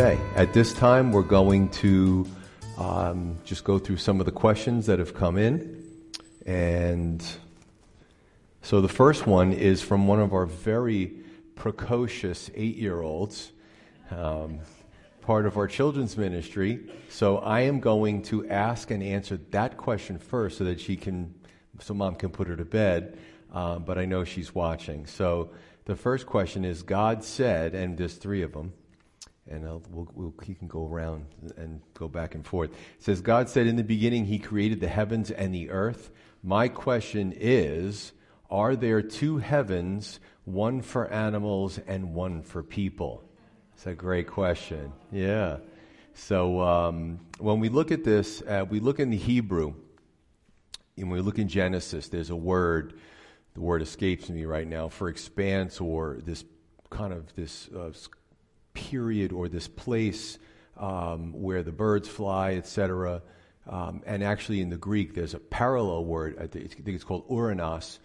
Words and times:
Okay, 0.00 0.18
at 0.34 0.54
this 0.54 0.72
time 0.72 1.12
we're 1.12 1.20
going 1.20 1.68
to 1.68 2.26
um, 2.78 3.36
just 3.44 3.64
go 3.64 3.78
through 3.78 3.98
some 3.98 4.18
of 4.18 4.24
the 4.24 4.32
questions 4.32 4.86
that 4.86 4.98
have 4.98 5.12
come 5.12 5.36
in. 5.36 5.84
And 6.46 7.22
so 8.62 8.80
the 8.80 8.88
first 8.88 9.26
one 9.26 9.52
is 9.52 9.82
from 9.82 10.06
one 10.06 10.18
of 10.18 10.32
our 10.32 10.46
very 10.46 11.12
precocious 11.54 12.50
eight 12.54 12.76
year 12.76 13.02
olds, 13.02 13.52
um, 14.10 14.60
part 15.20 15.44
of 15.44 15.58
our 15.58 15.66
children's 15.66 16.16
ministry. 16.16 16.80
So 17.10 17.36
I 17.36 17.60
am 17.60 17.78
going 17.78 18.22
to 18.22 18.48
ask 18.48 18.90
and 18.90 19.02
answer 19.02 19.38
that 19.50 19.76
question 19.76 20.16
first 20.16 20.56
so 20.56 20.64
that 20.64 20.80
she 20.80 20.96
can, 20.96 21.34
so 21.78 21.92
mom 21.92 22.14
can 22.14 22.30
put 22.30 22.48
her 22.48 22.56
to 22.56 22.64
bed. 22.64 23.18
Uh, 23.52 23.78
but 23.78 23.98
I 23.98 24.06
know 24.06 24.24
she's 24.24 24.54
watching. 24.54 25.04
So 25.04 25.50
the 25.84 25.94
first 25.94 26.24
question 26.24 26.64
is 26.64 26.82
God 26.82 27.22
said, 27.22 27.74
and 27.74 27.98
there's 27.98 28.14
three 28.14 28.40
of 28.40 28.54
them 28.54 28.72
and 29.50 29.64
we'll, 29.64 30.08
we'll, 30.14 30.34
he 30.42 30.54
can 30.54 30.68
go 30.68 30.86
around 30.86 31.26
and 31.56 31.80
go 31.94 32.08
back 32.08 32.34
and 32.34 32.46
forth. 32.46 32.70
It 32.70 33.02
says, 33.02 33.20
God 33.20 33.48
said 33.48 33.66
in 33.66 33.76
the 33.76 33.84
beginning, 33.84 34.24
He 34.24 34.38
created 34.38 34.80
the 34.80 34.88
heavens 34.88 35.30
and 35.30 35.54
the 35.54 35.70
earth. 35.70 36.10
My 36.42 36.68
question 36.68 37.34
is, 37.36 38.12
are 38.48 38.76
there 38.76 39.02
two 39.02 39.38
heavens, 39.38 40.20
one 40.44 40.82
for 40.82 41.10
animals 41.12 41.78
and 41.86 42.14
one 42.14 42.42
for 42.42 42.62
people? 42.62 43.24
It's 43.74 43.86
a 43.86 43.94
great 43.94 44.28
question. 44.28 44.92
Yeah. 45.10 45.58
So 46.14 46.60
um, 46.60 47.20
when 47.38 47.60
we 47.60 47.68
look 47.68 47.90
at 47.90 48.04
this, 48.04 48.42
uh, 48.42 48.64
we 48.68 48.80
look 48.80 49.00
in 49.00 49.10
the 49.10 49.16
Hebrew, 49.16 49.74
and 50.96 51.10
we 51.10 51.20
look 51.20 51.38
in 51.38 51.48
Genesis, 51.48 52.08
there's 52.08 52.30
a 52.30 52.36
word, 52.36 52.98
the 53.54 53.60
word 53.60 53.82
escapes 53.82 54.28
me 54.28 54.44
right 54.44 54.66
now, 54.66 54.88
for 54.88 55.08
expanse 55.08 55.80
or 55.80 56.18
this 56.24 56.44
kind 56.90 57.12
of 57.12 57.34
this 57.36 57.68
uh, 57.68 57.90
period 58.74 59.32
or 59.32 59.48
this 59.48 59.68
place 59.68 60.38
um, 60.76 61.32
where 61.32 61.62
the 61.62 61.72
birds 61.72 62.08
fly, 62.08 62.54
etc. 62.54 63.22
Um, 63.68 64.02
and 64.06 64.24
actually, 64.24 64.60
in 64.60 64.70
the 64.70 64.76
Greek, 64.76 65.14
there's 65.14 65.34
a 65.34 65.38
parallel 65.38 66.04
word. 66.04 66.38
I 66.40 66.46
think 66.46 66.86
it's 66.86 67.04
called 67.04 67.28
uranos. 67.28 67.98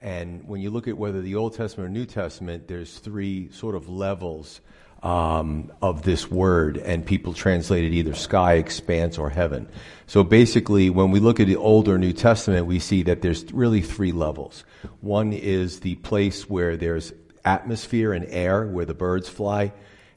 And 0.00 0.48
when 0.48 0.60
you 0.60 0.70
look 0.70 0.88
at 0.88 0.98
whether 0.98 1.20
the 1.20 1.36
Old 1.36 1.54
Testament 1.54 1.88
or 1.88 1.92
New 1.92 2.06
Testament, 2.06 2.66
there's 2.66 2.98
three 2.98 3.50
sort 3.52 3.76
of 3.76 3.88
levels 3.88 4.60
um, 5.02 5.72
of 5.80 6.02
this 6.02 6.30
word, 6.30 6.76
and 6.76 7.04
people 7.04 7.34
translate 7.34 7.84
it 7.84 7.92
either 7.92 8.14
sky, 8.14 8.54
expanse, 8.54 9.18
or 9.18 9.30
heaven. 9.30 9.68
So 10.06 10.24
basically, 10.24 10.90
when 10.90 11.10
we 11.10 11.20
look 11.20 11.40
at 11.40 11.46
the 11.46 11.56
Old 11.56 11.88
or 11.88 11.98
New 11.98 12.12
Testament, 12.12 12.66
we 12.66 12.78
see 12.78 13.02
that 13.04 13.22
there's 13.22 13.52
really 13.52 13.82
three 13.82 14.12
levels. 14.12 14.64
One 15.00 15.32
is 15.32 15.80
the 15.80 15.96
place 15.96 16.48
where 16.48 16.76
there's 16.76 17.12
atmosphere 17.44 18.12
and 18.12 18.24
air, 18.28 18.66
where 18.66 18.84
the 18.84 18.94
birds 18.94 19.28
fly. 19.28 19.72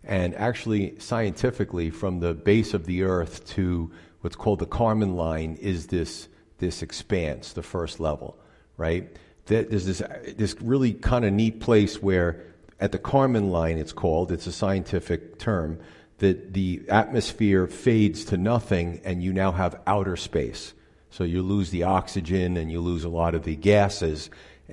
And 0.05 0.35
actually, 0.35 0.99
scientifically, 0.99 1.89
from 1.89 2.19
the 2.19 2.33
base 2.33 2.73
of 2.73 2.85
the 2.85 3.03
Earth 3.03 3.45
to 3.55 3.91
what's 4.21 4.35
called 4.35 4.59
the 4.59 4.67
Kármán 4.67 5.15
line 5.15 5.57
is 5.59 5.87
this, 5.87 6.27
this 6.59 6.81
expanse, 6.81 7.53
the 7.53 7.63
first 7.63 7.99
level, 7.99 8.37
right? 8.77 9.15
There's 9.47 9.85
this, 9.85 10.01
this 10.37 10.55
really 10.61 10.93
kind 10.93 11.25
of 11.25 11.33
neat 11.33 11.59
place 11.59 12.01
where, 12.01 12.43
at 12.79 12.91
the 12.91 12.99
Kármán 12.99 13.51
line, 13.51 13.77
it's 13.77 13.93
called, 13.93 14.31
it's 14.31 14.47
a 14.47 14.51
scientific 14.51 15.39
term, 15.39 15.79
that 16.19 16.53
the 16.53 16.83
atmosphere 16.89 17.67
fades 17.67 18.25
to 18.25 18.37
nothing 18.37 19.01
and 19.03 19.21
you 19.21 19.33
now 19.33 19.51
have 19.51 19.81
outer 19.85 20.15
space. 20.15 20.73
So 21.09 21.23
you 21.23 21.41
lose 21.41 21.69
the 21.71 21.83
oxygen 21.83 22.57
and 22.57 22.71
you 22.71 22.79
lose 22.79 23.03
a 23.03 23.09
lot 23.09 23.35
of 23.35 23.43
the 23.43 23.55
gases. 23.55 24.29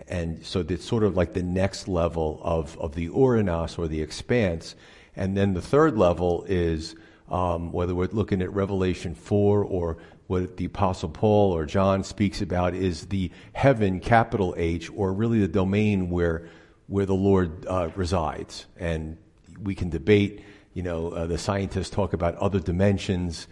And 0.09 0.45
so 0.45 0.65
it's 0.69 0.85
sort 0.85 1.05
of 1.05 1.17
like 1.17 1.33
the 1.33 1.43
next 1.43 1.89
level 1.89 2.41
of, 2.43 2.79
of 2.79 2.95
the 2.95 3.09
Uranos 3.09 3.79
or 3.79 3.89
the 3.89 4.03
expanse. 4.03 4.75
And 5.17 5.37
then 5.37 5.55
the 5.55 5.63
third 5.63 5.97
level 5.97 6.45
is 6.49 6.95
um, 7.31 7.73
whether 7.73 7.95
we're 7.95 8.09
looking 8.13 8.43
at 8.43 8.53
Revelation 8.53 9.15
4 9.15 9.65
or 9.65 9.99
what 10.27 10.57
the 10.57 10.65
Apostle 10.65 11.09
Paul 11.09 11.53
or 11.53 11.67
John 11.67 12.05
speaks 12.05 12.41
about 12.41 12.75
is 12.75 13.07
the 13.07 13.31
heaven, 13.53 14.01
capital 14.01 14.55
H, 14.57 14.91
or 14.95 15.13
really 15.13 15.41
the 15.41 15.49
domain 15.49 16.11
where, 16.11 16.49
where 16.87 17.07
the 17.07 17.15
Lord 17.15 17.67
uh, 17.67 17.91
resides. 17.95 18.67
And 18.79 19.19
we 19.63 19.75
can 19.75 19.91
debate, 19.91 20.43
you 20.75 20.83
know, 20.83 21.11
uh, 21.11 21.27
the 21.27 21.39
scientists 21.39 21.91
talk 21.91 22.13
about 22.13 22.35
other 22.37 22.61
dimensions. 22.61 23.47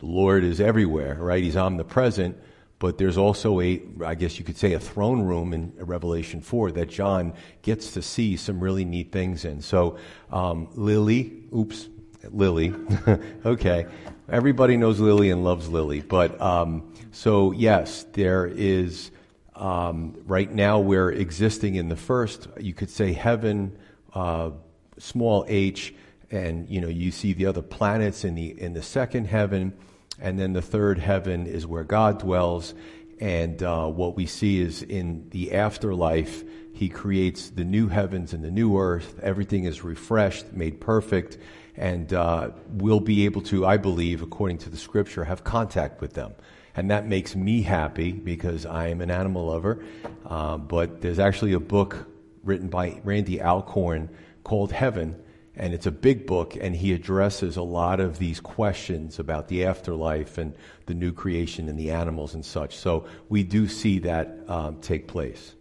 The 0.00 0.06
Lord 0.06 0.44
is 0.44 0.60
everywhere, 0.60 1.16
right? 1.20 1.42
He's 1.42 1.56
omnipresent 1.56 2.38
but 2.78 2.98
there's 2.98 3.16
also 3.16 3.60
a, 3.60 3.82
I 4.04 4.14
guess 4.14 4.38
you 4.38 4.44
could 4.44 4.56
say, 4.56 4.74
a 4.74 4.80
throne 4.80 5.22
room 5.22 5.54
in 5.54 5.72
Revelation 5.78 6.42
4 6.42 6.72
that 6.72 6.90
John 6.90 7.32
gets 7.62 7.92
to 7.92 8.02
see 8.02 8.36
some 8.36 8.60
really 8.60 8.84
neat 8.84 9.12
things 9.12 9.44
in. 9.44 9.62
So, 9.62 9.96
um, 10.30 10.68
Lily, 10.74 11.44
oops, 11.54 11.88
Lily, 12.30 12.74
okay. 13.46 13.86
Everybody 14.28 14.76
knows 14.76 15.00
Lily 15.00 15.30
and 15.30 15.42
loves 15.42 15.68
Lily. 15.68 16.00
But, 16.00 16.38
um, 16.40 16.92
so 17.12 17.52
yes, 17.52 18.04
there 18.12 18.46
is, 18.46 19.10
um, 19.54 20.14
right 20.26 20.52
now 20.52 20.78
we're 20.80 21.12
existing 21.12 21.76
in 21.76 21.88
the 21.88 21.96
first, 21.96 22.46
you 22.60 22.74
could 22.74 22.90
say 22.90 23.12
heaven, 23.12 23.78
uh, 24.12 24.50
small 24.98 25.46
h, 25.48 25.94
and, 26.30 26.68
you 26.68 26.80
know, 26.80 26.88
you 26.88 27.10
see 27.10 27.32
the 27.32 27.46
other 27.46 27.62
planets 27.62 28.24
in 28.24 28.34
the, 28.34 28.60
in 28.60 28.74
the 28.74 28.82
second 28.82 29.26
heaven 29.26 29.72
and 30.20 30.38
then 30.38 30.52
the 30.52 30.62
third 30.62 30.98
heaven 30.98 31.46
is 31.46 31.66
where 31.66 31.84
God 31.84 32.20
dwells. 32.20 32.74
And 33.20 33.62
uh, 33.62 33.86
what 33.86 34.16
we 34.16 34.26
see 34.26 34.60
is 34.60 34.82
in 34.82 35.28
the 35.30 35.54
afterlife, 35.54 36.44
He 36.72 36.88
creates 36.88 37.50
the 37.50 37.64
new 37.64 37.88
heavens 37.88 38.32
and 38.32 38.44
the 38.44 38.50
new 38.50 38.78
earth. 38.78 39.18
Everything 39.22 39.64
is 39.64 39.82
refreshed, 39.82 40.52
made 40.52 40.80
perfect, 40.80 41.38
and 41.76 42.12
uh, 42.12 42.50
we'll 42.68 43.00
be 43.00 43.24
able 43.24 43.42
to, 43.42 43.66
I 43.66 43.76
believe, 43.76 44.22
according 44.22 44.58
to 44.58 44.70
the 44.70 44.76
scripture, 44.76 45.24
have 45.24 45.44
contact 45.44 46.00
with 46.00 46.14
them. 46.14 46.34
And 46.74 46.90
that 46.90 47.06
makes 47.06 47.34
me 47.34 47.62
happy 47.62 48.12
because 48.12 48.66
I 48.66 48.88
am 48.88 49.00
an 49.00 49.10
animal 49.10 49.46
lover. 49.46 49.82
Uh, 50.26 50.58
but 50.58 51.00
there's 51.00 51.18
actually 51.18 51.54
a 51.54 51.60
book 51.60 52.06
written 52.44 52.68
by 52.68 53.00
Randy 53.02 53.40
Alcorn 53.40 54.10
called 54.44 54.72
Heaven 54.72 55.22
and 55.56 55.72
it's 55.72 55.86
a 55.86 55.90
big 55.90 56.26
book, 56.26 56.54
and 56.60 56.76
he 56.76 56.92
addresses 56.92 57.56
a 57.56 57.62
lot 57.62 57.98
of 57.98 58.18
these 58.18 58.40
questions 58.40 59.18
about 59.18 59.48
the 59.48 59.64
afterlife 59.64 60.36
and 60.36 60.54
the 60.84 60.92
new 60.92 61.12
creation 61.12 61.68
and 61.68 61.78
the 61.78 61.90
animals 61.90 62.34
and 62.34 62.44
such. 62.44 62.76
So 62.76 63.06
we 63.30 63.42
do 63.42 63.66
see 63.66 64.00
that 64.00 64.38
um, 64.48 64.80
take 64.82 65.08
place. 65.08 65.54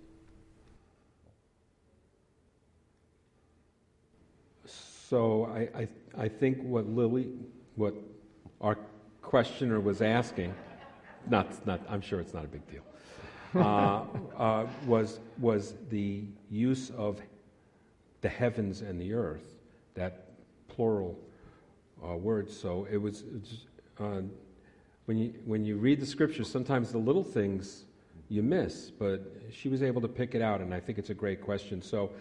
So 4.65 5.45
I, 5.45 5.79
I, 5.79 5.87
I 6.17 6.27
think 6.27 6.61
what 6.61 6.87
Lily, 6.87 7.29
what 7.75 7.95
our 8.59 8.77
questioner 9.21 9.79
was 9.79 10.01
asking, 10.01 10.53
not, 11.29 11.65
not, 11.65 11.79
I'm 11.87 12.01
sure 12.01 12.19
it's 12.19 12.33
not 12.33 12.43
a 12.43 12.49
big 12.49 12.67
deal, 12.69 12.83
uh, 13.55 14.03
uh, 14.37 14.67
was, 14.85 15.21
was 15.39 15.75
the 15.89 16.25
use 16.49 16.89
of 16.97 17.21
the 18.19 18.29
heavens 18.29 18.81
and 18.81 18.99
the 18.99 19.13
earth 19.13 19.54
that 19.95 20.29
plural 20.67 21.17
uh, 22.05 22.15
word. 22.15 22.49
So 22.49 22.87
it 22.91 22.97
was, 22.97 23.23
uh, 23.99 24.21
when, 25.05 25.17
you, 25.17 25.33
when 25.45 25.65
you 25.65 25.77
read 25.77 25.99
the 25.99 26.05
scriptures, 26.05 26.49
sometimes 26.49 26.91
the 26.91 26.97
little 26.97 27.23
things 27.23 27.85
you 28.29 28.43
miss, 28.43 28.91
but 28.91 29.21
she 29.51 29.69
was 29.69 29.83
able 29.83 30.01
to 30.01 30.07
pick 30.07 30.35
it 30.35 30.41
out, 30.41 30.61
and 30.61 30.73
I 30.73 30.79
think 30.79 30.97
it's 30.97 31.09
a 31.09 31.15
great 31.15 31.41
question. 31.41 31.81
So 31.81 32.11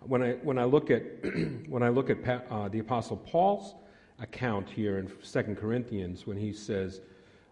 when 0.00 0.22
I, 0.22 0.32
when 0.42 0.58
I 0.58 0.64
look 0.64 0.90
at, 0.90 1.02
when 1.68 1.82
I 1.82 1.88
look 1.88 2.10
at 2.10 2.18
uh, 2.50 2.68
the 2.68 2.78
Apostle 2.78 3.18
Paul's 3.18 3.74
account 4.20 4.68
here 4.68 4.98
in 4.98 5.08
2 5.08 5.54
Corinthians, 5.54 6.26
when 6.26 6.36
he 6.36 6.52
says 6.52 7.00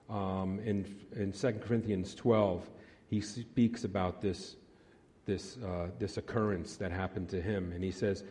um, 0.08 0.60
in, 0.64 0.96
in 1.16 1.32
2 1.32 1.52
Corinthians 1.64 2.14
12, 2.14 2.68
he 3.08 3.20
speaks 3.20 3.84
about 3.84 4.20
this, 4.20 4.56
this, 5.26 5.58
uh, 5.58 5.88
this 5.98 6.16
occurrence 6.16 6.76
that 6.76 6.90
happened 6.90 7.28
to 7.30 7.40
him, 7.40 7.72
and 7.72 7.84
he 7.84 7.90
says, 7.90 8.24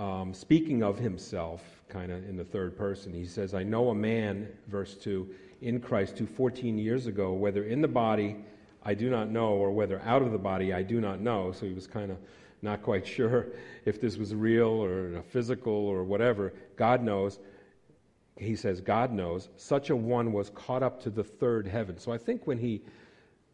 um, 0.00 0.32
speaking 0.32 0.82
of 0.82 0.98
himself, 0.98 1.62
kind 1.90 2.10
of 2.10 2.26
in 2.26 2.34
the 2.34 2.44
third 2.44 2.74
person, 2.74 3.12
he 3.12 3.26
says, 3.26 3.52
I 3.52 3.62
know 3.62 3.90
a 3.90 3.94
man, 3.94 4.48
verse 4.68 4.94
2, 4.94 5.28
in 5.60 5.78
Christ 5.78 6.18
who 6.18 6.26
14 6.26 6.78
years 6.78 7.06
ago, 7.06 7.34
whether 7.34 7.64
in 7.64 7.82
the 7.82 7.88
body 7.88 8.36
I 8.82 8.94
do 8.94 9.10
not 9.10 9.28
know, 9.28 9.48
or 9.48 9.70
whether 9.72 10.00
out 10.00 10.22
of 10.22 10.32
the 10.32 10.38
body 10.38 10.72
I 10.72 10.82
do 10.82 11.02
not 11.02 11.20
know. 11.20 11.52
So 11.52 11.66
he 11.66 11.74
was 11.74 11.86
kind 11.86 12.10
of 12.10 12.16
not 12.62 12.82
quite 12.82 13.06
sure 13.16 13.48
if 13.84 14.00
this 14.00 14.16
was 14.16 14.34
real 14.34 14.68
or 14.68 15.22
physical 15.28 15.74
or 15.74 16.02
whatever. 16.02 16.54
God 16.76 17.02
knows. 17.02 17.38
He 18.38 18.56
says, 18.56 18.80
God 18.80 19.12
knows. 19.12 19.50
Such 19.58 19.90
a 19.90 19.96
one 19.96 20.32
was 20.32 20.48
caught 20.48 20.82
up 20.82 21.02
to 21.02 21.10
the 21.10 21.24
third 21.24 21.66
heaven. 21.66 21.98
So 21.98 22.10
I 22.10 22.16
think 22.16 22.46
when 22.46 22.56
he 22.56 22.80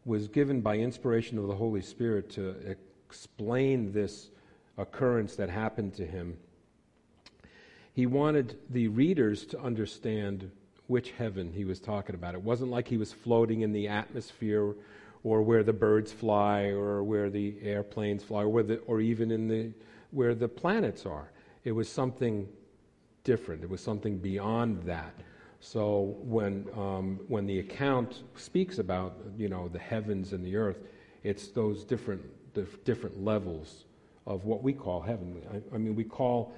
was 0.05 0.29
given 0.29 0.61
by 0.61 0.77
inspiration 0.77 1.37
of 1.37 1.47
the 1.47 1.55
Holy 1.55 1.81
Spirit 1.81 2.29
to 2.31 2.55
explain 3.09 3.91
this 3.91 4.29
occurrence 4.77 5.35
that 5.35 5.49
happened 5.49 5.93
to 5.95 6.05
him, 6.05 6.37
he 7.93 8.05
wanted 8.05 8.57
the 8.69 8.87
readers 8.89 9.45
to 9.47 9.59
understand 9.59 10.51
which 10.85 11.11
heaven 11.11 11.51
he 11.51 11.65
was 11.65 11.79
talking 11.79 12.15
about. 12.15 12.35
It 12.35 12.41
wasn't 12.41 12.71
like 12.71 12.87
he 12.87 12.97
was 12.97 13.11
floating 13.11 13.61
in 13.61 13.73
the 13.73 13.87
atmosphere 13.87 14.75
or 15.23 15.41
where 15.41 15.63
the 15.63 15.73
birds 15.73 16.11
fly 16.11 16.65
or 16.65 17.03
where 17.03 17.29
the 17.29 17.55
airplanes 17.61 18.23
fly 18.23 18.43
or, 18.43 18.63
the, 18.63 18.77
or 18.81 19.01
even 19.01 19.31
in 19.31 19.47
the, 19.47 19.71
where 20.11 20.35
the 20.35 20.47
planets 20.47 21.05
are. 21.05 21.31
It 21.63 21.71
was 21.71 21.89
something 21.89 22.47
different. 23.23 23.63
It 23.63 23.69
was 23.69 23.81
something 23.81 24.17
beyond 24.17 24.83
that. 24.83 25.13
So 25.59 26.17
when, 26.21 26.67
um, 26.77 27.19
when 27.27 27.45
the 27.45 27.59
account 27.59 28.21
speaks 28.35 28.77
about 28.77 29.17
you 29.37 29.49
know, 29.49 29.67
the 29.67 29.79
heavens 29.79 30.33
and 30.33 30.45
the 30.45 30.55
earth, 30.55 30.77
it's 31.23 31.47
those 31.47 31.83
different, 31.83 32.21
the 32.53 32.67
different 32.85 33.21
levels 33.23 33.85
of 34.27 34.45
what 34.45 34.61
we 34.61 34.73
call 34.73 35.01
heavenly. 35.01 35.41
I, 35.51 35.75
I 35.75 35.79
mean, 35.79 35.95
we 35.95 36.03
call, 36.03 36.53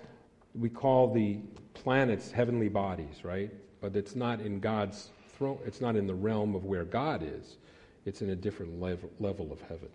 we 0.53 0.69
call 0.69 1.13
the 1.13 1.37
planets 1.73 2.31
heavenly 2.31 2.67
bodies, 2.67 3.23
right? 3.23 3.51
but 3.81 3.95
it's 3.95 4.15
not 4.15 4.41
in 4.41 4.59
God's 4.59 5.09
throne, 5.37 5.57
it's 5.65 5.81
not 5.81 5.95
in 5.95 6.07
the 6.07 6.13
realm 6.13 6.55
of 6.55 6.65
where 6.65 6.83
God 6.83 7.23
is. 7.23 7.57
It's 8.05 8.21
in 8.21 8.29
a 8.29 8.35
different 8.35 8.79
level, 8.79 9.09
level 9.19 9.51
of 9.51 9.61
heaven. 9.61 9.89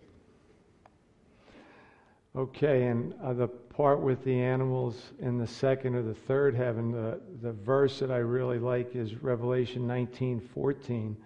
Okay, 2.37 2.87
and 2.87 3.15
uh, 3.23 3.33
the 3.33 3.47
part 3.47 4.01
with 4.01 4.25
the 4.25 4.41
animals 4.41 5.13
in 5.21 5.39
the 5.39 5.47
second 5.47 5.95
or 5.95 6.03
the 6.03 6.15
third 6.15 6.55
heaven, 6.55 6.91
the, 6.91 7.21
the 7.43 7.53
verse 7.53 8.01
that 8.01 8.11
I 8.11 8.19
really 8.19 8.59
like 8.59 8.97
is 8.97 9.23
Revelation 9.23 9.87
19 9.87 10.41
14. 10.41 11.17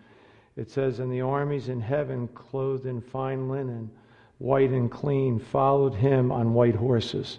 It 0.57 0.71
says, 0.71 0.99
And 0.99 1.11
the 1.11 1.23
armies 1.23 1.69
in 1.69 1.81
heaven, 1.81 2.29
clothed 2.29 2.87
in 2.87 3.01
fine 3.01 3.49
linen, 3.49 3.91
white 4.39 4.71
and 4.71 4.91
clean, 4.91 5.39
followed 5.39 5.95
him 5.95 6.31
on 6.31 6.55
white 6.55 6.77
horses. 6.77 7.39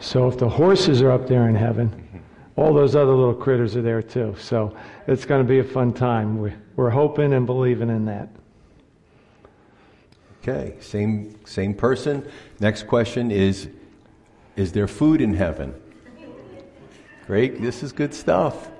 So 0.00 0.28
if 0.28 0.38
the 0.38 0.48
horses 0.48 1.02
are 1.02 1.10
up 1.10 1.26
there 1.26 1.48
in 1.48 1.54
heaven, 1.54 2.22
all 2.56 2.74
those 2.74 2.94
other 2.94 3.12
little 3.12 3.34
critters 3.34 3.76
are 3.76 3.82
there 3.82 4.02
too. 4.02 4.34
So 4.38 4.76
it's 5.06 5.24
going 5.24 5.42
to 5.42 5.48
be 5.48 5.58
a 5.58 5.64
fun 5.64 5.92
time. 5.92 6.38
We're, 6.38 6.90
hoping 6.90 7.34
and 7.34 7.44
believing 7.44 7.90
in 7.90 8.06
that. 8.06 8.30
Okay, 10.42 10.76
same 10.80 11.38
same 11.44 11.74
person. 11.74 12.26
Next 12.58 12.86
question 12.86 13.30
is 13.30 13.68
is 14.56 14.72
there 14.72 14.88
food 14.88 15.20
in 15.20 15.34
heaven? 15.34 15.74
Great, 17.26 17.60
this 17.60 17.82
is 17.82 17.92
good 17.92 18.14
stuff. 18.14 18.70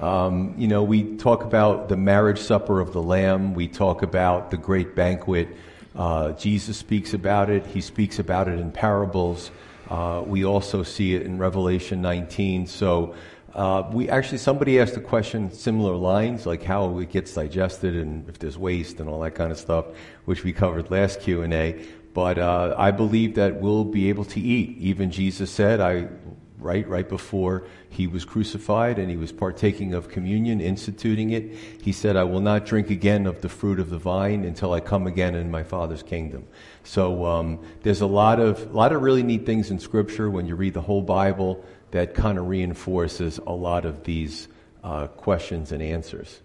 Um, 0.00 0.54
you 0.58 0.66
know, 0.66 0.82
we 0.82 1.16
talk 1.16 1.44
about 1.44 1.88
the 1.88 1.96
marriage 1.96 2.40
supper 2.40 2.80
of 2.80 2.92
the 2.92 3.00
Lamb. 3.00 3.54
We 3.54 3.68
talk 3.68 4.02
about 4.02 4.50
the 4.50 4.56
great 4.56 4.96
banquet. 4.96 5.56
Uh, 5.96 6.32
Jesus 6.32 6.76
speaks 6.76 7.14
about 7.14 7.48
it. 7.48 7.66
He 7.66 7.80
speaks 7.80 8.18
about 8.18 8.48
it 8.48 8.58
in 8.58 8.70
parables. 8.70 9.50
Uh, 9.88 10.22
we 10.26 10.44
also 10.44 10.82
see 10.82 11.14
it 11.14 11.22
in 11.22 11.38
Revelation 11.38 12.02
19. 12.02 12.66
So 12.66 13.14
uh, 13.54 13.88
we 13.90 14.10
actually 14.10 14.38
somebody 14.38 14.78
asked 14.78 14.96
a 14.96 15.00
question 15.00 15.50
similar 15.50 15.94
lines, 15.94 16.44
like 16.44 16.62
how 16.62 16.98
it 16.98 17.10
gets 17.10 17.32
digested 17.32 17.96
and 17.96 18.28
if 18.28 18.38
there's 18.38 18.58
waste 18.58 19.00
and 19.00 19.08
all 19.08 19.20
that 19.20 19.34
kind 19.34 19.50
of 19.50 19.58
stuff, 19.58 19.86
which 20.26 20.44
we 20.44 20.52
covered 20.52 20.90
last 20.90 21.20
Q 21.20 21.42
and 21.42 21.54
A. 21.54 21.82
But 22.12 22.38
uh, 22.38 22.74
I 22.76 22.90
believe 22.90 23.34
that 23.36 23.60
we'll 23.60 23.84
be 23.84 24.08
able 24.10 24.24
to 24.26 24.40
eat. 24.40 24.76
Even 24.78 25.10
Jesus 25.10 25.50
said, 25.50 25.80
"I." 25.80 26.08
Right, 26.58 26.88
right 26.88 27.06
before 27.06 27.64
he 27.90 28.06
was 28.06 28.24
crucified 28.24 28.98
and 28.98 29.10
he 29.10 29.18
was 29.18 29.30
partaking 29.30 29.92
of 29.92 30.08
communion, 30.08 30.62
instituting 30.62 31.30
it, 31.30 31.54
he 31.82 31.92
said, 31.92 32.16
"I 32.16 32.24
will 32.24 32.40
not 32.40 32.64
drink 32.64 32.88
again 32.88 33.26
of 33.26 33.42
the 33.42 33.50
fruit 33.50 33.78
of 33.78 33.90
the 33.90 33.98
vine 33.98 34.42
until 34.42 34.72
I 34.72 34.80
come 34.80 35.06
again 35.06 35.34
in 35.34 35.50
my 35.50 35.62
Father's 35.62 36.02
kingdom." 36.02 36.46
So 36.82 37.26
um, 37.26 37.58
there's 37.82 38.00
a 38.00 38.06
lot 38.06 38.40
of 38.40 38.70
a 38.70 38.74
lot 38.74 38.92
of 38.92 39.02
really 39.02 39.22
neat 39.22 39.44
things 39.44 39.70
in 39.70 39.78
Scripture 39.78 40.30
when 40.30 40.46
you 40.46 40.54
read 40.54 40.72
the 40.72 40.80
whole 40.80 41.02
Bible 41.02 41.62
that 41.90 42.14
kind 42.14 42.38
of 42.38 42.48
reinforces 42.48 43.38
a 43.46 43.52
lot 43.52 43.84
of 43.84 44.04
these 44.04 44.48
uh, 44.82 45.08
questions 45.08 45.72
and 45.72 45.82
answers. 45.82 46.40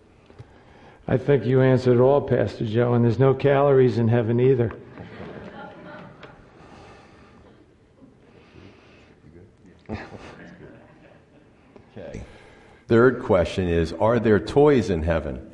I 1.07 1.17
think 1.17 1.45
you 1.45 1.61
answered 1.61 1.97
it 1.97 2.01
all, 2.01 2.21
Pastor 2.21 2.65
Joe, 2.65 2.93
and 2.93 3.05
there's 3.05 3.19
no 3.19 3.33
calories 3.33 3.97
in 3.97 4.09
heaven 4.09 4.39
either. 4.39 4.73
Okay. 11.97 12.23
Third 12.91 13.21
question 13.21 13.69
is 13.69 13.93
Are 13.93 14.19
there 14.19 14.37
toys 14.37 14.89
in 14.89 15.03
heaven? 15.03 15.49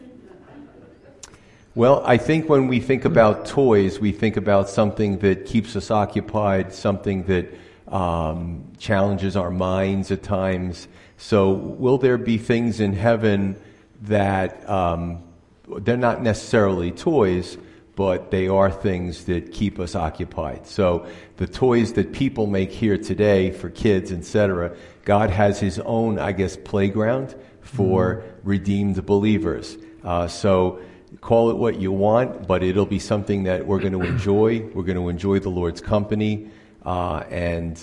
Well, 1.76 2.02
I 2.04 2.18
think 2.18 2.50
when 2.50 2.68
we 2.68 2.80
think 2.80 3.06
about 3.06 3.46
toys, 3.46 4.00
we 4.00 4.12
think 4.12 4.38
about 4.38 4.70
something 4.70 5.20
that 5.20 5.46
keeps 5.46 5.76
us 5.76 5.92
occupied, 5.92 6.74
something 6.74 7.26
that 7.26 7.54
um, 7.90 8.72
challenges 8.80 9.36
our 9.36 9.52
minds 9.52 10.10
at 10.10 10.24
times. 10.24 10.88
So, 11.18 11.52
will 11.52 12.00
there 12.00 12.18
be 12.18 12.40
things 12.40 12.80
in 12.80 12.94
heaven 12.94 13.56
that 14.02 14.68
um, 14.68 15.22
they're 15.68 15.96
not 15.96 16.24
necessarily 16.24 16.90
toys, 16.90 17.56
but 17.98 18.32
they 18.32 18.48
are 18.48 18.72
things 18.72 19.26
that 19.26 19.52
keep 19.52 19.78
us 19.80 19.96
occupied? 19.96 20.66
So, 20.68 21.06
the 21.36 21.48
toys 21.48 21.92
that 21.94 22.14
people 22.14 22.48
make 22.48 22.72
here 22.72 22.98
today 22.98 23.52
for 23.52 23.70
kids, 23.70 24.14
etc., 24.14 24.78
God 25.04 25.32
has 25.32 25.60
His 25.60 25.80
own, 25.80 26.20
I 26.20 26.32
guess, 26.32 26.56
playground 26.56 27.36
for 27.60 28.16
mm-hmm. 28.16 28.50
redeemed 28.50 29.06
believers. 29.06 29.78
Uh, 30.04 30.30
so, 30.30 30.80
Call 31.22 31.50
it 31.50 31.58
what 31.58 31.80
you 31.80 31.92
want, 31.92 32.48
but 32.48 32.64
it'll 32.64 32.86
be 32.86 33.00
something 33.00 33.44
that 33.44 33.66
we're 33.66 33.80
going 33.80 33.94
to 33.94 34.02
enjoy. 34.02 34.62
We're 34.74 34.84
going 34.84 34.98
to 34.98 35.08
enjoy 35.08 35.40
the 35.40 35.50
Lord's 35.50 35.80
company, 35.80 36.50
uh, 36.86 37.24
and 37.30 37.82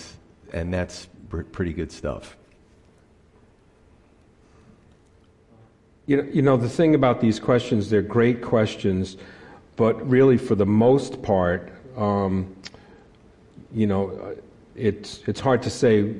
and 0.53 0.71
that's 0.71 1.07
pretty 1.51 1.73
good 1.73 1.91
stuff. 1.91 2.37
You 6.05 6.17
know, 6.17 6.23
you 6.31 6.43
know, 6.43 6.55
the 6.55 6.69
thing 6.69 6.93
about 6.93 7.19
these 7.19 7.39
questions, 7.39 7.89
they're 7.89 8.03
great 8.03 8.43
questions, 8.43 9.17
but 9.75 10.07
really, 10.07 10.37
for 10.37 10.55
the 10.55 10.65
most 10.65 11.21
part, 11.21 11.71
um, 11.97 12.55
you 13.73 13.87
know, 13.87 14.35
it's, 14.75 15.21
it's 15.27 15.39
hard 15.39 15.61
to 15.63 15.69
say 15.69 16.13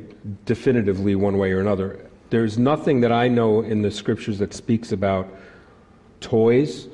definitively 0.46 1.16
one 1.16 1.38
way 1.38 1.52
or 1.52 1.60
another. 1.60 2.10
There's 2.30 2.58
nothing 2.58 3.02
that 3.02 3.12
I 3.12 3.28
know 3.28 3.62
in 3.62 3.82
the 3.82 3.92
scriptures 3.92 4.40
that 4.40 4.54
speaks 4.54 4.92
about 4.92 5.28
toys 6.22 6.88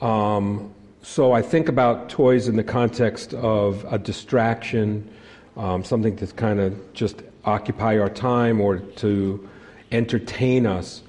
um, 0.00 0.74
so 1.02 1.32
I 1.32 1.40
think 1.40 1.68
about 1.68 2.08
toys 2.08 2.48
in 2.48 2.56
the 2.56 2.64
context 2.64 3.32
of 3.34 3.86
a 3.90 3.98
distraction, 3.98 5.08
um, 5.56 5.84
something 5.84 6.16
to 6.16 6.26
kind 6.26 6.60
of 6.60 6.92
just 6.92 7.22
occupy 7.44 7.98
our 7.98 8.10
time 8.10 8.60
or 8.60 8.78
to 8.78 9.48
entertain 9.92 10.66
us. 10.66 11.02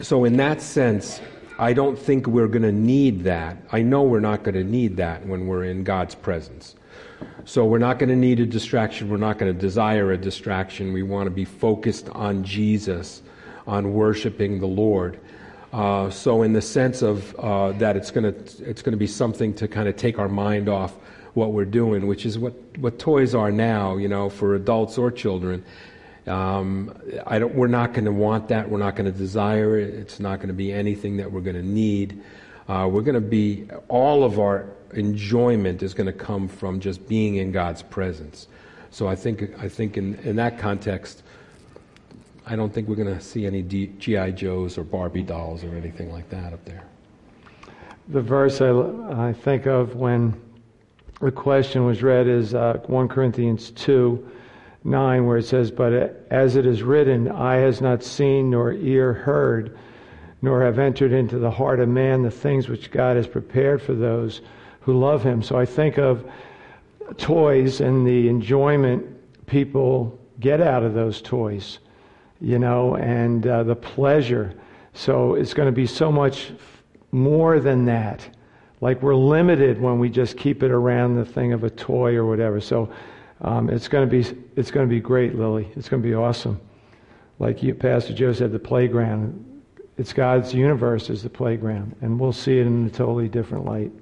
So, 0.00 0.24
in 0.24 0.36
that 0.38 0.62
sense, 0.62 1.20
I 1.60 1.74
don't 1.74 1.98
think 1.98 2.26
we're 2.26 2.48
going 2.48 2.62
to 2.62 2.72
need 2.72 3.24
that. 3.24 3.58
I 3.70 3.82
know 3.82 4.02
we're 4.02 4.18
not 4.18 4.44
going 4.44 4.54
to 4.54 4.64
need 4.64 4.96
that 4.96 5.26
when 5.26 5.46
we're 5.46 5.64
in 5.64 5.84
God's 5.84 6.14
presence. 6.14 6.74
So, 7.44 7.66
we're 7.66 7.78
not 7.78 7.98
going 7.98 8.08
to 8.08 8.16
need 8.16 8.40
a 8.40 8.46
distraction. 8.46 9.10
We're 9.10 9.18
not 9.18 9.36
going 9.36 9.52
to 9.52 9.58
desire 9.58 10.10
a 10.12 10.16
distraction. 10.16 10.94
We 10.94 11.02
want 11.02 11.26
to 11.26 11.30
be 11.30 11.44
focused 11.44 12.08
on 12.10 12.44
Jesus, 12.44 13.20
on 13.66 13.92
worshiping 13.92 14.58
the 14.58 14.66
Lord. 14.66 15.20
Uh, 15.70 16.08
so, 16.08 16.42
in 16.42 16.54
the 16.54 16.62
sense 16.62 17.02
of 17.02 17.34
uh, 17.38 17.72
that, 17.72 17.94
it's 17.94 18.10
going 18.10 18.32
to 18.32 18.64
it's 18.64 18.80
going 18.80 18.92
to 18.92 18.98
be 18.98 19.06
something 19.06 19.52
to 19.54 19.68
kind 19.68 19.86
of 19.86 19.96
take 19.96 20.18
our 20.18 20.28
mind 20.30 20.70
off 20.70 20.94
what 21.34 21.52
we're 21.52 21.66
doing, 21.66 22.06
which 22.06 22.24
is 22.24 22.38
what 22.38 22.54
what 22.78 22.98
toys 22.98 23.34
are 23.34 23.52
now, 23.52 23.98
you 23.98 24.08
know, 24.08 24.30
for 24.30 24.54
adults 24.54 24.96
or 24.96 25.10
children. 25.10 25.62
Um, 26.30 26.96
I 27.26 27.38
don't, 27.38 27.54
we're 27.54 27.66
not 27.66 27.92
going 27.92 28.04
to 28.04 28.12
want 28.12 28.48
that. 28.48 28.70
We're 28.70 28.78
not 28.78 28.94
going 28.94 29.10
to 29.10 29.18
desire 29.18 29.78
it. 29.78 29.94
It's 29.94 30.20
not 30.20 30.36
going 30.36 30.48
to 30.48 30.54
be 30.54 30.72
anything 30.72 31.16
that 31.16 31.30
we're 31.30 31.40
going 31.40 31.56
to 31.56 31.62
need. 31.62 32.22
Uh, 32.68 32.88
we're 32.90 33.02
going 33.02 33.16
to 33.16 33.20
be 33.20 33.68
all 33.88 34.22
of 34.22 34.38
our 34.38 34.66
enjoyment 34.94 35.82
is 35.82 35.92
going 35.92 36.06
to 36.06 36.12
come 36.12 36.46
from 36.46 36.80
just 36.80 37.06
being 37.08 37.36
in 37.36 37.50
God's 37.50 37.82
presence. 37.82 38.46
So 38.90 39.08
I 39.08 39.16
think 39.16 39.52
I 39.62 39.68
think 39.68 39.96
in, 39.96 40.14
in 40.20 40.36
that 40.36 40.58
context, 40.58 41.22
I 42.46 42.56
don't 42.56 42.72
think 42.72 42.88
we're 42.88 42.96
going 42.96 43.14
to 43.14 43.20
see 43.20 43.46
any 43.46 43.62
G.I. 43.62 44.30
Joes 44.32 44.78
or 44.78 44.84
Barbie 44.84 45.22
dolls 45.22 45.64
or 45.64 45.74
anything 45.76 46.12
like 46.12 46.28
that 46.30 46.52
up 46.52 46.64
there. 46.64 46.84
The 48.08 48.20
verse 48.20 48.60
I, 48.60 48.70
I 49.28 49.32
think 49.32 49.66
of 49.66 49.94
when 49.94 50.40
the 51.20 51.30
question 51.30 51.84
was 51.84 52.02
read 52.02 52.26
is 52.26 52.54
uh, 52.54 52.80
1 52.86 53.08
Corinthians 53.08 53.70
2 53.72 54.28
9, 54.84 55.26
where 55.26 55.38
it 55.38 55.44
says, 55.44 55.70
But 55.70 56.26
as 56.30 56.56
it 56.56 56.66
is 56.66 56.82
written, 56.82 57.30
eye 57.30 57.56
has 57.56 57.80
not 57.80 58.02
seen, 58.02 58.50
nor 58.50 58.72
ear 58.72 59.12
heard, 59.12 59.76
nor 60.42 60.62
have 60.62 60.78
entered 60.78 61.12
into 61.12 61.38
the 61.38 61.50
heart 61.50 61.80
of 61.80 61.88
man 61.88 62.22
the 62.22 62.30
things 62.30 62.68
which 62.68 62.90
God 62.90 63.16
has 63.16 63.26
prepared 63.26 63.82
for 63.82 63.94
those 63.94 64.40
who 64.80 64.98
love 64.98 65.22
him. 65.22 65.42
So 65.42 65.58
I 65.58 65.66
think 65.66 65.98
of 65.98 66.24
toys 67.18 67.80
and 67.80 68.06
the 68.06 68.28
enjoyment 68.28 69.06
people 69.46 70.18
get 70.38 70.60
out 70.60 70.82
of 70.82 70.94
those 70.94 71.20
toys, 71.20 71.78
you 72.40 72.58
know, 72.58 72.96
and 72.96 73.46
uh, 73.46 73.62
the 73.62 73.76
pleasure. 73.76 74.54
So 74.94 75.34
it's 75.34 75.52
going 75.52 75.66
to 75.66 75.72
be 75.72 75.86
so 75.86 76.10
much 76.10 76.52
more 77.12 77.60
than 77.60 77.84
that. 77.86 78.26
Like 78.80 79.02
we're 79.02 79.14
limited 79.14 79.78
when 79.78 79.98
we 79.98 80.08
just 80.08 80.38
keep 80.38 80.62
it 80.62 80.70
around 80.70 81.16
the 81.16 81.24
thing 81.24 81.52
of 81.52 81.64
a 81.64 81.70
toy 81.70 82.14
or 82.14 82.24
whatever. 82.24 82.60
So 82.60 82.90
um, 83.42 83.70
it's 83.70 83.88
going 83.88 84.08
to 84.08 84.10
be 84.10 84.36
it's 84.56 84.70
going 84.70 84.86
to 84.86 84.90
be 84.90 85.00
great, 85.00 85.34
Lily. 85.34 85.70
It's 85.76 85.88
going 85.88 86.02
to 86.02 86.08
be 86.08 86.14
awesome. 86.14 86.60
Like 87.38 87.62
you, 87.62 87.74
Pastor 87.74 88.12
Joe 88.12 88.32
said, 88.32 88.52
the 88.52 88.58
playground. 88.58 89.46
It's 89.96 90.12
God's 90.12 90.54
universe 90.54 91.10
is 91.10 91.22
the 91.22 91.30
playground, 91.30 91.96
and 92.00 92.18
we'll 92.18 92.32
see 92.32 92.58
it 92.58 92.66
in 92.66 92.86
a 92.86 92.90
totally 92.90 93.28
different 93.28 93.64
light. 93.64 93.92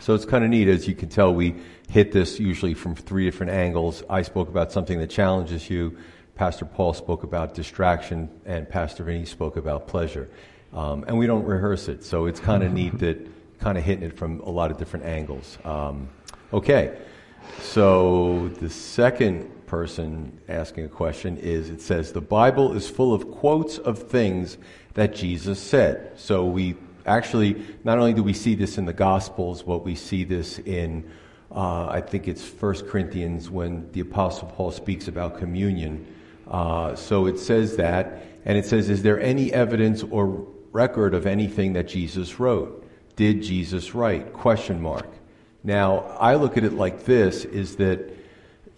So 0.00 0.14
it's 0.14 0.24
kind 0.24 0.44
of 0.44 0.50
neat, 0.50 0.68
as 0.68 0.86
you 0.86 0.94
can 0.94 1.08
tell, 1.08 1.34
we 1.34 1.54
hit 1.88 2.12
this 2.12 2.38
usually 2.38 2.74
from 2.74 2.94
three 2.94 3.24
different 3.24 3.52
angles. 3.52 4.02
I 4.08 4.22
spoke 4.22 4.48
about 4.48 4.70
something 4.70 4.98
that 5.00 5.10
challenges 5.10 5.68
you. 5.68 5.98
Pastor 6.34 6.64
Paul 6.64 6.92
spoke 6.94 7.24
about 7.24 7.54
distraction, 7.54 8.30
and 8.46 8.68
Pastor 8.68 9.02
Vinny 9.02 9.24
spoke 9.24 9.56
about 9.56 9.88
pleasure. 9.88 10.30
Um, 10.72 11.04
and 11.08 11.18
we 11.18 11.26
don't 11.26 11.44
rehearse 11.44 11.88
it, 11.88 12.04
so 12.04 12.26
it's 12.26 12.40
kind 12.40 12.62
of 12.62 12.72
neat 12.74 12.98
that 12.98 13.26
kind 13.58 13.76
of 13.76 13.84
hitting 13.84 14.04
it 14.04 14.16
from 14.16 14.40
a 14.40 14.50
lot 14.50 14.70
of 14.70 14.78
different 14.78 15.04
angles. 15.04 15.58
Um, 15.64 16.08
okay, 16.52 16.96
so 17.60 18.48
the 18.60 18.70
second 18.70 19.66
person 19.66 20.40
asking 20.48 20.84
a 20.84 20.88
question 20.88 21.36
is 21.36 21.70
it 21.70 21.80
says, 21.80 22.12
The 22.12 22.20
Bible 22.20 22.74
is 22.74 22.88
full 22.88 23.14
of 23.14 23.30
quotes 23.30 23.78
of 23.78 24.10
things 24.10 24.58
that 24.94 25.14
Jesus 25.14 25.60
said. 25.60 26.18
So 26.18 26.44
we 26.46 26.76
actually, 27.06 27.64
not 27.84 27.98
only 27.98 28.14
do 28.14 28.22
we 28.22 28.32
see 28.32 28.54
this 28.54 28.78
in 28.78 28.84
the 28.84 28.92
Gospels, 28.92 29.62
but 29.62 29.84
we 29.84 29.94
see 29.94 30.24
this 30.24 30.58
in, 30.58 31.08
uh, 31.54 31.86
I 31.86 32.00
think 32.00 32.26
it's 32.26 32.46
1 32.48 32.88
Corinthians 32.88 33.50
when 33.50 33.90
the 33.92 34.00
Apostle 34.00 34.48
Paul 34.48 34.70
speaks 34.70 35.06
about 35.06 35.38
communion. 35.38 36.06
Uh, 36.48 36.94
so 36.94 37.26
it 37.26 37.38
says 37.38 37.76
that, 37.76 38.22
and 38.44 38.56
it 38.56 38.64
says, 38.64 38.88
Is 38.88 39.02
there 39.02 39.20
any 39.20 39.52
evidence 39.52 40.02
or 40.02 40.46
record 40.72 41.14
of 41.14 41.26
anything 41.26 41.74
that 41.74 41.88
Jesus 41.88 42.40
wrote? 42.40 42.84
Did 43.16 43.42
Jesus 43.42 43.94
write? 43.94 44.32
Question 44.32 44.80
mark. 44.80 45.08
Now, 45.64 46.16
I 46.20 46.36
look 46.36 46.56
at 46.56 46.64
it 46.64 46.72
like 46.72 47.04
this 47.04 47.44
is 47.44 47.76
that, 47.76 48.14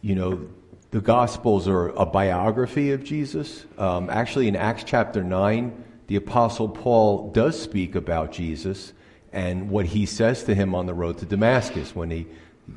you 0.01 0.15
know, 0.15 0.49
the 0.91 1.01
Gospels 1.01 1.69
are 1.69 1.89
a 1.91 2.07
biography 2.07 2.91
of 2.93 3.05
Jesus. 3.05 3.65
Um, 3.79 4.11
actually, 4.11 4.49
in 4.49 4.57
Acts 4.57 4.85
chapter 4.85 5.23
9, 5.23 5.85
the 6.09 6.17
Apostle 6.17 6.69
Paul 6.69 7.31
does 7.31 7.61
speak 7.61 7.95
about 7.95 8.33
Jesus 8.33 8.93
and 9.33 9.71
what 9.71 9.87
he 9.87 10.07
says 10.07 10.43
to 10.45 10.55
him 10.55 10.75
on 10.75 10.87
the 10.87 10.95
road 10.95 11.19
to 11.19 11.27
Damascus 11.27 11.95
when 11.95 12.11
he, 12.11 12.27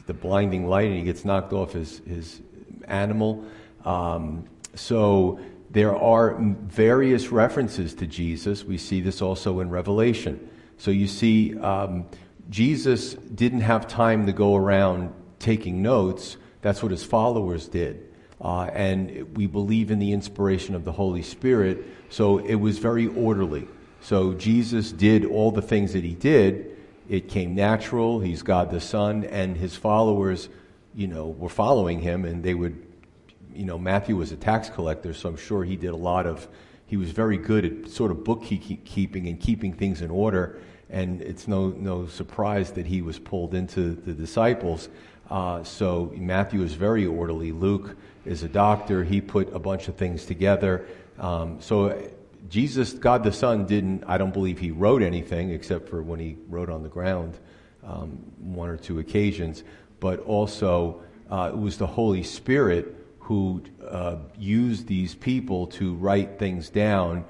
the 0.06 0.14
blinding 0.14 0.68
light 0.68 0.88
and 0.88 0.98
he 0.98 1.04
gets 1.04 1.26
knocked 1.26 1.54
off 1.54 1.74
his, 1.74 2.00
his 2.08 2.42
animal. 2.88 3.44
Um, 3.86 4.46
so 4.76 5.40
there 5.72 5.96
are 5.96 6.38
various 6.40 7.30
references 7.30 7.96
to 7.96 8.06
Jesus. 8.06 8.64
We 8.64 8.78
see 8.78 9.02
this 9.02 9.22
also 9.22 9.60
in 9.60 9.72
Revelation. 9.72 10.50
So 10.78 10.92
you 10.92 11.08
see, 11.08 11.58
um, 11.58 12.06
Jesus 12.50 13.14
didn't 13.14 13.62
have 13.62 13.88
time 13.88 14.26
to 14.26 14.34
go 14.34 14.56
around 14.56 15.14
taking 15.40 15.82
notes. 15.82 16.38
That's 16.62 16.82
what 16.82 16.92
his 16.92 17.04
followers 17.04 17.68
did. 17.68 18.10
Uh, 18.42 18.64
and 18.74 19.36
we 19.38 19.48
believe 19.48 19.90
in 19.90 20.00
the 20.00 20.12
inspiration 20.12 20.76
of 20.76 20.84
the 20.84 20.92
Holy 20.92 21.22
Spirit, 21.22 21.86
so 22.10 22.40
it 22.40 22.56
was 22.56 22.78
very 22.78 23.08
orderly. 23.08 23.68
So 24.02 24.34
Jesus 24.34 24.92
did 24.92 25.24
all 25.24 25.52
the 25.52 25.62
things 25.62 25.94
that 25.94 26.04
he 26.04 26.14
did. 26.14 26.78
It 27.08 27.30
came 27.30 27.56
natural. 27.56 28.20
He's 28.20 28.42
God 28.42 28.70
the 28.70 28.82
Son, 28.82 29.24
and 29.24 29.56
his 29.56 29.76
followers, 29.76 30.50
you 30.94 31.08
know, 31.08 31.28
were 31.28 31.50
following 31.50 32.02
him, 32.02 32.26
and 32.26 32.44
they 32.44 32.54
would, 32.54 32.86
you 33.54 33.66
know, 33.66 33.78
Matthew 33.78 34.18
was 34.18 34.34
a 34.34 34.36
tax 34.36 34.70
collector, 34.70 35.14
so 35.14 35.30
I'm 35.30 35.38
sure 35.38 35.64
he 35.64 35.78
did 35.78 35.92
a 35.92 35.96
lot 35.96 36.26
of. 36.26 36.48
He 36.86 36.98
was 36.98 37.12
very 37.12 37.38
good 37.38 37.66
at 37.66 37.90
sort 37.90 38.12
of 38.12 38.24
bookkeeping 38.26 39.28
and 39.28 39.40
keeping 39.40 39.74
things 39.74 40.02
in 40.02 40.12
order, 40.12 40.60
and 40.94 41.22
it's 41.22 41.48
no 41.48 41.70
no 41.70 42.08
surprise 42.08 42.72
that 42.72 42.86
he 42.86 43.02
was 43.02 43.20
pulled 43.20 43.54
into 43.54 43.96
the 43.96 44.14
disciples. 44.14 44.88
Uh, 45.30 45.64
so 45.64 46.14
Matthew 46.16 46.62
is 46.62 46.74
very 46.74 47.06
orderly. 47.06 47.52
Luke 47.52 47.98
is 48.26 48.44
a 48.44 48.48
doctor. 48.48 49.04
He 49.04 49.20
put 49.20 49.54
a 49.54 49.60
bunch 49.60 49.88
of 49.88 49.96
things 49.96 50.26
together. 50.26 50.86
Um, 51.20 51.60
so 51.60 52.10
Jesus, 52.50 52.94
God 52.94 53.24
the 53.24 53.32
Son, 53.32 53.66
didn't, 53.66 54.04
I 54.06 54.18
don't 54.18 54.34
believe 54.34 54.60
he 54.60 54.72
wrote 54.72 55.02
anything 55.02 55.50
except 55.50 55.90
for 55.90 56.04
when 56.04 56.20
he 56.20 56.38
wrote 56.50 56.70
on 56.70 56.84
the 56.84 56.90
ground 56.90 57.40
um, 57.84 58.10
one 58.40 58.70
or 58.70 58.78
two 58.78 59.00
occasions. 59.00 59.64
But 60.00 60.20
also, 60.20 61.02
uh, 61.32 61.52
it 61.54 61.58
was 61.58 61.78
the 61.78 61.88
Holy 61.88 62.24
Spirit 62.24 62.96
who 63.20 63.64
uh, 63.90 64.18
used 64.38 64.86
these 64.88 65.16
people 65.16 65.68
to 65.68 65.96
write 65.96 66.38
things 66.38 66.70
down 66.70 67.24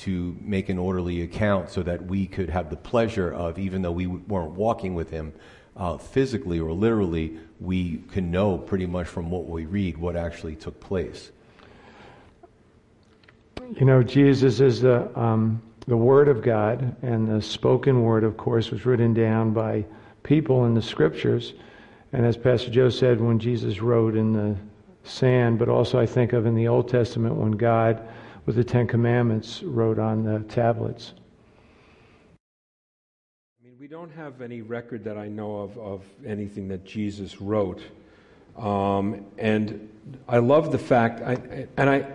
to 0.00 0.36
make 0.40 0.68
an 0.68 0.78
orderly 0.78 1.22
account 1.22 1.70
so 1.70 1.82
that 1.82 2.06
we 2.06 2.26
could 2.26 2.50
have 2.50 2.70
the 2.70 2.76
pleasure 2.76 3.32
of, 3.32 3.58
even 3.58 3.82
though 3.82 3.92
we 3.92 4.06
weren't 4.06 4.52
walking 4.52 4.94
with 4.94 5.10
him, 5.10 5.32
uh, 5.76 5.96
physically 5.96 6.60
or 6.60 6.72
literally, 6.72 7.38
we 7.60 8.02
can 8.12 8.30
know 8.30 8.58
pretty 8.58 8.86
much 8.86 9.06
from 9.06 9.30
what 9.30 9.46
we 9.46 9.64
read 9.64 9.96
what 9.96 10.16
actually 10.16 10.56
took 10.56 10.78
place. 10.80 11.30
You 13.76 13.86
know, 13.86 14.02
Jesus 14.02 14.60
is 14.60 14.80
the, 14.80 15.18
um, 15.18 15.60
the 15.86 15.96
Word 15.96 16.28
of 16.28 16.42
God, 16.42 16.96
and 17.02 17.28
the 17.28 17.42
spoken 17.42 18.02
Word, 18.02 18.24
of 18.24 18.36
course, 18.36 18.70
was 18.70 18.86
written 18.86 19.14
down 19.14 19.52
by 19.52 19.84
people 20.22 20.64
in 20.64 20.74
the 20.74 20.82
Scriptures. 20.82 21.54
And 22.12 22.24
as 22.24 22.36
Pastor 22.36 22.70
Joe 22.70 22.88
said, 22.88 23.20
when 23.20 23.38
Jesus 23.38 23.80
wrote 23.80 24.16
in 24.16 24.32
the 24.32 24.56
sand, 25.04 25.58
but 25.58 25.68
also 25.68 25.98
I 25.98 26.06
think 26.06 26.32
of 26.32 26.46
in 26.46 26.54
the 26.54 26.68
Old 26.68 26.88
Testament 26.88 27.34
when 27.34 27.52
God, 27.52 28.00
with 28.48 28.56
the 28.56 28.64
Ten 28.64 28.86
Commandments, 28.86 29.62
wrote 29.62 29.98
on 29.98 30.24
the 30.24 30.38
tablets. 30.48 31.12
I 33.60 33.66
mean, 33.66 33.76
we 33.78 33.86
don't 33.86 34.10
have 34.12 34.40
any 34.40 34.62
record 34.62 35.04
that 35.04 35.18
I 35.18 35.28
know 35.28 35.58
of 35.58 35.76
of 35.76 36.02
anything 36.24 36.68
that 36.68 36.82
Jesus 36.82 37.42
wrote. 37.42 37.82
Um, 38.56 39.26
and 39.36 39.90
I 40.26 40.38
love 40.38 40.72
the 40.72 40.78
fact, 40.78 41.20
I, 41.20 41.66
and 41.76 41.90
I, 41.90 42.06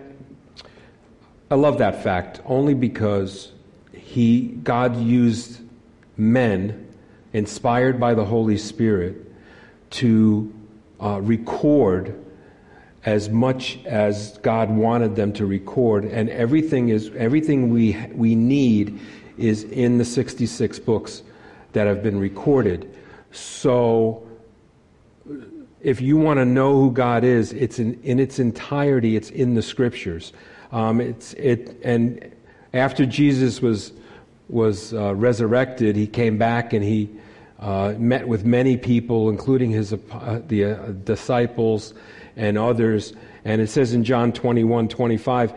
I 1.52 1.54
love 1.54 1.78
that 1.78 2.02
fact 2.02 2.40
only 2.46 2.74
because 2.74 3.52
he, 3.92 4.58
God 4.64 4.96
used 4.96 5.60
men 6.16 6.88
inspired 7.32 8.00
by 8.00 8.14
the 8.14 8.24
Holy 8.24 8.58
Spirit 8.58 9.32
to 9.90 10.52
uh, 11.00 11.20
record 11.20 12.23
as 13.04 13.28
much 13.28 13.78
as 13.84 14.38
God 14.38 14.70
wanted 14.70 15.14
them 15.16 15.32
to 15.34 15.46
record, 15.46 16.04
and 16.04 16.30
everything 16.30 16.88
is 16.88 17.10
everything 17.16 17.70
we 17.70 17.96
we 18.14 18.34
need 18.34 18.98
is 19.36 19.64
in 19.64 19.98
the 19.98 20.04
66 20.04 20.78
books 20.80 21.22
that 21.72 21.86
have 21.86 22.02
been 22.02 22.18
recorded. 22.18 22.96
So, 23.32 24.26
if 25.80 26.00
you 26.00 26.16
want 26.16 26.38
to 26.38 26.44
know 26.44 26.74
who 26.74 26.90
God 26.90 27.24
is, 27.24 27.52
it's 27.52 27.78
in, 27.78 28.00
in 28.02 28.18
its 28.18 28.38
entirety, 28.38 29.16
it's 29.16 29.30
in 29.30 29.54
the 29.54 29.62
scriptures. 29.62 30.32
Um, 30.72 31.00
it's, 31.00 31.34
it, 31.34 31.76
and 31.84 32.32
after 32.72 33.04
Jesus 33.04 33.60
was, 33.60 33.92
was 34.48 34.94
uh, 34.94 35.14
resurrected, 35.14 35.96
he 35.96 36.06
came 36.06 36.38
back 36.38 36.72
and 36.72 36.82
he 36.82 37.10
uh, 37.58 37.94
met 37.98 38.26
with 38.28 38.44
many 38.44 38.76
people, 38.76 39.28
including 39.28 39.70
his, 39.70 39.92
uh, 39.92 40.40
the 40.46 40.64
uh, 40.64 40.76
disciples 41.04 41.92
and 42.36 42.58
others. 42.58 43.12
And 43.44 43.60
it 43.60 43.68
says 43.68 43.94
in 43.94 44.04
John 44.04 44.32
21 44.32 44.88
25, 44.88 45.52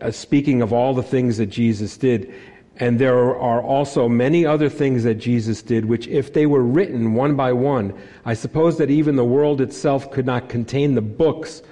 uh, 0.00 0.10
speaking 0.10 0.62
of 0.62 0.72
all 0.72 0.94
the 0.94 1.02
things 1.02 1.36
that 1.38 1.46
Jesus 1.46 1.96
did, 1.96 2.34
and 2.76 2.98
there 2.98 3.36
are 3.36 3.60
also 3.60 4.08
many 4.08 4.46
other 4.46 4.68
things 4.68 5.02
that 5.02 5.14
Jesus 5.14 5.62
did, 5.62 5.84
which, 5.84 6.06
if 6.06 6.32
they 6.32 6.46
were 6.46 6.62
written 6.62 7.14
one 7.14 7.34
by 7.34 7.52
one, 7.52 7.92
I 8.24 8.34
suppose 8.34 8.78
that 8.78 8.90
even 8.90 9.16
the 9.16 9.24
world 9.24 9.60
itself 9.60 10.12
could 10.12 10.26
not 10.26 10.48
contain 10.48 10.94
the 10.94 11.02
books 11.02 11.62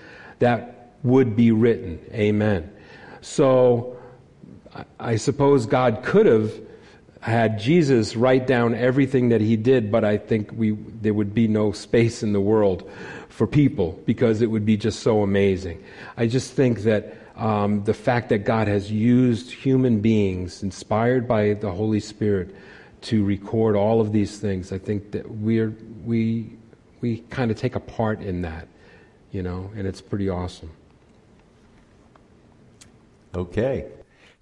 that 0.41 0.91
would 1.05 1.37
be 1.37 1.53
written. 1.53 2.01
Amen. 2.13 2.71
So, 3.21 3.97
I 4.99 5.17
suppose 5.17 5.65
God 5.65 6.03
could 6.03 6.27
have 6.27 6.53
had 7.21 7.59
Jesus 7.59 8.15
write 8.15 8.47
down 8.47 8.75
everything 8.75 9.31
that 9.31 9.41
he 9.41 9.57
did, 9.57 9.91
but 9.91 10.05
I 10.05 10.19
think 10.19 10.53
we, 10.53 10.73
there 10.73 11.15
would 11.15 11.35
be 11.35 11.49
no 11.49 11.73
space 11.73 12.23
in 12.23 12.33
the 12.33 12.41
world 12.41 12.91
for 13.37 13.47
people 13.47 14.01
because 14.07 14.41
it 14.41 14.47
would 14.47 14.65
be 14.65 14.79
just 14.79 15.01
so 15.01 15.23
amazing. 15.23 15.85
I 16.17 16.27
just 16.27 16.55
think 16.55 16.81
that 16.85 17.19
um, 17.37 17.85
the 17.85 17.93
fact 17.93 18.31
that 18.31 18.47
God 18.47 18.67
has 18.67 18.91
used 18.91 19.53
human 19.53 20.01
beings 20.01 20.63
inspired 20.63 21.29
by 21.29 21.53
the 21.53 21.71
Holy 21.71 22.01
Spirit 22.01 22.57
to 23.03 23.23
record 23.27 23.77
all 23.77 24.01
of 24.01 24.11
these 24.11 24.39
things, 24.39 24.73
I 24.73 24.79
think 24.79 25.11
that 25.11 25.31
we're, 25.31 25.77
we, 26.07 26.51
we 27.03 27.19
kind 27.29 27.51
of 27.51 27.59
take 27.59 27.75
a 27.75 27.81
part 27.81 28.23
in 28.23 28.41
that, 28.41 28.69
you 29.33 29.43
know, 29.43 29.71
and 29.77 29.87
it's 29.87 30.01
pretty 30.01 30.31
awesome. 30.31 30.71
Okay. 33.35 33.85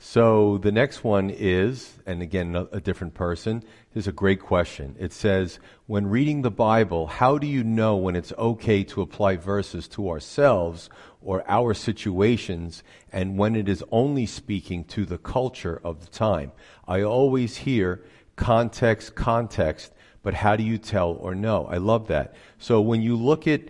So 0.06 0.58
the 0.58 0.70
next 0.70 1.02
one 1.02 1.30
is, 1.30 1.94
and 2.04 2.20
again, 2.20 2.54
a, 2.54 2.64
a 2.72 2.80
different 2.80 3.14
person, 3.14 3.64
This 3.94 4.04
is 4.04 4.06
a 4.06 4.12
great 4.12 4.38
question. 4.38 4.96
It 4.98 5.14
says, 5.14 5.58
when 5.86 6.08
reading 6.08 6.42
the 6.42 6.50
Bible, 6.50 7.06
how 7.06 7.38
do 7.38 7.46
you 7.46 7.64
know 7.64 7.96
when 7.96 8.14
it's 8.14 8.32
okay 8.36 8.84
to 8.84 9.00
apply 9.00 9.38
verses 9.38 9.88
to 9.88 10.10
ourselves 10.10 10.90
or 11.22 11.42
our 11.48 11.72
situations 11.72 12.82
and 13.12 13.38
when 13.38 13.56
it 13.56 13.66
is 13.66 13.82
only 13.90 14.26
speaking 14.26 14.84
to 14.84 15.06
the 15.06 15.16
culture 15.16 15.80
of 15.82 16.00
the 16.00 16.10
time? 16.10 16.52
I 16.86 17.00
always 17.00 17.56
hear 17.56 18.04
context, 18.36 19.14
context, 19.14 19.90
but 20.22 20.34
how 20.34 20.54
do 20.54 20.64
you 20.64 20.76
tell 20.76 21.12
or 21.12 21.34
know? 21.34 21.64
I 21.64 21.78
love 21.78 22.08
that. 22.08 22.34
So 22.58 22.82
when 22.82 23.00
you 23.00 23.16
look 23.16 23.48
at 23.48 23.62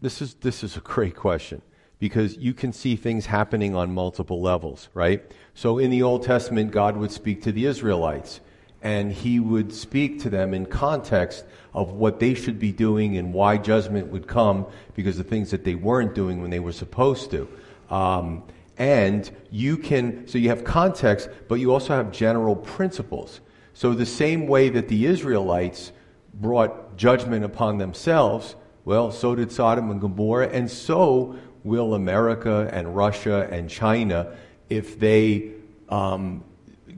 this 0.00 0.22
is 0.22 0.34
this 0.34 0.64
is 0.64 0.78
a 0.78 0.80
great 0.80 1.14
question 1.14 1.60
because 1.98 2.36
you 2.36 2.54
can 2.54 2.72
see 2.72 2.96
things 2.96 3.26
happening 3.26 3.74
on 3.74 3.92
multiple 3.92 4.40
levels, 4.40 4.88
right? 4.94 5.22
So 5.54 5.78
in 5.78 5.90
the 5.90 6.02
Old 6.02 6.22
Testament, 6.22 6.70
God 6.70 6.96
would 6.96 7.10
speak 7.10 7.42
to 7.42 7.52
the 7.52 7.66
Israelites, 7.66 8.40
and 8.82 9.12
he 9.12 9.40
would 9.40 9.72
speak 9.72 10.20
to 10.22 10.30
them 10.30 10.54
in 10.54 10.66
context 10.66 11.44
of 11.74 11.92
what 11.92 12.20
they 12.20 12.34
should 12.34 12.58
be 12.58 12.72
doing 12.72 13.16
and 13.16 13.34
why 13.34 13.56
judgment 13.56 14.08
would 14.08 14.28
come 14.28 14.66
because 14.94 15.18
of 15.18 15.26
things 15.26 15.50
that 15.50 15.64
they 15.64 15.74
weren't 15.74 16.14
doing 16.14 16.40
when 16.40 16.50
they 16.50 16.60
were 16.60 16.72
supposed 16.72 17.30
to. 17.32 17.48
Um, 17.90 18.44
and 18.76 19.28
you 19.50 19.76
can, 19.76 20.28
so 20.28 20.38
you 20.38 20.50
have 20.50 20.62
context, 20.62 21.28
but 21.48 21.56
you 21.56 21.72
also 21.72 21.96
have 21.96 22.12
general 22.12 22.54
principles. 22.54 23.40
So 23.74 23.92
the 23.92 24.06
same 24.06 24.46
way 24.46 24.68
that 24.70 24.86
the 24.86 25.06
Israelites 25.06 25.90
brought 26.34 26.96
judgment 26.96 27.44
upon 27.44 27.78
themselves, 27.78 28.54
well, 28.84 29.10
so 29.10 29.34
did 29.34 29.50
Sodom 29.50 29.90
and 29.90 30.00
Gomorrah, 30.00 30.48
and 30.48 30.70
so 30.70 31.36
will 31.64 31.94
America 31.94 32.68
and 32.72 32.94
Russia 32.94 33.48
and 33.50 33.68
China 33.68 34.36
if 34.68 34.98
they 34.98 35.52
um, 35.88 36.44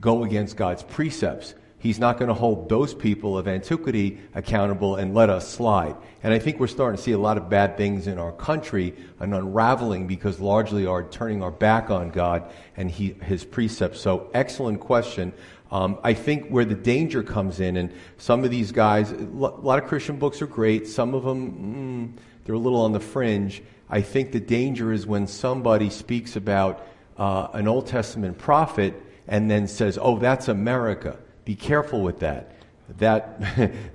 go 0.00 0.24
against 0.24 0.56
God's 0.56 0.82
precepts. 0.82 1.54
He's 1.78 1.98
not 1.98 2.18
going 2.18 2.28
to 2.28 2.34
hold 2.34 2.68
those 2.68 2.92
people 2.92 3.38
of 3.38 3.48
antiquity 3.48 4.20
accountable 4.34 4.96
and 4.96 5.14
let 5.14 5.30
us 5.30 5.48
slide. 5.48 5.96
And 6.22 6.34
I 6.34 6.38
think 6.38 6.60
we're 6.60 6.66
starting 6.66 6.98
to 6.98 7.02
see 7.02 7.12
a 7.12 7.18
lot 7.18 7.38
of 7.38 7.48
bad 7.48 7.78
things 7.78 8.06
in 8.06 8.18
our 8.18 8.32
country 8.32 8.94
and 9.18 9.34
unraveling 9.34 10.06
because 10.06 10.40
largely 10.40 10.84
are 10.84 11.04
turning 11.04 11.42
our 11.42 11.50
back 11.50 11.88
on 11.88 12.10
God 12.10 12.52
and 12.76 12.90
he, 12.90 13.14
His 13.22 13.46
precepts. 13.46 13.98
So, 13.98 14.28
excellent 14.34 14.80
question. 14.80 15.32
Um, 15.72 15.98
I 16.02 16.12
think 16.12 16.48
where 16.48 16.66
the 16.66 16.74
danger 16.74 17.22
comes 17.22 17.60
in, 17.60 17.76
and 17.76 17.92
some 18.18 18.44
of 18.44 18.50
these 18.50 18.72
guys, 18.72 19.12
a 19.12 19.16
lot 19.24 19.82
of 19.82 19.88
Christian 19.88 20.16
books 20.16 20.42
are 20.42 20.46
great. 20.46 20.86
Some 20.86 21.14
of 21.14 21.22
them, 21.22 22.16
mm, 22.16 22.20
they're 22.44 22.56
a 22.56 22.58
little 22.58 22.82
on 22.82 22.92
the 22.92 23.00
fringe. 23.00 23.62
I 23.90 24.02
think 24.02 24.32
the 24.32 24.40
danger 24.40 24.92
is 24.92 25.06
when 25.06 25.26
somebody 25.26 25.90
speaks 25.90 26.36
about 26.36 26.86
uh, 27.18 27.48
an 27.52 27.66
Old 27.66 27.86
Testament 27.88 28.38
prophet 28.38 28.94
and 29.26 29.50
then 29.50 29.66
says, 29.66 29.98
"Oh, 30.00 30.18
that's 30.18 30.48
America." 30.48 31.18
Be 31.44 31.56
careful 31.56 32.02
with 32.02 32.20
that. 32.20 32.52
That 32.98 33.42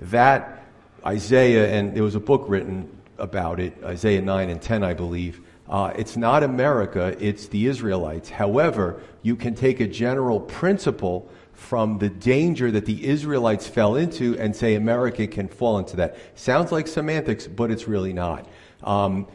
that 0.10 0.62
Isaiah 1.04 1.72
and 1.72 1.94
there 1.94 2.02
was 2.02 2.14
a 2.14 2.20
book 2.20 2.44
written 2.46 2.90
about 3.18 3.58
it, 3.58 3.72
Isaiah 3.82 4.20
nine 4.20 4.50
and 4.50 4.60
ten, 4.60 4.84
I 4.84 4.92
believe. 4.92 5.40
Uh, 5.68 5.92
it's 5.96 6.16
not 6.16 6.42
America; 6.42 7.16
it's 7.18 7.48
the 7.48 7.66
Israelites. 7.66 8.28
However, 8.28 9.00
you 9.22 9.34
can 9.34 9.54
take 9.54 9.80
a 9.80 9.86
general 9.86 10.40
principle 10.40 11.28
from 11.54 11.98
the 11.98 12.10
danger 12.10 12.70
that 12.70 12.84
the 12.84 13.06
Israelites 13.06 13.66
fell 13.66 13.96
into 13.96 14.38
and 14.38 14.54
say 14.54 14.74
America 14.74 15.26
can 15.26 15.48
fall 15.48 15.78
into 15.78 15.96
that. 15.96 16.16
Sounds 16.34 16.70
like 16.70 16.86
semantics, 16.86 17.46
but 17.46 17.70
it's 17.70 17.88
really 17.88 18.12
not. 18.12 18.46
Um, 18.84 19.26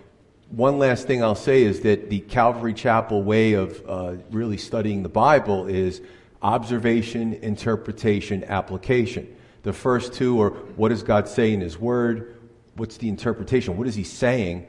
one 0.51 0.79
last 0.79 1.08
thing 1.08 1.24
I'll 1.24 1.34
say 1.34 1.63
is 1.63 1.81
that 1.81 2.10
the 2.10 2.20
Calvary 2.20 2.74
Chapel 2.74 3.24
way 3.24 3.53
of 3.53 3.81
uh, 3.88 4.15
really 4.31 4.58
studying 4.58 5.01
the 5.01 5.10
Bible 5.10 5.65
is 5.65 6.01
observation, 6.41 7.34
interpretation, 7.36 8.43
application. 8.43 9.34
The 9.63 9.74
first 9.74 10.13
two 10.13 10.42
are 10.42 10.50
what 10.50 10.90
does 10.90 11.03
God 11.03 11.27
say 11.27 11.53
in 11.53 11.61
His 11.61 11.77
Word? 11.77 12.35
What's 12.75 12.98
the 12.98 13.07
interpretation? 13.07 13.77
What 13.77 13.87
is 13.87 13.96
He 13.96 14.03
saying? 14.03 14.68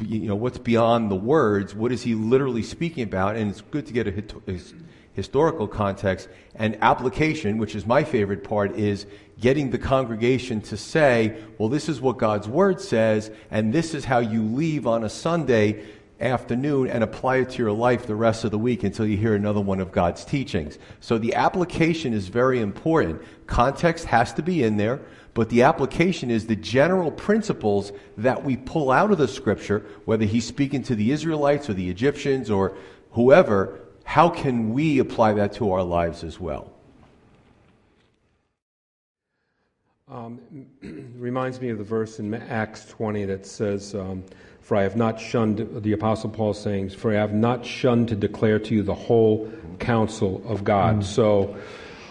You 0.00 0.28
know, 0.28 0.36
what's 0.36 0.58
beyond 0.58 1.10
the 1.10 1.16
words? 1.16 1.74
What 1.74 1.92
is 1.92 2.02
He 2.02 2.14
literally 2.14 2.62
speaking 2.62 3.04
about? 3.04 3.36
And 3.36 3.50
it's 3.50 3.60
good 3.60 3.86
to 3.86 3.92
get 3.92 4.06
a 4.06 4.12
historical 5.14 5.68
context. 5.68 6.28
And 6.54 6.78
application, 6.82 7.58
which 7.58 7.74
is 7.74 7.86
my 7.86 8.04
favorite 8.04 8.44
part, 8.44 8.76
is 8.76 9.06
getting 9.40 9.70
the 9.70 9.78
congregation 9.78 10.60
to 10.62 10.76
say, 10.76 11.36
well, 11.58 11.68
this 11.68 11.88
is 11.88 12.00
what 12.00 12.18
God's 12.18 12.48
Word 12.48 12.80
says, 12.80 13.30
and 13.50 13.72
this 13.72 13.94
is 13.94 14.04
how 14.04 14.20
you 14.20 14.42
leave 14.42 14.86
on 14.86 15.04
a 15.04 15.08
Sunday 15.08 15.84
afternoon 16.20 16.88
and 16.88 17.02
apply 17.02 17.38
it 17.38 17.50
to 17.50 17.58
your 17.58 17.72
life 17.72 18.06
the 18.06 18.14
rest 18.14 18.44
of 18.44 18.52
the 18.52 18.58
week 18.58 18.84
until 18.84 19.04
you 19.04 19.16
hear 19.16 19.34
another 19.34 19.60
one 19.60 19.80
of 19.80 19.90
God's 19.90 20.24
teachings. 20.24 20.78
So 21.00 21.18
the 21.18 21.34
application 21.34 22.12
is 22.12 22.28
very 22.28 22.60
important. 22.60 23.20
Context 23.46 24.04
has 24.04 24.32
to 24.34 24.42
be 24.42 24.62
in 24.62 24.76
there, 24.76 25.00
but 25.34 25.48
the 25.48 25.62
application 25.62 26.30
is 26.30 26.46
the 26.46 26.56
general 26.56 27.10
principles 27.10 27.92
that 28.16 28.44
we 28.44 28.56
pull 28.56 28.90
out 28.90 29.10
of 29.10 29.18
the 29.18 29.26
scripture, 29.26 29.84
whether 30.04 30.24
he's 30.24 30.46
speaking 30.46 30.82
to 30.84 30.94
the 30.94 31.10
Israelites 31.10 31.68
or 31.68 31.74
the 31.74 31.90
Egyptians 31.90 32.50
or 32.50 32.76
whoever, 33.10 33.80
how 34.04 34.28
can 34.28 34.72
we 34.72 34.98
apply 34.98 35.34
that 35.34 35.54
to 35.54 35.72
our 35.72 35.82
lives 35.82 36.24
as 36.24 36.38
well? 36.38 36.72
Um, 40.10 40.40
reminds 41.16 41.60
me 41.60 41.70
of 41.70 41.78
the 41.78 41.84
verse 41.84 42.18
in 42.18 42.34
Acts 42.34 42.84
20 42.86 43.24
that 43.26 43.46
says, 43.46 43.94
um, 43.94 44.22
For 44.60 44.76
I 44.76 44.82
have 44.82 44.96
not 44.96 45.18
shunned, 45.18 45.82
the 45.82 45.92
Apostle 45.92 46.30
Paul 46.30 46.52
saying, 46.52 46.90
For 46.90 47.12
I 47.12 47.20
have 47.20 47.32
not 47.32 47.64
shunned 47.64 48.08
to 48.08 48.16
declare 48.16 48.58
to 48.58 48.74
you 48.74 48.82
the 48.82 48.94
whole 48.94 49.50
counsel 49.78 50.42
of 50.46 50.64
God. 50.64 51.00
Mm. 51.00 51.04
So, 51.04 51.56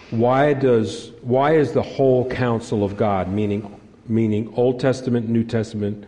why, 0.09 0.53
does, 0.53 1.11
why 1.21 1.55
is 1.55 1.71
the 1.71 1.83
whole 1.83 2.29
counsel 2.29 2.83
of 2.83 2.97
God, 2.97 3.29
meaning, 3.29 3.79
meaning 4.07 4.51
Old 4.55 4.79
Testament, 4.79 5.29
New 5.29 5.43
Testament, 5.43 6.05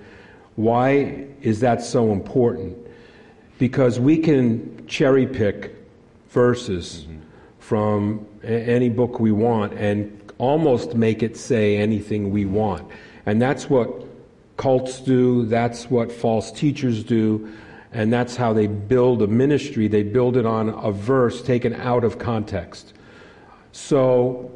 why 0.56 1.28
is 1.42 1.62
that 1.62 1.82
so 1.82 2.12
important? 2.12 2.78
Because 3.60 4.00
we 4.00 4.18
can 4.18 4.86
cherry 4.88 5.28
pick 5.28 5.76
verses 6.30 7.06
mm-hmm. 7.08 7.20
from 7.60 8.26
a- 8.44 8.48
any 8.48 8.90
book 8.90 9.20
we 9.20 9.32
want 9.32 9.74
and 9.74 10.20
almost 10.38 10.96
make 10.96 11.24
it 11.24 11.38
say 11.38 11.78
anything 11.78 12.32
we 12.32 12.46
want. 12.46 12.90
And 13.26 13.42
that's 13.42 13.70
what 13.70 13.90
cults 14.58 15.00
do, 15.00 15.46
that's 15.46 15.90
what 15.90 16.12
false 16.12 16.52
teachers 16.52 17.04
do, 17.04 17.52
and 17.92 18.12
that's 18.12 18.36
how 18.36 18.54
they 18.54 18.68
build 18.68 19.22
a 19.22 19.28
ministry. 19.28 19.88
They 19.88 20.04
build 20.04 20.38
it 20.38 20.46
on 20.46 20.70
a 20.70 20.92
verse 20.92 21.42
taken 21.42 21.74
out 21.76 22.04
of 22.04 22.18
context. 22.18 22.94
So 23.72 24.52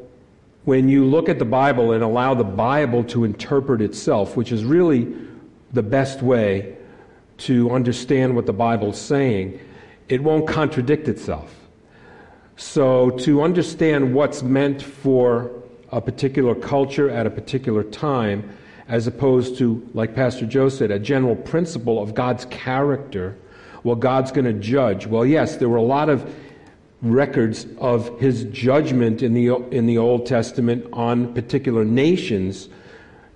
when 0.64 0.88
you 0.88 1.04
look 1.04 1.28
at 1.28 1.38
the 1.38 1.44
Bible 1.44 1.92
and 1.92 2.02
allow 2.02 2.34
the 2.34 2.44
Bible 2.44 3.04
to 3.04 3.24
interpret 3.24 3.80
itself, 3.80 4.36
which 4.36 4.52
is 4.52 4.64
really 4.64 5.12
the 5.72 5.82
best 5.82 6.22
way 6.22 6.76
to 7.38 7.70
understand 7.70 8.34
what 8.34 8.46
the 8.46 8.52
Bible's 8.52 9.00
saying, 9.00 9.58
it 10.08 10.22
won't 10.22 10.46
contradict 10.46 11.08
itself. 11.08 11.54
So, 12.56 13.10
to 13.10 13.42
understand 13.42 14.14
what's 14.14 14.42
meant 14.42 14.82
for 14.82 15.52
a 15.92 16.00
particular 16.00 16.54
culture 16.54 17.08
at 17.08 17.26
a 17.26 17.30
particular 17.30 17.84
time, 17.84 18.50
as 18.88 19.06
opposed 19.06 19.58
to, 19.58 19.86
like 19.94 20.14
Pastor 20.14 20.46
Joe 20.46 20.68
said, 20.68 20.90
a 20.90 20.98
general 20.98 21.36
principle 21.36 22.02
of 22.02 22.14
God's 22.14 22.46
character. 22.46 23.36
Well, 23.84 23.96
God's 23.96 24.32
going 24.32 24.46
to 24.46 24.54
judge. 24.54 25.06
Well, 25.06 25.24
yes, 25.24 25.56
there 25.56 25.68
were 25.68 25.76
a 25.76 25.82
lot 25.82 26.08
of 26.08 26.34
records 27.02 27.66
of 27.78 28.18
his 28.18 28.44
judgment 28.44 29.22
in 29.22 29.34
the, 29.34 29.54
in 29.70 29.86
the 29.86 29.98
Old 29.98 30.26
Testament 30.26 30.86
on 30.92 31.32
particular 31.34 31.84
nations. 31.84 32.68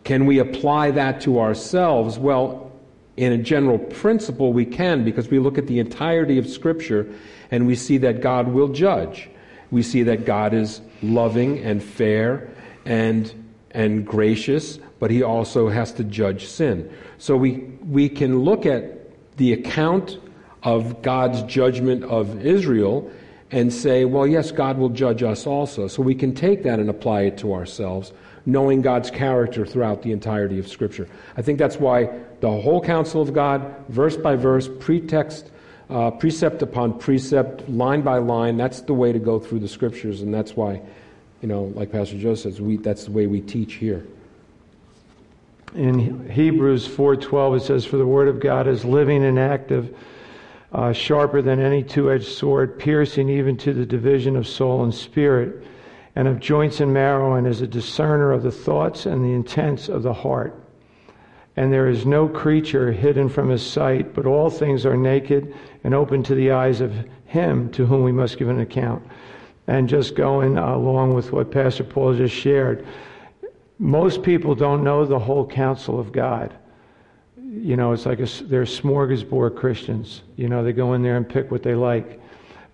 Can 0.04 0.26
we 0.26 0.38
apply 0.38 0.90
that 0.92 1.20
to 1.22 1.38
ourselves? 1.38 2.18
Well, 2.18 2.71
in 3.22 3.32
a 3.32 3.38
general 3.38 3.78
principle, 3.78 4.52
we 4.52 4.64
can 4.64 5.04
because 5.04 5.28
we 5.28 5.38
look 5.38 5.56
at 5.56 5.68
the 5.68 5.78
entirety 5.78 6.38
of 6.38 6.48
Scripture 6.48 7.06
and 7.52 7.66
we 7.66 7.76
see 7.76 7.98
that 7.98 8.20
God 8.20 8.48
will 8.48 8.68
judge. 8.68 9.30
We 9.70 9.82
see 9.82 10.02
that 10.02 10.24
God 10.24 10.52
is 10.52 10.80
loving 11.02 11.58
and 11.58 11.80
fair 11.82 12.50
and, 12.84 13.32
and 13.70 14.04
gracious, 14.04 14.78
but 14.98 15.10
he 15.10 15.22
also 15.22 15.68
has 15.68 15.92
to 15.92 16.04
judge 16.04 16.46
sin. 16.46 16.92
So 17.18 17.36
we, 17.36 17.58
we 17.88 18.08
can 18.08 18.40
look 18.40 18.66
at 18.66 19.36
the 19.36 19.52
account 19.52 20.18
of 20.64 21.00
God's 21.02 21.42
judgment 21.44 22.02
of 22.04 22.44
Israel 22.44 23.08
and 23.52 23.72
say, 23.72 24.04
well, 24.04 24.26
yes, 24.26 24.50
God 24.50 24.78
will 24.78 24.88
judge 24.88 25.22
us 25.22 25.46
also. 25.46 25.86
So 25.86 26.02
we 26.02 26.14
can 26.16 26.34
take 26.34 26.64
that 26.64 26.80
and 26.80 26.90
apply 26.90 27.22
it 27.22 27.38
to 27.38 27.52
ourselves, 27.54 28.12
knowing 28.46 28.82
God's 28.82 29.10
character 29.10 29.64
throughout 29.64 30.02
the 30.02 30.10
entirety 30.10 30.58
of 30.58 30.66
Scripture. 30.66 31.08
I 31.36 31.42
think 31.42 31.58
that's 31.58 31.76
why 31.76 32.10
the 32.42 32.50
whole 32.50 32.82
counsel 32.82 33.22
of 33.22 33.32
God, 33.32 33.74
verse 33.88 34.18
by 34.18 34.36
verse, 34.36 34.68
pretext, 34.80 35.50
uh, 35.88 36.10
precept 36.10 36.60
upon 36.60 36.98
precept, 36.98 37.66
line 37.70 38.02
by 38.02 38.18
line, 38.18 38.58
that's 38.58 38.82
the 38.82 38.92
way 38.92 39.12
to 39.12 39.18
go 39.18 39.38
through 39.38 39.60
the 39.60 39.68
Scriptures, 39.68 40.20
and 40.20 40.34
that's 40.34 40.54
why 40.54 40.82
you 41.42 41.48
know, 41.48 41.72
like 41.74 41.90
Pastor 41.90 42.16
Joe 42.16 42.36
says, 42.36 42.60
we, 42.60 42.76
that's 42.76 43.04
the 43.04 43.10
way 43.10 43.26
we 43.26 43.40
teach 43.40 43.74
here. 43.74 44.06
In 45.74 46.30
Hebrews 46.30 46.86
4:12 46.86 47.56
it 47.56 47.60
says 47.62 47.84
for 47.84 47.96
the 47.96 48.06
word 48.06 48.28
of 48.28 48.38
God 48.38 48.68
is 48.68 48.84
living 48.84 49.24
and 49.24 49.38
active 49.38 49.96
uh, 50.70 50.92
sharper 50.92 51.42
than 51.42 51.60
any 51.60 51.82
two 51.82 52.12
edged 52.12 52.28
sword, 52.28 52.78
piercing 52.78 53.28
even 53.28 53.56
to 53.58 53.72
the 53.72 53.86
division 53.86 54.36
of 54.36 54.46
soul 54.46 54.84
and 54.84 54.94
spirit, 54.94 55.64
and 56.14 56.28
of 56.28 56.40
joints 56.40 56.80
and 56.80 56.92
marrow, 56.92 57.34
and 57.34 57.46
is 57.46 57.62
a 57.62 57.66
discerner 57.66 58.32
of 58.32 58.42
the 58.42 58.52
thoughts 58.52 59.06
and 59.06 59.24
the 59.24 59.32
intents 59.32 59.88
of 59.88 60.02
the 60.02 60.12
heart. 60.12 60.61
And 61.56 61.72
there 61.72 61.88
is 61.88 62.06
no 62.06 62.28
creature 62.28 62.92
hidden 62.92 63.28
from 63.28 63.48
his 63.48 63.64
sight, 63.64 64.14
but 64.14 64.26
all 64.26 64.48
things 64.48 64.86
are 64.86 64.96
naked 64.96 65.54
and 65.84 65.94
open 65.94 66.22
to 66.24 66.34
the 66.34 66.52
eyes 66.52 66.80
of 66.80 66.94
him 67.26 67.70
to 67.72 67.86
whom 67.86 68.02
we 68.02 68.12
must 68.12 68.38
give 68.38 68.48
an 68.48 68.60
account. 68.60 69.06
And 69.66 69.88
just 69.88 70.14
going 70.14 70.56
along 70.56 71.14
with 71.14 71.32
what 71.32 71.50
Pastor 71.50 71.84
Paul 71.84 72.14
just 72.14 72.34
shared, 72.34 72.86
most 73.78 74.22
people 74.22 74.54
don't 74.54 74.82
know 74.82 75.04
the 75.04 75.18
whole 75.18 75.46
counsel 75.46 76.00
of 76.00 76.12
God 76.12 76.56
you 77.52 77.76
know, 77.76 77.92
it's 77.92 78.06
like 78.06 78.20
a, 78.20 78.26
they're 78.44 78.64
smorgasbord 78.64 79.56
Christians. 79.56 80.22
You 80.36 80.48
know, 80.48 80.64
they 80.64 80.72
go 80.72 80.94
in 80.94 81.02
there 81.02 81.16
and 81.16 81.28
pick 81.28 81.50
what 81.50 81.62
they 81.62 81.74
like. 81.74 82.20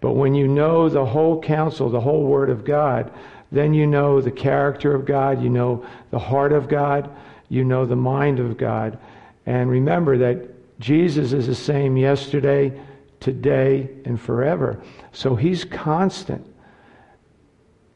But 0.00 0.12
when 0.12 0.34
you 0.34 0.46
know 0.46 0.88
the 0.88 1.04
whole 1.04 1.40
counsel, 1.40 1.90
the 1.90 2.00
whole 2.00 2.24
Word 2.24 2.48
of 2.48 2.64
God, 2.64 3.12
then 3.50 3.72
you 3.72 3.86
know 3.86 4.20
the 4.20 4.30
character 4.30 4.94
of 4.94 5.04
God, 5.06 5.42
you 5.42 5.48
know 5.48 5.84
the 6.10 6.18
heart 6.18 6.52
of 6.52 6.68
God, 6.68 7.10
you 7.48 7.64
know 7.64 7.86
the 7.86 7.96
mind 7.96 8.40
of 8.40 8.58
God. 8.58 8.98
And 9.46 9.70
remember 9.70 10.18
that 10.18 10.48
Jesus 10.80 11.32
is 11.32 11.46
the 11.46 11.54
same 11.54 11.96
yesterday, 11.96 12.78
today, 13.20 13.88
and 14.04 14.20
forever. 14.20 14.80
So 15.12 15.34
He's 15.34 15.64
constant. 15.64 16.46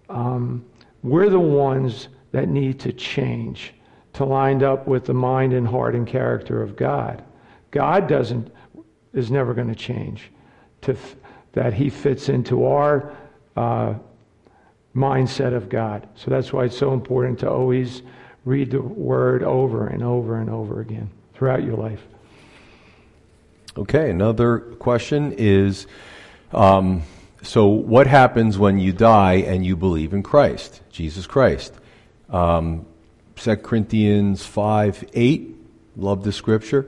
Um, 0.09 0.65
we're 1.03 1.29
the 1.29 1.41
ones 1.41 2.09
that 2.33 2.49
need 2.49 2.81
to 2.81 2.93
change 2.93 3.75
to 4.15 4.25
line 4.25 4.63
up 4.63 4.87
with 4.87 5.05
the 5.05 5.15
mind 5.15 5.53
and 5.53 5.67
heart 5.67 5.95
and 5.95 6.07
character 6.07 6.63
of 6.63 6.77
God. 6.77 7.25
God 7.71 8.09
doesn't 8.09 8.53
is 9.13 9.31
never 9.31 9.53
going 9.53 9.69
to 9.69 9.75
change. 9.75 10.31
To 10.83 10.97
that 11.53 11.75
He 11.75 11.91
fits 11.91 12.29
into 12.29 12.65
our 12.65 13.15
uh, 13.57 13.95
mindset 14.95 15.55
of 15.55 15.69
God. 15.69 16.09
So 16.17 16.31
that's 16.31 16.53
why 16.53 16.65
it's 16.65 16.77
so 16.77 16.93
important 16.93 17.41
to 17.41 17.51
always 17.51 18.03
read 18.45 18.71
the 18.71 18.83
Word 18.83 19.43
over 19.43 19.87
and 19.87 20.03
over 20.03 20.39
and 20.39 20.51
over 20.51 20.81
again 20.81 21.11
throughout 21.35 21.63
your 21.63 21.77
life. 21.77 22.03
Okay, 23.77 24.11
another 24.11 24.59
question 24.59 25.33
is. 25.33 25.87
Um, 26.53 27.03
so, 27.43 27.67
what 27.67 28.07
happens 28.07 28.57
when 28.57 28.79
you 28.79 28.93
die 28.93 29.35
and 29.35 29.67
you 29.67 29.77
believe 29.77 30.13
in 30.13 30.23
Christ, 30.23 30.81
Jesus 30.93 31.27
Christ? 31.27 31.75
Um, 32.31 32.87
2 33.37 33.57
Corinthians 33.57 34.47
5 34.47 35.11
8. 35.13 35.57
Love 35.97 36.23
the 36.23 36.31
scripture. 36.31 36.87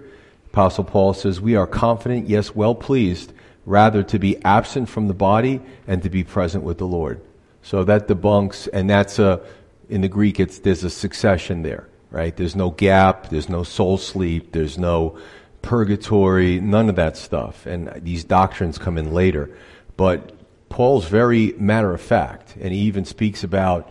Apostle 0.52 0.84
Paul 0.84 1.12
says, 1.12 1.40
We 1.40 1.56
are 1.56 1.66
confident, 1.66 2.28
yes, 2.28 2.54
well 2.54 2.76
pleased, 2.76 3.32
rather 3.66 4.04
to 4.04 4.18
be 4.20 4.42
absent 4.44 4.88
from 4.88 5.08
the 5.08 5.14
body 5.14 5.60
and 5.88 6.02
to 6.04 6.08
be 6.08 6.22
present 6.22 6.62
with 6.62 6.78
the 6.78 6.86
Lord. 6.86 7.20
So 7.64 7.82
that 7.84 8.08
debunks, 8.08 8.68
and 8.70 8.90
that's 8.90 9.18
a, 9.18 9.40
in 9.88 10.02
the 10.02 10.08
Greek, 10.08 10.38
it's, 10.38 10.58
there's 10.58 10.84
a 10.84 10.90
succession 10.90 11.62
there, 11.62 11.88
right? 12.10 12.36
There's 12.36 12.54
no 12.54 12.70
gap, 12.70 13.30
there's 13.30 13.48
no 13.48 13.62
soul 13.62 13.96
sleep, 13.96 14.52
there's 14.52 14.76
no 14.76 15.18
purgatory, 15.62 16.60
none 16.60 16.90
of 16.90 16.96
that 16.96 17.16
stuff. 17.16 17.64
And 17.64 17.90
these 18.04 18.22
doctrines 18.22 18.76
come 18.76 18.98
in 18.98 19.14
later. 19.14 19.48
But 19.96 20.34
Paul's 20.68 21.06
very 21.06 21.52
matter 21.52 21.94
of 21.94 22.02
fact, 22.02 22.54
and 22.60 22.70
he 22.70 22.80
even 22.80 23.06
speaks 23.06 23.42
about, 23.42 23.90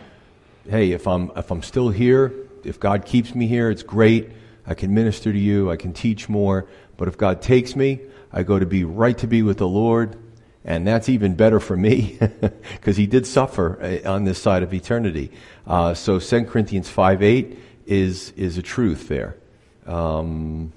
hey, 0.70 0.92
if 0.92 1.08
I'm, 1.08 1.32
if 1.36 1.50
I'm 1.50 1.64
still 1.64 1.90
here, 1.90 2.32
if 2.64 2.80
God 2.80 3.08
keeps 3.08 3.34
me 3.34 3.48
here, 3.48 3.72
it's 3.72 3.84
great. 3.84 4.30
I 4.68 4.76
can 4.76 4.94
minister 4.94 5.34
to 5.34 5.40
you. 5.40 5.72
I 5.72 5.78
can 5.78 5.94
teach 5.94 6.30
more. 6.30 6.68
But 6.96 7.08
if 7.08 7.18
God 7.18 7.42
takes 7.42 7.76
me, 7.76 8.02
I 8.32 8.44
go 8.44 8.60
to 8.60 8.68
be 8.68 8.84
right 8.84 9.18
to 9.18 9.28
be 9.28 9.42
with 9.42 9.58
the 9.58 9.68
Lord. 9.68 10.16
And 10.66 10.88
that's 10.88 11.10
even 11.10 11.36
better 11.36 11.60
for 11.60 11.76
me 11.76 12.18
because 12.72 12.96
he 12.96 13.06
did 13.06 13.28
suffer 13.28 14.02
uh, 14.06 14.10
on 14.10 14.24
this 14.24 14.42
side 14.42 14.64
of 14.64 14.74
eternity. 14.74 15.32
Uh, 15.68 15.94
so 15.94 16.20
2 16.20 16.46
Corinthians 16.46 16.90
5 16.90 17.22
8 17.22 17.60
is, 17.86 18.32
is 18.38 18.58
a 18.58 18.62
truth 18.62 19.08
there. 19.08 19.36
Um, 19.86 20.72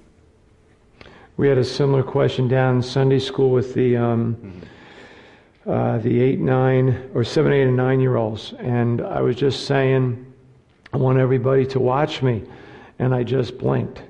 we 1.36 1.48
had 1.48 1.58
a 1.58 1.64
similar 1.64 2.02
question 2.02 2.48
down 2.48 2.76
in 2.76 2.82
Sunday 2.82 3.18
school 3.18 3.50
with 3.50 3.74
the, 3.74 3.96
um, 3.96 4.60
uh, 5.66 5.98
the 5.98 6.20
8, 6.20 6.40
9, 6.40 7.10
or 7.14 7.22
7, 7.22 7.52
8, 7.52 7.62
and 7.62 7.76
9 7.76 8.00
year 8.00 8.16
olds. 8.16 8.54
And 8.58 9.02
I 9.02 9.20
was 9.20 9.36
just 9.36 9.66
saying, 9.66 10.32
I 10.92 10.96
want 10.96 11.18
everybody 11.18 11.66
to 11.66 11.78
watch 11.80 12.22
me. 12.22 12.42
And 12.98 13.14
I 13.14 13.22
just 13.22 13.58
blinked. 13.58 14.02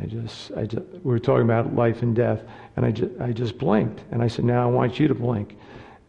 I 0.00 0.06
just, 0.06 0.52
I 0.56 0.66
just, 0.66 0.82
we 1.02 1.10
were 1.10 1.18
talking 1.18 1.44
about 1.44 1.74
life 1.74 2.02
and 2.02 2.14
death, 2.14 2.42
and 2.76 2.84
I 2.84 2.90
just, 2.90 3.20
I 3.20 3.32
just 3.32 3.58
blinked. 3.58 4.02
And 4.10 4.22
I 4.22 4.28
said, 4.28 4.44
now 4.44 4.62
I 4.62 4.70
want 4.70 4.98
you 4.98 5.08
to 5.08 5.14
blink. 5.14 5.56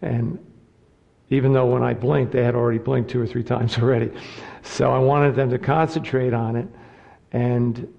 And 0.01 0.39
even 1.29 1.53
though 1.53 1.65
when 1.65 1.83
I 1.83 1.93
blinked, 1.93 2.31
they 2.31 2.43
had 2.43 2.55
already 2.55 2.79
blinked 2.79 3.09
two 3.09 3.21
or 3.21 3.27
three 3.27 3.43
times 3.55 3.77
already. 3.77 4.11
So 4.63 4.91
I 4.91 4.99
wanted 4.99 5.35
them 5.35 5.49
to 5.51 5.59
concentrate 5.59 6.33
on 6.33 6.55
it. 6.55 6.67
And 7.31 7.93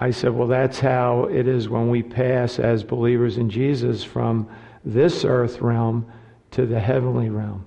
I 0.00 0.10
said, 0.10 0.32
well, 0.32 0.48
that's 0.48 0.80
how 0.80 1.24
it 1.24 1.46
is 1.46 1.68
when 1.68 1.88
we 1.88 2.02
pass 2.02 2.58
as 2.58 2.82
believers 2.82 3.38
in 3.38 3.48
Jesus 3.48 4.04
from 4.04 4.48
this 4.84 5.24
earth 5.24 5.60
realm 5.60 6.10
to 6.52 6.66
the 6.66 6.78
heavenly 6.78 7.30
realm 7.30 7.64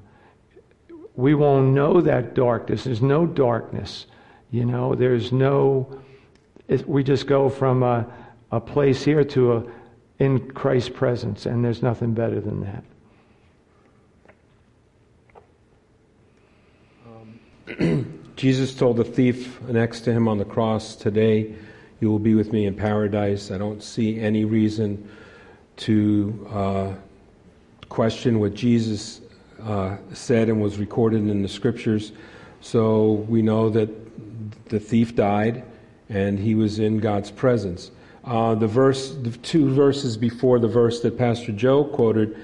we 1.18 1.34
won't 1.34 1.74
know 1.74 2.00
that 2.00 2.36
darkness. 2.36 2.86
There's 2.86 3.02
no 3.02 3.26
darkness. 3.26 4.06
You 4.52 4.66
know, 4.66 4.96
there's 4.96 5.34
no, 5.34 6.00
it, 6.68 6.88
we 6.88 7.04
just 7.04 7.28
go 7.28 7.50
from 7.50 7.84
a, 7.84 8.08
a 8.52 8.60
place 8.60 9.04
here 9.04 9.24
to 9.24 9.54
a, 9.54 9.64
in 10.20 10.52
Christ's 10.52 10.90
presence, 10.90 11.46
and 11.46 11.64
there's 11.64 11.82
nothing 11.82 12.14
better 12.14 12.40
than 12.40 12.62
that. 12.62 12.84
Um, 17.80 18.24
Jesus 18.36 18.76
told 18.76 18.98
the 18.98 19.04
thief 19.04 19.62
next 19.64 20.02
to 20.02 20.14
him 20.14 20.28
on 20.28 20.38
the 20.38 20.46
cross, 20.46 20.96
Today 20.96 21.56
you 22.00 22.10
will 22.10 22.20
be 22.20 22.36
with 22.36 22.54
me 22.54 22.66
in 22.66 22.76
paradise. 22.76 23.52
I 23.52 23.58
don't 23.58 23.82
see 23.82 24.20
any 24.20 24.46
reason 24.46 25.10
to 25.78 26.48
uh, 26.52 26.94
question 27.90 28.40
what 28.40 28.54
Jesus 28.54 29.22
uh, 29.64 29.98
said 30.14 30.50
and 30.50 30.62
was 30.62 30.78
recorded 30.78 31.28
in 31.28 31.42
the 31.42 31.48
scriptures. 31.48 32.12
So 32.62 33.26
we 33.28 33.42
know 33.42 33.70
that 33.70 33.90
the 34.70 34.80
thief 34.80 35.16
died 35.16 35.64
and 36.10 36.40
he 36.40 36.56
was 36.56 36.80
in 36.80 37.00
God's 37.00 37.32
presence. 37.32 37.92
Uh, 38.28 38.56
the 38.56 38.68
verse, 38.68 39.16
the 39.22 39.32
two 39.38 39.74
verses 39.74 40.18
before 40.18 40.60
the 40.60 40.68
verse 40.68 41.00
that 41.00 41.18
Pastor 41.18 41.54
Joe 41.54 41.86
quoted, 41.86 42.36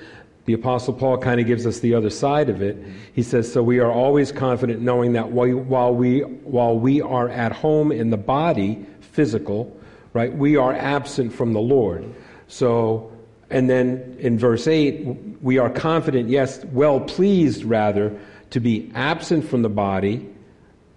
the 0.45 0.53
Apostle 0.53 0.93
Paul 0.93 1.17
kind 1.17 1.41
of 1.41 1.45
gives 1.45 1.65
us 1.65 1.79
the 1.79 1.93
other 1.93 2.09
side 2.09 2.49
of 2.49 2.61
it. 2.61 2.77
He 3.13 3.21
says, 3.21 3.51
"So 3.51 3.61
we 3.61 3.79
are 3.79 3.91
always 3.91 4.31
confident, 4.31 4.81
knowing 4.81 5.11
that 5.13 5.31
while 5.31 5.93
we 5.93 6.21
while 6.21 6.79
we 6.79 7.01
are 7.01 7.27
at 7.27 7.51
home 7.51 7.91
in 7.91 8.11
the 8.11 8.17
body, 8.17 8.85
physical, 9.01 9.75
right, 10.13 10.33
we 10.33 10.55
are 10.55 10.73
absent 10.73 11.33
from 11.33 11.51
the 11.51 11.61
Lord. 11.61 12.05
So 12.47 13.11
and 13.49 13.69
then 13.69 14.15
in 14.19 14.39
verse 14.39 14.67
8, 14.67 15.05
we 15.41 15.59
are 15.59 15.69
confident, 15.69 16.29
yes, 16.29 16.63
well 16.71 17.01
pleased 17.01 17.63
rather, 17.65 18.17
to 18.49 18.59
be 18.59 18.89
absent 18.95 19.45
from 19.45 19.61
the 19.61 19.69
body 19.69 20.27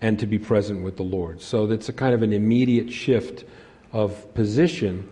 and 0.00 0.18
to 0.20 0.26
be 0.26 0.38
present 0.38 0.82
with 0.82 0.96
the 0.96 1.02
Lord. 1.02 1.42
So 1.42 1.66
that's 1.66 1.88
a 1.88 1.92
kind 1.92 2.14
of 2.14 2.22
an 2.22 2.32
immediate 2.32 2.90
shift 2.90 3.44
of 3.96 4.34
position 4.34 5.08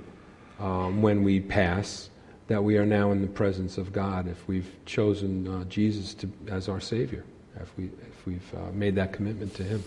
um, 0.60 1.00
when 1.00 1.24
we 1.24 1.40
pass, 1.40 2.10
that 2.48 2.62
we 2.62 2.76
are 2.76 2.84
now 2.84 3.12
in 3.12 3.22
the 3.22 3.26
presence 3.26 3.78
of 3.78 3.94
God 3.94 4.28
if 4.28 4.46
we've 4.46 4.70
chosen 4.84 5.48
uh, 5.48 5.64
Jesus 5.64 6.12
to, 6.12 6.30
as 6.48 6.68
our 6.68 6.80
Savior, 6.80 7.24
if, 7.58 7.74
we, 7.78 7.84
if 7.84 8.26
we've 8.26 8.54
uh, 8.54 8.70
made 8.74 8.94
that 8.96 9.14
commitment 9.14 9.54
to 9.54 9.62
Him. 9.62 9.82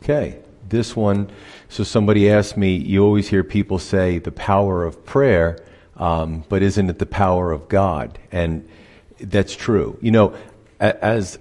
Okay, 0.00 0.38
this 0.68 0.94
one. 0.94 1.28
So 1.68 1.82
somebody 1.82 2.30
asked 2.30 2.56
me, 2.56 2.76
you 2.76 3.02
always 3.02 3.26
hear 3.26 3.42
people 3.42 3.80
say 3.80 4.18
the 4.18 4.30
power 4.30 4.84
of 4.84 5.04
prayer. 5.04 5.58
Um, 5.96 6.44
but 6.48 6.62
isn't 6.62 6.88
it 6.88 7.00
the 7.00 7.06
power 7.06 7.50
of 7.50 7.68
God? 7.68 8.16
And 8.30 8.68
that's 9.18 9.56
true. 9.56 9.98
You 10.00 10.12
know, 10.12 10.36
as 10.78 11.40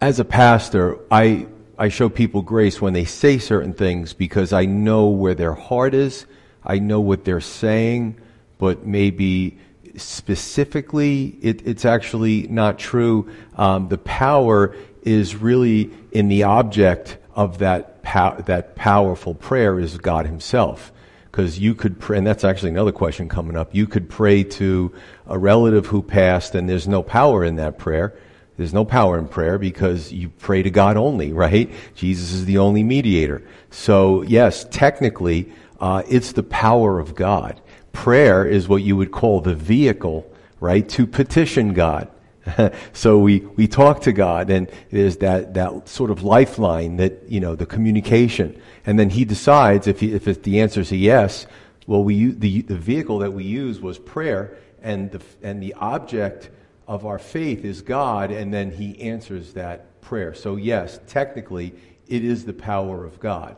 as 0.00 0.18
a 0.18 0.24
pastor, 0.24 0.98
I 1.12 1.46
I 1.78 1.88
show 1.88 2.08
people 2.08 2.42
grace 2.42 2.80
when 2.80 2.94
they 2.94 3.04
say 3.04 3.38
certain 3.38 3.74
things 3.74 4.14
because 4.14 4.52
I 4.52 4.64
know 4.64 5.08
where 5.08 5.34
their 5.34 5.52
heart 5.52 5.94
is. 5.94 6.26
I 6.64 6.78
know 6.78 7.00
what 7.00 7.24
they're 7.24 7.40
saying, 7.40 8.18
but 8.58 8.86
maybe 8.86 9.58
specifically 9.96 11.36
it, 11.42 11.66
it's 11.66 11.84
actually 11.84 12.48
not 12.48 12.78
true. 12.78 13.30
Um, 13.56 13.88
the 13.88 13.98
power 13.98 14.74
is 15.02 15.36
really 15.36 15.90
in 16.12 16.28
the 16.28 16.44
object 16.44 17.18
of 17.34 17.58
that 17.58 18.02
pow- 18.02 18.36
that 18.46 18.74
powerful 18.74 19.34
prayer 19.34 19.78
is 19.78 19.98
God 19.98 20.26
Himself 20.26 20.92
because 21.30 21.58
you 21.58 21.74
could 21.74 22.00
pray, 22.00 22.16
and 22.16 22.26
that's 22.26 22.44
actually 22.44 22.70
another 22.70 22.92
question 22.92 23.28
coming 23.28 23.56
up. 23.56 23.74
You 23.74 23.86
could 23.86 24.08
pray 24.08 24.42
to 24.44 24.92
a 25.26 25.38
relative 25.38 25.86
who 25.86 26.02
passed, 26.02 26.54
and 26.54 26.68
there's 26.68 26.88
no 26.88 27.02
power 27.02 27.44
in 27.44 27.56
that 27.56 27.76
prayer. 27.76 28.18
There's 28.56 28.72
no 28.72 28.84
power 28.84 29.18
in 29.18 29.28
prayer 29.28 29.58
because 29.58 30.12
you 30.12 30.30
pray 30.30 30.62
to 30.62 30.70
God 30.70 30.96
only, 30.96 31.32
right? 31.32 31.70
Jesus 31.94 32.32
is 32.32 32.46
the 32.46 32.58
only 32.58 32.82
mediator. 32.82 33.42
So, 33.70 34.22
yes, 34.22 34.66
technically, 34.70 35.52
uh, 35.78 36.02
it's 36.08 36.32
the 36.32 36.42
power 36.42 36.98
of 36.98 37.14
God. 37.14 37.60
prayer 37.92 38.46
is 38.46 38.68
what 38.68 38.82
you 38.82 38.94
would 38.94 39.10
call 39.10 39.40
the 39.40 39.54
vehicle, 39.54 40.30
right, 40.60 40.86
to 40.90 41.06
petition 41.06 41.72
God. 41.72 42.10
so 42.92 43.18
we, 43.18 43.40
we 43.56 43.66
talk 43.66 44.02
to 44.02 44.12
God, 44.12 44.50
and 44.50 44.70
there's 44.90 45.16
that, 45.18 45.54
that 45.54 45.88
sort 45.88 46.10
of 46.10 46.22
lifeline 46.22 46.96
that, 46.96 47.22
you 47.28 47.40
know, 47.40 47.56
the 47.56 47.66
communication. 47.66 48.60
And 48.84 48.98
then 48.98 49.10
He 49.10 49.24
decides 49.24 49.86
if, 49.86 50.00
he, 50.00 50.12
if 50.12 50.42
the 50.42 50.60
answer 50.60 50.80
is 50.80 50.92
a 50.92 50.96
yes, 50.96 51.46
well, 51.86 52.04
we, 52.04 52.32
the, 52.32 52.62
the 52.62 52.76
vehicle 52.76 53.18
that 53.20 53.32
we 53.32 53.44
use 53.44 53.80
was 53.80 53.98
prayer, 53.98 54.58
and 54.82 55.10
the, 55.10 55.20
and 55.42 55.62
the 55.62 55.74
object 55.74 56.50
of 56.86 57.04
our 57.04 57.18
faith 57.18 57.64
is 57.64 57.82
God, 57.82 58.30
and 58.30 58.52
then 58.52 58.70
He 58.70 59.00
answers 59.00 59.54
that 59.54 60.00
prayer. 60.00 60.34
So, 60.34 60.56
yes, 60.56 61.00
technically, 61.06 61.74
it 62.06 62.24
is 62.24 62.44
the 62.44 62.52
power 62.52 63.04
of 63.04 63.18
God. 63.18 63.56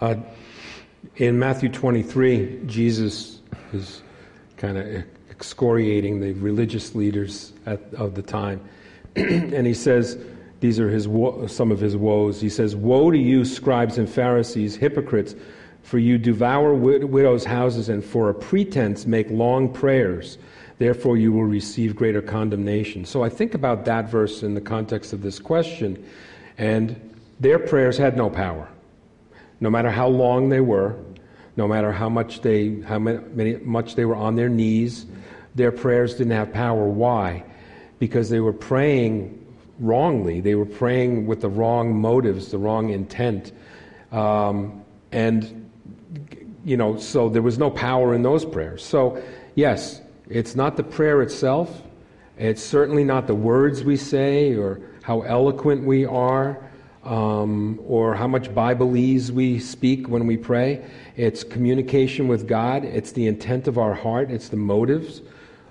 Uh, 0.00 0.16
in 1.16 1.38
Matthew 1.38 1.68
23, 1.68 2.62
Jesus 2.66 3.40
is 3.72 4.02
kind 4.56 4.78
of 4.78 5.04
excoriating 5.30 6.20
the 6.20 6.32
religious 6.34 6.94
leaders 6.94 7.52
at, 7.66 7.80
of 7.94 8.14
the 8.14 8.22
time. 8.22 8.60
and 9.16 9.66
he 9.66 9.74
says, 9.74 10.18
these 10.60 10.78
are 10.78 10.90
his 10.90 11.08
wo- 11.08 11.46
some 11.46 11.72
of 11.72 11.80
his 11.80 11.96
woes. 11.96 12.40
He 12.40 12.50
says, 12.50 12.76
Woe 12.76 13.10
to 13.10 13.18
you, 13.18 13.44
scribes 13.44 13.98
and 13.98 14.08
Pharisees, 14.08 14.76
hypocrites, 14.76 15.34
for 15.90 15.98
you 15.98 16.18
devour 16.18 16.72
wid- 16.72 17.02
widows' 17.02 17.44
houses 17.44 17.88
and 17.88 18.04
for 18.04 18.30
a 18.30 18.34
pretense 18.34 19.06
make 19.06 19.28
long 19.28 19.68
prayers. 19.68 20.38
Therefore, 20.78 21.16
you 21.16 21.32
will 21.32 21.46
receive 21.46 21.96
greater 21.96 22.22
condemnation. 22.22 23.04
So 23.04 23.24
I 23.24 23.28
think 23.28 23.54
about 23.54 23.84
that 23.86 24.08
verse 24.08 24.44
in 24.44 24.54
the 24.54 24.60
context 24.60 25.12
of 25.12 25.20
this 25.20 25.40
question, 25.40 26.00
and 26.58 26.94
their 27.40 27.58
prayers 27.58 27.98
had 27.98 28.16
no 28.16 28.30
power. 28.30 28.68
No 29.58 29.68
matter 29.68 29.90
how 29.90 30.06
long 30.06 30.48
they 30.48 30.60
were, 30.60 30.94
no 31.56 31.66
matter 31.66 31.90
how 31.90 32.08
much 32.08 32.40
they, 32.40 32.80
how 32.82 33.00
many, 33.00 33.56
much 33.56 33.96
they 33.96 34.04
were 34.04 34.14
on 34.14 34.36
their 34.36 34.48
knees, 34.48 35.06
their 35.56 35.72
prayers 35.72 36.14
didn't 36.14 36.34
have 36.34 36.52
power. 36.52 36.86
Why? 36.86 37.42
Because 37.98 38.30
they 38.30 38.38
were 38.38 38.52
praying 38.52 39.44
wrongly. 39.80 40.40
They 40.40 40.54
were 40.54 40.66
praying 40.66 41.26
with 41.26 41.40
the 41.40 41.48
wrong 41.48 42.00
motives, 42.00 42.52
the 42.52 42.58
wrong 42.58 42.90
intent. 42.90 43.50
Um, 44.12 44.84
and, 45.10 45.59
you 46.64 46.76
know, 46.76 46.96
so 46.96 47.28
there 47.28 47.42
was 47.42 47.58
no 47.58 47.70
power 47.70 48.14
in 48.14 48.22
those 48.22 48.44
prayers. 48.44 48.84
So, 48.84 49.22
yes, 49.54 50.00
it's 50.28 50.54
not 50.54 50.76
the 50.76 50.82
prayer 50.82 51.22
itself. 51.22 51.82
It's 52.38 52.62
certainly 52.62 53.04
not 53.04 53.26
the 53.26 53.34
words 53.34 53.84
we 53.84 53.96
say 53.96 54.54
or 54.54 54.80
how 55.02 55.22
eloquent 55.22 55.84
we 55.84 56.04
are 56.04 56.58
um, 57.04 57.80
or 57.86 58.14
how 58.14 58.26
much 58.26 58.50
Bibleese 58.50 59.30
we 59.30 59.58
speak 59.58 60.08
when 60.08 60.26
we 60.26 60.36
pray. 60.36 60.84
It's 61.16 61.44
communication 61.44 62.28
with 62.28 62.46
God. 62.46 62.84
It's 62.84 63.12
the 63.12 63.26
intent 63.26 63.68
of 63.68 63.78
our 63.78 63.94
heart. 63.94 64.30
It's 64.30 64.48
the 64.48 64.56
motives. 64.56 65.22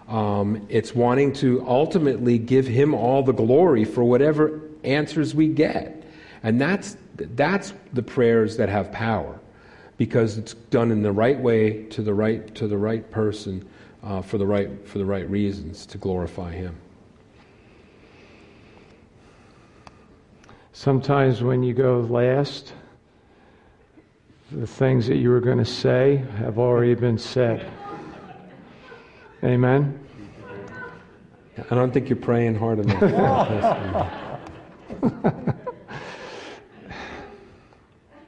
Um, 0.08 0.66
it's 0.70 0.96
wanting 0.96 1.34
to 1.34 1.64
ultimately 1.68 2.40
give 2.40 2.68
Him 2.68 2.96
all 2.96 3.22
the 3.22 3.32
glory 3.32 3.86
for 3.86 4.04
whatever 4.04 4.60
answers 4.84 5.36
we 5.36 5.48
get. 5.48 6.04
And 6.42 6.60
that's, 6.60 6.98
that's 7.16 7.74
the 7.94 8.02
prayers 8.02 8.58
that 8.58 8.70
have 8.70 8.92
power 8.92 9.40
because 10.00 10.38
it's 10.38 10.54
done 10.54 10.92
in 10.92 11.04
the 11.04 11.12
right 11.12 11.38
way 11.38 11.84
to 11.84 12.02
the 12.02 12.14
right, 12.14 12.56
to 12.56 12.70
the 12.70 12.78
right 12.78 13.12
person 13.12 13.68
uh, 14.02 14.22
for, 14.22 14.38
the 14.38 14.48
right, 14.48 14.88
for 14.88 14.98
the 14.98 15.04
right 15.04 15.30
reasons 15.30 15.86
to 15.86 15.98
glorify 15.98 16.54
Him. 16.54 16.74
Sometimes 20.72 21.44
when 21.44 21.64
you 21.64 21.74
go 21.74 22.00
last, 22.00 22.72
the 24.54 24.66
things 24.66 25.06
that 25.08 25.18
you 25.18 25.32
were 25.32 25.42
going 25.42 25.58
to 25.58 25.66
say 25.66 26.24
have 26.38 26.58
already 26.58 26.96
been 26.96 27.18
said. 27.18 27.70
Amen? 29.44 30.00
I 31.70 31.76
don't 31.76 31.94
think 31.94 32.08
you're 32.08 32.16
praying 32.16 32.56
hard 32.56 32.80
enough. 32.80 33.02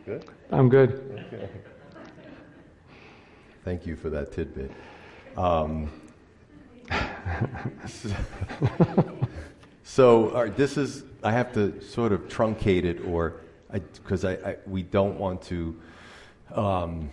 good? 0.05 0.25
I'm 0.51 0.67
good. 0.67 1.11
Thank 3.63 3.86
you 3.86 3.95
for 3.95 4.10
that 4.10 4.32
tidbit. 4.32 4.71
Um, 5.38 5.91
so, 9.84 10.52
this 10.58 10.78
is, 10.78 11.04
I 11.24 11.32
have 11.32 11.54
to 11.54 11.80
sort 11.82 12.12
of 12.12 12.28
truncate 12.28 12.86
it, 12.86 13.06
or 13.06 13.36
because 13.71 14.26
I, 14.26 14.34
I, 14.34 14.58
we 14.65 14.84
don't 14.84 15.17
want 15.17 15.41
to 15.43 15.80
um, 16.54 17.10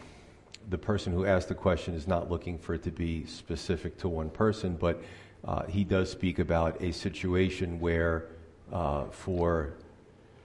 the 0.71 0.79
person 0.79 1.13
who 1.13 1.25
asked 1.25 1.49
the 1.49 1.55
question 1.55 1.95
is 1.95 2.07
not 2.07 2.31
looking 2.31 2.59
for 2.59 2.75
it 2.75 2.83
to 2.83 2.91
be 2.91 3.25
specific 3.27 3.97
to 3.99 4.09
one 4.09 4.31
person, 4.31 4.75
but 4.75 5.03
uh, 5.45 5.65
he 5.67 5.85
does 5.85 6.11
speak 6.11 6.39
about 6.39 6.81
a 6.83 6.93
situation 6.93 7.81
where 7.81 8.27
uh, 8.73 9.05
for 9.07 9.75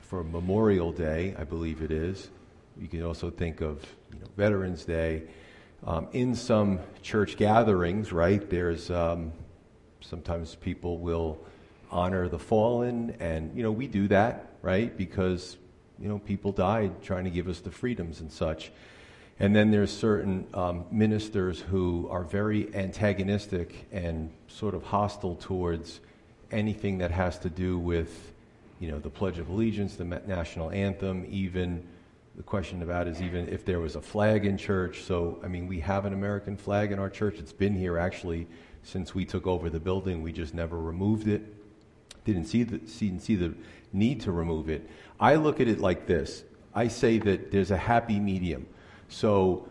for 0.02 0.24
Memorial 0.24 0.92
Day, 0.92 1.34
I 1.39 1.44
believe 1.44 1.82
it 1.82 1.92
is. 1.92 2.30
You 2.80 2.88
can 2.88 3.04
also 3.04 3.32
think 3.32 3.62
of 3.62 3.84
you 4.13 4.20
know, 4.20 4.28
Veterans 4.38 4.86
Day. 4.86 5.24
Um, 5.86 6.08
in 6.13 6.34
some 6.34 6.80
church 7.02 7.36
gatherings, 7.36 8.13
right? 8.13 8.50
There's 8.50 8.89
um, 8.89 9.34
sometimes 10.00 10.56
people 10.56 10.98
will 10.98 11.38
honor 11.91 12.30
the 12.30 12.39
fallen, 12.39 13.17
and 13.19 13.56
you 13.56 13.63
know 13.63 13.72
we 13.72 13.88
do 13.88 14.08
that, 14.08 14.54
right? 14.62 14.96
Because 14.96 15.58
you 16.00 16.08
know 16.08 16.19
people 16.19 16.54
died 16.54 17.02
trying 17.02 17.26
to 17.26 17.30
give 17.30 17.50
us 17.50 17.60
the 17.60 17.72
freedoms 17.72 18.22
and 18.22 18.32
such. 18.32 18.72
And 19.39 19.54
then 19.54 19.72
there's 19.72 19.91
certain 19.91 20.48
um, 20.54 20.86
ministers 20.89 21.60
who 21.60 22.08
are 22.10 22.24
very 22.24 22.74
antagonistic 22.74 23.88
and 23.91 24.32
sort 24.48 24.76
of 24.76 24.84
hostile 24.84 25.36
towards 25.36 26.00
anything 26.50 27.00
that 27.00 27.12
has 27.12 27.39
to 27.39 27.50
do 27.50 27.78
with, 27.78 28.32
you 28.80 28.89
know, 28.89 29.00
the 29.00 29.10
Pledge 29.10 29.39
of 29.39 29.50
Allegiance, 29.50 29.96
the 29.96 30.06
national 30.06 30.69
anthem, 30.69 31.26
even 31.30 31.84
the 32.36 32.43
question 32.43 32.82
about 32.82 33.08
is 33.08 33.22
even 33.22 33.48
if 33.48 33.63
there 33.63 33.80
was 33.80 33.96
a 33.96 34.02
flag 34.02 34.46
in 34.46 34.58
church. 34.58 35.04
So, 35.04 35.39
I 35.43 35.48
mean, 35.48 35.67
we 35.67 35.80
have 35.82 36.06
an 36.06 36.13
American 36.13 36.58
flag 36.58 36.91
in 36.91 37.00
our 37.00 37.10
church. 37.10 37.38
It's 37.38 37.54
been 37.54 37.76
here 37.76 37.98
actually 37.98 38.48
since 38.82 39.13
we 39.13 39.24
took 39.24 39.46
over 39.46 39.69
the 39.69 39.80
building. 39.80 40.24
We 40.24 40.32
just 40.32 40.54
never 40.54 40.80
removed 40.80 41.28
it. 41.28 41.41
Didn't 42.26 42.46
see 42.46 42.63
the, 42.63 42.88
see, 42.88 43.19
see 43.19 43.36
the 43.36 43.54
need 43.91 44.22
to 44.22 44.32
remove 44.32 44.69
it. 44.69 44.89
I 45.19 45.36
look 45.36 45.60
at 45.60 45.67
it 45.67 45.80
like 45.80 46.08
this. 46.08 46.43
I 46.74 46.88
say 46.88 47.19
that 47.19 47.52
there's 47.52 47.69
a 47.69 47.78
happy 47.78 48.19
medium. 48.19 48.65
So, 49.10 49.67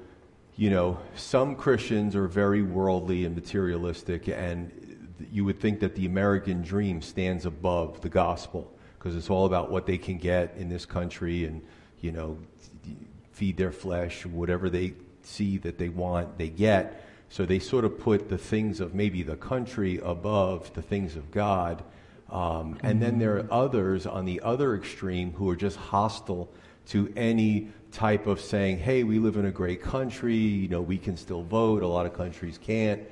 you 0.54 0.70
know, 0.70 0.98
some 1.16 1.56
Christians 1.56 2.14
are 2.14 2.28
very 2.28 2.62
worldly 2.62 3.24
and 3.24 3.34
materialistic, 3.34 4.28
and 4.28 4.70
you 5.32 5.44
would 5.44 5.58
think 5.58 5.80
that 5.80 5.96
the 5.96 6.06
American 6.06 6.62
dream 6.62 7.02
stands 7.02 7.44
above 7.44 8.02
the 8.02 8.08
gospel 8.08 8.72
because 8.98 9.16
it's 9.16 9.30
all 9.30 9.46
about 9.46 9.70
what 9.70 9.86
they 9.86 9.98
can 9.98 10.18
get 10.18 10.54
in 10.56 10.68
this 10.68 10.86
country 10.86 11.44
and, 11.44 11.62
you 12.02 12.12
know, 12.12 12.36
feed 13.32 13.56
their 13.56 13.72
flesh, 13.72 14.26
whatever 14.26 14.68
they 14.68 14.92
see 15.22 15.56
that 15.58 15.78
they 15.78 15.88
want, 15.88 16.36
they 16.36 16.48
get. 16.48 17.08
So 17.30 17.46
they 17.46 17.58
sort 17.58 17.86
of 17.86 17.98
put 17.98 18.28
the 18.28 18.36
things 18.36 18.80
of 18.80 18.94
maybe 18.94 19.22
the 19.22 19.36
country 19.36 19.98
above 20.04 20.74
the 20.74 20.82
things 20.82 21.16
of 21.16 21.30
God. 21.30 21.82
Um, 22.30 22.78
and 22.82 23.00
then 23.00 23.18
there 23.18 23.38
are 23.38 23.46
others 23.50 24.06
on 24.06 24.26
the 24.26 24.40
other 24.42 24.74
extreme 24.74 25.32
who 25.32 25.48
are 25.48 25.56
just 25.56 25.78
hostile 25.78 26.50
to 26.88 27.10
any 27.16 27.68
type 27.90 28.26
of 28.26 28.40
saying, 28.40 28.78
hey, 28.78 29.04
we 29.04 29.18
live 29.18 29.36
in 29.36 29.46
a 29.46 29.50
great 29.50 29.82
country, 29.82 30.34
you 30.34 30.68
know, 30.68 30.80
we 30.80 30.98
can 30.98 31.16
still 31.16 31.42
vote, 31.42 31.82
a 31.82 31.86
lot 31.86 32.04
of 32.04 32.14
countries 32.14 32.58
can't. 32.58 33.02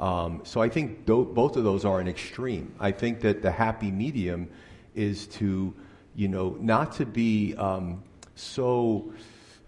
Um, 0.00 0.40
so 0.44 0.62
I 0.62 0.68
think 0.68 1.06
th- 1.06 1.28
both 1.34 1.56
of 1.56 1.64
those 1.64 1.84
are 1.84 2.00
an 2.00 2.08
extreme. 2.08 2.72
I 2.78 2.92
think 2.92 3.20
that 3.20 3.42
the 3.42 3.50
happy 3.50 3.90
medium 3.90 4.48
is 4.94 5.26
to, 5.26 5.74
you 6.14 6.28
know, 6.28 6.56
not 6.60 6.92
to 6.92 7.06
be 7.06 7.54
um, 7.56 8.02
so, 8.38 9.12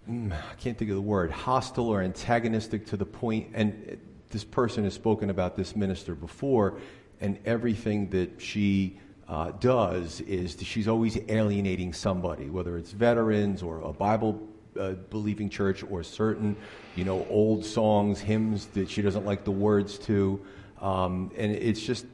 mm, 0.09 0.33
I 0.33 0.54
can't 0.54 0.78
think 0.78 0.90
of 0.90 0.96
the 0.96 1.02
word, 1.02 1.30
hostile 1.30 1.88
or 1.88 2.02
antagonistic 2.02 2.87
to 2.87 2.96
the 2.96 3.04
point, 3.06 3.48
and 3.54 3.98
this 4.30 4.44
person 4.44 4.85
has 4.85 4.94
spoken 4.94 5.30
about 5.30 5.56
this 5.56 5.74
minister 5.74 6.14
before, 6.14 6.78
and 7.20 7.38
everything 7.44 8.09
that 8.11 8.40
she 8.40 8.98
uh, 9.28 9.50
does 9.52 10.20
is 10.22 10.56
she's 10.62 10.88
always 10.88 11.18
alienating 11.28 11.92
somebody, 11.92 12.48
whether 12.48 12.76
it's 12.76 12.92
veterans 12.92 13.62
or 13.62 13.80
a 13.80 13.92
Bible 13.92 14.40
uh, 14.78 14.92
believing 15.11 15.48
church 15.48 15.83
or 15.90 16.02
certain, 16.02 16.56
you 16.96 17.04
know, 17.04 17.26
old 17.28 17.64
songs, 17.64 18.20
hymns 18.20 18.66
that 18.66 18.88
she 18.88 19.02
doesn't 19.02 19.24
like 19.24 19.44
the 19.44 19.50
words 19.50 19.98
to. 19.98 20.40
Um, 20.80 21.30
and 21.37 21.52
it's 21.52 21.83
just, 21.83 22.06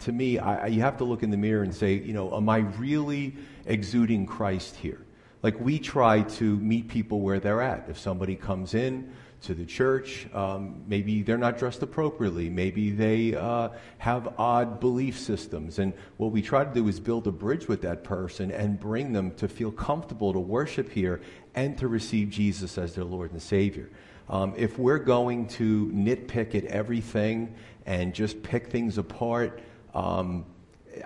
to 0.00 0.12
me, 0.12 0.38
I, 0.38 0.66
you 0.66 0.80
have 0.80 0.96
to 0.98 1.04
look 1.04 1.22
in 1.22 1.30
the 1.30 1.36
mirror 1.36 1.62
and 1.62 1.74
say, 1.74 1.94
you 1.94 2.12
know, 2.12 2.34
am 2.34 2.48
I 2.48 2.58
really 2.58 3.34
exuding 3.66 4.26
Christ 4.26 4.76
here? 4.76 5.04
Like 5.42 5.58
we 5.60 5.78
try 5.78 6.22
to 6.22 6.56
meet 6.56 6.88
people 6.88 7.20
where 7.20 7.40
they're 7.40 7.62
at. 7.62 7.88
If 7.88 7.98
somebody 7.98 8.36
comes 8.36 8.74
in 8.74 9.12
to 9.42 9.54
the 9.54 9.64
church. 9.64 10.26
Um, 10.34 10.82
maybe 10.86 11.22
they're 11.22 11.38
not 11.38 11.58
dressed 11.58 11.82
appropriately. 11.82 12.50
Maybe 12.50 12.90
they 12.90 13.34
uh, 13.34 13.70
have 13.98 14.34
odd 14.38 14.80
belief 14.80 15.18
systems. 15.18 15.78
And 15.78 15.94
what 16.18 16.30
we 16.32 16.42
try 16.42 16.64
to 16.64 16.72
do 16.72 16.86
is 16.88 17.00
build 17.00 17.26
a 17.26 17.32
bridge 17.32 17.66
with 17.66 17.82
that 17.82 18.04
person 18.04 18.50
and 18.50 18.78
bring 18.78 19.12
them 19.12 19.32
to 19.36 19.48
feel 19.48 19.72
comfortable 19.72 20.32
to 20.32 20.38
worship 20.38 20.90
here 20.90 21.20
and 21.54 21.76
to 21.78 21.88
receive 21.88 22.30
Jesus 22.30 22.76
as 22.76 22.94
their 22.94 23.04
Lord 23.04 23.32
and 23.32 23.40
Savior. 23.40 23.88
Um, 24.28 24.54
if 24.56 24.78
we're 24.78 24.98
going 24.98 25.48
to 25.48 25.86
nitpick 25.88 26.54
at 26.54 26.64
everything 26.66 27.54
and 27.86 28.14
just 28.14 28.42
pick 28.42 28.68
things 28.68 28.98
apart, 28.98 29.60
um, 29.94 30.44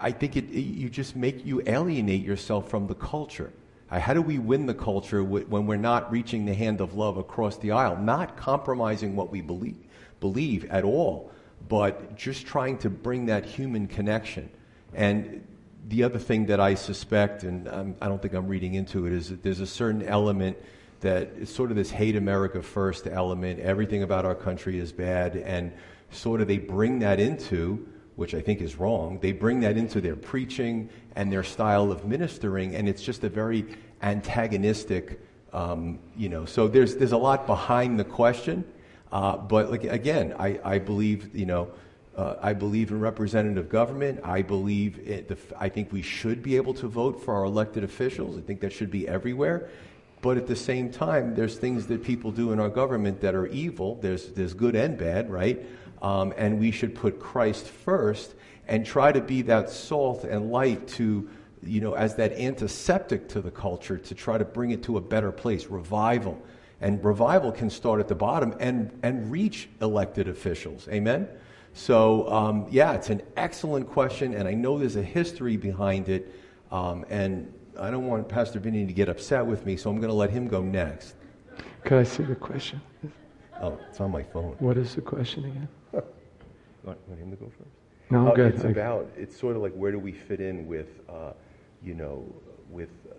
I 0.01 0.11
think 0.11 0.37
it, 0.37 0.51
it, 0.51 0.61
you 0.61 0.90
just 0.90 1.14
make 1.14 1.47
you 1.47 1.62
alienate 1.66 2.23
yourself 2.23 2.68
from 2.68 2.87
the 2.87 2.94
culture. 2.94 3.53
How 4.00 4.14
do 4.14 4.22
we 4.22 4.38
win 4.38 4.66
the 4.66 4.74
culture 4.74 5.22
when 5.22 5.66
we're 5.66 5.76
not 5.76 6.11
reaching 6.11 6.44
the 6.44 6.54
hand 6.54 6.80
of 6.80 6.94
love 6.94 7.16
across 7.16 7.57
the 7.59 7.72
aisle? 7.72 7.96
Not 7.96 8.37
compromising 8.37 9.16
what 9.16 9.30
we 9.30 9.40
believe, 9.40 9.87
believe 10.20 10.64
at 10.66 10.85
all, 10.85 11.30
but 11.68 12.16
just 12.16 12.46
trying 12.46 12.78
to 12.78 12.90
bring 12.90 13.26
that 13.26 13.44
human 13.44 13.87
connection. 13.87 14.50
And 14.94 15.46
the 15.88 16.02
other 16.02 16.18
thing 16.18 16.46
that 16.46 16.61
I 16.61 16.74
suspect, 16.74 17.42
and 17.42 17.68
I'm, 17.68 17.96
I 18.00 18.07
do 18.07 18.12
not 18.12 18.22
think 18.22 18.35
I'm 18.35 18.48
reading 18.48 18.74
into 18.74 19.07
it, 19.07 19.12
is 19.12 19.28
that 19.28 19.42
there's 19.42 19.61
a 19.61 19.66
certain 19.66 20.02
element 20.02 20.57
that 21.00 21.33
is 21.38 21.54
sort 21.54 21.70
of 21.70 21.76
this 21.76 21.90
hate 21.90 22.16
America 22.16 22.62
first 22.62 23.07
element. 23.07 23.61
Everything 23.61 24.02
about 24.02 24.24
our 24.24 24.35
country 24.35 24.78
is 24.78 24.92
bad, 24.92 25.37
and 25.37 25.72
sort 26.11 26.40
of 26.40 26.48
they 26.48 26.59
bring 26.59 27.00
that 27.00 27.20
into 27.20 27.87
which 28.16 28.35
I 28.35 28.40
think 28.40 28.61
is 28.61 28.76
wrong. 28.76 29.18
They 29.20 29.33
bring 29.33 29.61
that 29.61 29.76
into 29.76 30.00
their 30.00 30.16
preaching 30.16 30.88
and 31.16 31.33
their 31.33 31.42
style 31.42 31.90
of 31.90 32.04
ministering, 32.04 32.74
and 32.74 32.88
it's 32.88 33.02
just 33.02 33.24
a 33.24 33.28
very 33.28 33.66
antagonistic, 34.05 35.21
um, 35.53 35.99
you 36.17 36.29
know. 36.29 36.45
So 36.45 36.69
there's 36.69 36.97
there's 36.97 37.12
a 37.12 37.19
lot 37.19 37.47
behind 37.47 37.99
the 37.99 38.05
question, 38.05 38.64
uh, 39.11 39.37
but 39.37 39.71
like, 39.71 39.85
again, 39.85 40.35
I, 40.38 40.61
I 40.64 40.79
believe 40.79 41.35
you 41.35 41.47
know. 41.47 41.71
Uh, 42.17 42.37
I 42.40 42.53
believe 42.53 42.93
in 42.93 43.01
representative 43.01 43.69
government. 43.69 44.21
I 44.23 44.43
believe 44.43 45.05
the, 45.27 45.37
I 45.59 45.69
think 45.69 45.93
we 45.93 46.01
should 46.01 46.45
be 46.45 46.55
able 46.55 46.73
to 46.75 46.87
vote 46.87 47.21
for 47.25 47.35
our 47.35 47.43
elected 47.43 47.83
officials. 47.83 48.38
I 48.38 48.40
think 48.40 48.61
that 48.61 48.73
should 48.73 48.93
be 48.93 49.09
everywhere. 49.09 49.69
But 50.25 50.37
at 50.37 50.47
the 50.47 50.55
same 50.55 50.93
time, 50.93 51.35
there's 51.35 51.59
things 51.59 51.88
that 51.88 52.05
people 52.05 52.31
do 52.31 52.53
in 52.53 52.61
our 52.61 52.69
government 52.71 53.21
that 53.23 53.35
are 53.35 53.49
evil. 53.49 53.99
There's, 54.01 54.29
there's 54.29 54.55
good 54.55 54.77
and 54.77 54.97
bad, 54.97 55.29
right? 55.29 55.67
Um, 56.01 56.33
and 56.37 56.61
we 56.61 56.71
should 56.71 56.95
put 56.95 57.19
Christ 57.19 57.67
first 57.67 58.35
and 58.69 58.87
try 58.87 59.11
to 59.11 59.21
be 59.21 59.43
that 59.43 59.69
salt 59.69 60.23
and 60.23 60.53
light 60.53 60.87
to, 60.97 61.29
you 61.66 61.81
know, 61.81 61.94
as 61.94 62.14
that 62.16 62.33
antiseptic 62.33 63.29
to 63.29 63.40
the 63.40 63.50
culture 63.50 63.98
to 63.98 64.14
try 64.14 64.38
to 64.38 64.44
bring 64.44 64.70
it 64.70 64.83
to 64.85 64.96
a 64.96 65.00
better 65.00 65.33
place, 65.33 65.66
revival. 65.66 66.40
And 66.81 67.03
revival 67.05 67.53
can 67.53 67.70
start 67.70 68.00
at 68.00 68.09
the 68.09 68.14
bottom 68.14 68.55
and, 68.61 68.90
and 69.03 69.31
reach 69.31 69.68
elected 69.81 70.29
officials. 70.29 70.88
Amen? 70.88 71.29
So, 71.72 72.31
um, 72.31 72.66
yeah, 72.70 72.92
it's 72.92 73.11
an 73.11 73.22
excellent 73.37 73.88
question, 73.88 74.35
and 74.35 74.46
I 74.46 74.55
know 74.55 74.79
there's 74.79 74.96
a 74.96 75.03
history 75.03 75.57
behind 75.57 76.09
it. 76.09 76.33
Um, 76.70 77.05
and 77.09 77.53
I 77.79 77.90
don't 77.90 78.07
want 78.07 78.29
Pastor 78.29 78.61
Vinny 78.61 78.87
to 78.87 78.92
get 78.92 79.09
upset 79.09 79.44
with 79.44 79.66
me, 79.66 79.77
so 79.77 79.90
I'm 79.90 79.96
going 79.96 80.09
to 80.09 80.14
let 80.14 80.31
him 80.31 80.46
go 80.46 80.62
next. 80.62 81.14
Can 81.85 81.98
I 81.98 82.05
see 82.05 82.22
the 82.22 82.37
question? 82.37 82.81
Oh, 83.61 83.79
it's 83.88 84.00
on 84.00 84.11
my 84.11 84.22
phone. 84.22 84.57
What 84.59 84.77
is 84.77 84.94
the 84.94 85.00
question 85.00 85.44
again? 85.44 85.68
want, 85.92 87.09
want 87.09 87.20
him 87.20 87.31
to 87.31 87.37
go 87.37 87.46
first? 87.46 87.70
No, 88.11 88.29
uh, 88.29 88.35
good. 88.35 88.55
It's 88.55 88.64
about, 88.64 89.11
it's 89.16 89.38
sort 89.38 89.57
of 89.57 89.62
like 89.62 89.72
where 89.72 89.90
do 89.90 89.98
we 89.98 90.12
fit 90.12 90.40
in 90.40 90.66
with, 90.66 91.00
uh, 91.09 91.33
you 91.85 91.94
know, 91.94 92.25
with 92.70 92.90
uh, 93.11 93.14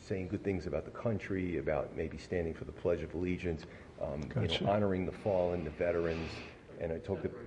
saying 0.00 0.28
good 0.28 0.42
things 0.42 0.66
about 0.66 0.84
the 0.84 0.90
country, 0.90 1.58
about 1.58 1.94
maybe 1.96 2.16
standing 2.16 2.54
for 2.54 2.64
the 2.64 2.72
Pledge 2.72 3.02
of 3.02 3.14
Allegiance, 3.14 3.64
um, 4.02 4.20
gotcha. 4.22 4.54
you 4.54 4.66
know, 4.66 4.72
honoring 4.72 5.04
the 5.04 5.12
fallen, 5.12 5.64
the 5.64 5.70
veterans, 5.70 6.30
and 6.80 6.92
I 6.92 6.98
talked 6.98 7.24
about. 7.24 7.38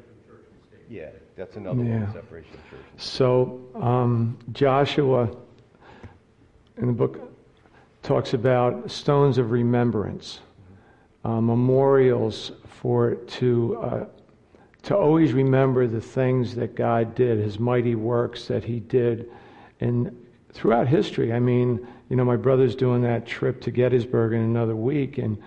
Yeah, 0.89 1.09
that's 1.37 1.55
another 1.55 1.83
yeah. 1.83 2.03
one, 2.03 2.13
separation 2.13 2.53
of 2.53 2.69
church. 2.69 2.85
So 2.97 3.61
um, 3.75 4.37
Joshua 4.51 5.29
in 6.77 6.87
the 6.87 6.93
book 6.93 7.31
talks 8.03 8.33
about 8.33 8.91
stones 8.91 9.37
of 9.37 9.51
remembrance, 9.51 10.41
mm-hmm. 11.23 11.31
uh, 11.31 11.41
memorials 11.41 12.51
for 12.65 13.15
to 13.15 13.77
uh, 13.81 14.05
to 14.83 14.97
always 14.97 15.33
remember 15.33 15.87
the 15.87 16.01
things 16.01 16.55
that 16.55 16.75
God 16.75 17.15
did, 17.15 17.39
his 17.39 17.59
mighty 17.59 17.95
works 17.95 18.47
that 18.47 18.63
he 18.63 18.79
did. 18.79 19.29
And 19.79 20.15
throughout 20.53 20.87
history, 20.87 21.31
I 21.33 21.39
mean, 21.39 21.87
you 22.09 22.15
know, 22.15 22.25
my 22.25 22.35
brother's 22.35 22.75
doing 22.75 23.01
that 23.03 23.25
trip 23.25 23.61
to 23.61 23.71
Gettysburg 23.71 24.33
in 24.33 24.41
another 24.41 24.75
week, 24.75 25.17
and 25.17 25.37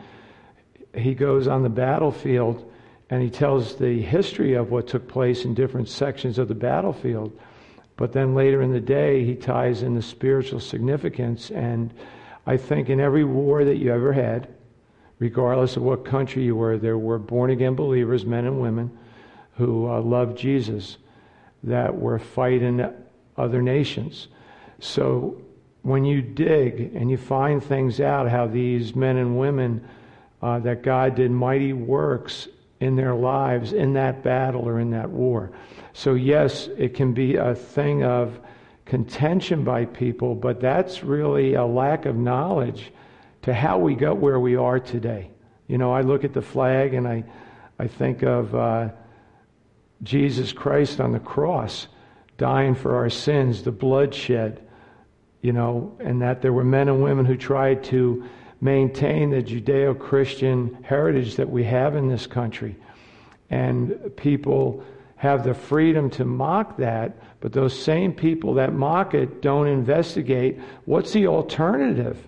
he 0.95 1.15
goes 1.15 1.49
on 1.49 1.63
the 1.63 1.69
battlefield 1.69 2.71
and 3.11 3.23
he 3.23 3.29
tells 3.29 3.77
the 3.77 4.01
history 4.01 4.55
of 4.55 4.71
what 4.71 4.89
took 4.89 5.07
place 5.07 5.45
in 5.45 5.55
different 5.55 5.89
sections 5.89 6.39
of 6.39 6.49
the 6.49 6.55
battlefield. 6.55 7.39
But 7.97 8.13
then 8.13 8.35
later 8.35 8.63
in 8.63 8.73
the 8.73 8.81
day, 8.81 9.25
he 9.25 9.35
ties 9.35 9.83
in 9.83 9.95
the 9.95 10.03
spiritual 10.03 10.59
significance. 10.59 11.51
And 11.51 11.93
I 12.47 12.57
think 12.57 12.89
in 12.89 13.01
every 13.01 13.25
war 13.25 13.65
that 13.65 13.77
you 13.77 13.93
ever 13.93 14.13
had, 14.13 14.49
regardless 15.19 15.77
of 15.77 15.83
what 15.83 16.05
country 16.05 16.45
you 16.45 16.57
were, 16.57 16.79
there 16.79 16.99
were 16.99 17.19
born 17.19 17.51
again 17.51 17.75
believers, 17.75 18.25
men 18.25 18.47
and 18.47 18.61
women, 18.61 18.91
who 19.57 19.89
uh, 19.89 20.01
loved 20.01 20.37
Jesus 20.39 20.99
that 21.63 21.99
were 21.99 22.19
fighting 22.19 22.87
other 23.37 23.63
nations. 23.63 24.29
So 24.81 25.41
when 25.83 26.05
you 26.05 26.23
dig 26.23 26.95
and 26.95 27.11
you 27.11 27.17
find 27.17 27.63
things 27.63 28.01
out, 28.01 28.29
how 28.29 28.47
these 28.47 28.95
men 28.95 29.17
and 29.17 29.39
women 29.39 29.87
uh, 30.43 30.59
that 30.61 30.83
God 30.83 31.15
did 31.15 31.31
mighty 31.31 31.73
works 31.73 32.49
in 32.81 32.97
their 32.97 33.15
lives 33.15 33.73
in 33.73 33.95
that 33.95 34.23
battle 34.23 34.69
or 34.69 34.81
in 34.81 34.91
that 34.91 35.09
war. 35.09 35.53
So, 35.93 36.15
yes, 36.15 36.69
it 36.77 36.95
can 36.95 37.15
be 37.15 37.37
a 37.37 37.55
thing 37.55 38.03
of 38.03 38.39
contention 38.85 39.65
by 39.65 39.87
people, 39.87 40.35
but 40.35 40.61
that's 40.61 41.03
really 41.03 41.55
a 41.55 41.65
lack 41.65 42.05
of 42.05 42.17
knowledge 42.17 42.93
to 43.43 43.55
how 43.55 43.79
we 43.79 43.95
got 43.95 44.19
where 44.19 44.41
we 44.41 44.57
are 44.57 44.81
today. 44.81 45.31
You 45.69 45.79
know, 45.79 45.93
I 45.93 46.03
look 46.03 46.25
at 46.25 46.35
the 46.35 46.43
flag 46.43 46.93
and 46.93 47.07
I, 47.07 47.25
I 47.79 47.87
think 47.87 48.23
of. 48.23 48.55
Uh, 48.55 48.89
Jesus 50.03 50.53
Christ 50.53 51.01
on 51.01 51.13
the 51.13 51.21
cross, 51.21 51.89
dying 52.37 52.75
for 52.75 52.97
our 52.97 53.09
sins, 53.09 53.63
the 53.63 53.73
bloodshed, 53.73 54.61
you 55.41 55.53
know, 55.53 55.97
and 56.01 56.23
that 56.23 56.43
there 56.43 56.53
were 56.53 56.65
men 56.65 56.89
and 56.89 57.03
women 57.03 57.25
who 57.25 57.37
tried 57.37 57.85
to 57.85 58.25
maintain 58.61 59.31
the 59.31 59.43
Judeo 59.43 59.99
Christian 59.99 60.83
heritage 60.83 61.37
that 61.37 61.51
we 61.51 61.65
have 61.65 61.97
in 61.97 62.09
this 62.09 62.27
country. 62.27 62.77
And 63.51 64.17
people 64.17 64.83
have 65.17 65.45
the 65.45 65.55
freedom 65.55 66.11
to 66.11 66.25
mock 66.25 66.79
that, 66.79 67.17
but 67.41 67.53
those 67.53 67.79
same 67.79 68.13
people 68.13 68.55
that 68.55 68.73
mock 68.73 69.15
it 69.15 69.43
don't 69.43 69.69
investigate 69.69 70.59
what's 70.87 71.13
the 71.13 71.27
alternative? 71.27 72.27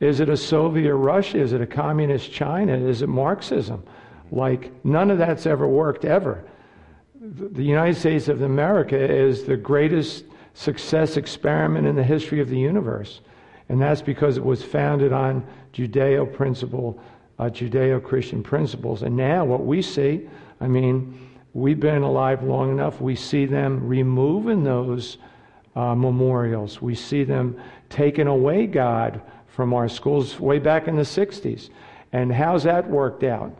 Is 0.00 0.20
it 0.20 0.28
a 0.28 0.36
Soviet 0.36 0.94
Russia? 0.94 1.40
Is 1.40 1.52
it 1.52 1.60
a 1.60 1.66
communist 1.66 2.30
China? 2.30 2.76
Is 2.76 3.02
it 3.02 3.08
Marxism? 3.08 3.82
Like, 4.30 4.84
none 4.84 5.10
of 5.10 5.18
that's 5.18 5.46
ever 5.46 5.66
worked 5.66 6.04
ever 6.04 6.44
the 7.32 7.62
United 7.62 7.96
States 7.98 8.28
of 8.28 8.42
America 8.42 8.98
is 8.98 9.44
the 9.44 9.56
greatest 9.56 10.24
success 10.52 11.16
experiment 11.16 11.86
in 11.86 11.96
the 11.96 12.02
history 12.02 12.40
of 12.40 12.48
the 12.50 12.58
universe. 12.58 13.20
And 13.68 13.80
that's 13.80 14.02
because 14.02 14.36
it 14.36 14.44
was 14.44 14.62
founded 14.62 15.12
on 15.12 15.46
Judeo 15.72 16.30
principle, 16.30 17.00
uh, 17.38 17.44
Judeo 17.44 18.02
Christian 18.02 18.42
principles. 18.42 19.02
And 19.02 19.16
now 19.16 19.44
what 19.44 19.64
we 19.64 19.80
see, 19.80 20.28
I 20.60 20.68
mean, 20.68 21.30
we've 21.54 21.80
been 21.80 22.02
alive 22.02 22.42
long 22.42 22.70
enough, 22.70 23.00
we 23.00 23.16
see 23.16 23.46
them 23.46 23.86
removing 23.88 24.62
those 24.62 25.16
uh, 25.74 25.94
memorials. 25.94 26.82
We 26.82 26.94
see 26.94 27.24
them 27.24 27.60
taking 27.88 28.26
away 28.26 28.66
God 28.66 29.20
from 29.48 29.72
our 29.72 29.88
schools 29.88 30.38
way 30.38 30.58
back 30.58 30.88
in 30.88 30.96
the 30.96 31.02
60s. 31.02 31.70
And 32.12 32.32
how's 32.32 32.64
that 32.64 32.88
worked 32.88 33.24
out? 33.24 33.56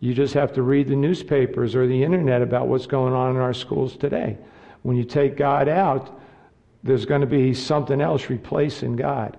You 0.00 0.14
just 0.14 0.34
have 0.34 0.52
to 0.54 0.62
read 0.62 0.88
the 0.88 0.96
newspapers 0.96 1.74
or 1.74 1.86
the 1.86 2.02
internet 2.04 2.42
about 2.42 2.68
what's 2.68 2.86
going 2.86 3.14
on 3.14 3.34
in 3.34 3.42
our 3.42 3.54
schools 3.54 3.96
today. 3.96 4.38
When 4.82 4.96
you 4.96 5.04
take 5.04 5.36
God 5.36 5.68
out, 5.68 6.20
there's 6.84 7.04
going 7.04 7.22
to 7.22 7.26
be 7.26 7.52
something 7.52 8.00
else 8.00 8.30
replacing 8.30 8.96
God. 8.96 9.36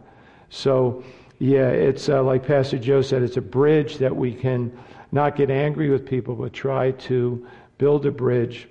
So, 0.50 1.04
yeah, 1.40 1.70
it's 1.70 2.10
uh, 2.10 2.22
like 2.24 2.46
Pastor 2.46 2.78
Joe 2.78 3.02
said, 3.02 3.24
it's 3.24 3.38
a 3.38 3.42
bridge 3.42 3.98
that 4.00 4.14
we 4.14 4.34
can 4.34 4.78
not 5.12 5.38
get 5.38 5.50
angry 5.50 5.90
with 5.90 6.06
people, 6.06 6.36
but 6.36 6.52
try 6.52 6.92
to 6.92 7.48
build 7.78 8.06
a 8.06 8.12
bridge 8.12 8.68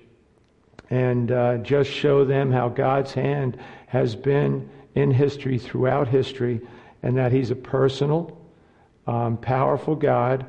and 0.91 1.31
uh, 1.31 1.57
just 1.57 1.89
show 1.89 2.23
them 2.23 2.51
how 2.51 2.69
God's 2.69 3.13
hand 3.13 3.57
has 3.87 4.15
been 4.15 4.69
in 4.93 5.11
history, 5.11 5.57
throughout 5.57 6.07
history, 6.07 6.61
and 7.01 7.17
that 7.17 7.31
He's 7.31 7.49
a 7.51 7.55
personal, 7.55 8.39
um, 9.07 9.37
powerful 9.37 9.95
God 9.95 10.45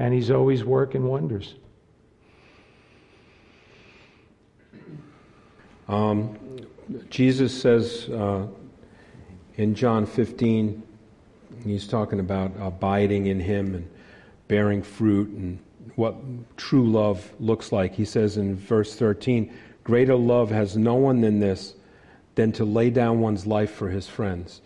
and 0.00 0.14
He's 0.14 0.30
always 0.30 0.64
working 0.64 1.04
wonders. 1.04 1.54
Um, 5.88 6.38
Jesus 7.10 7.60
says 7.60 8.08
uh, 8.08 8.46
in 9.56 9.74
John 9.74 10.06
15, 10.06 10.82
he's 11.64 11.86
talking 11.86 12.18
about 12.18 12.52
abiding 12.58 13.26
in 13.26 13.38
Him 13.38 13.74
and 13.74 13.90
bearing 14.48 14.82
fruit 14.82 15.28
and 15.28 15.58
what 15.96 16.16
true 16.56 16.90
love 16.90 17.34
looks 17.38 17.70
like. 17.70 17.94
He 17.94 18.06
says 18.06 18.38
in 18.38 18.56
verse 18.56 18.94
13, 18.94 19.52
Greater 19.84 20.16
love 20.16 20.50
has 20.50 20.76
no 20.76 20.94
one 20.94 21.20
than 21.20 21.40
this, 21.40 21.74
than 22.36 22.52
to 22.52 22.64
lay 22.64 22.88
down 22.88 23.20
one's 23.20 23.46
life 23.46 23.72
for 23.72 23.90
his 23.90 24.06
friends. 24.06 24.62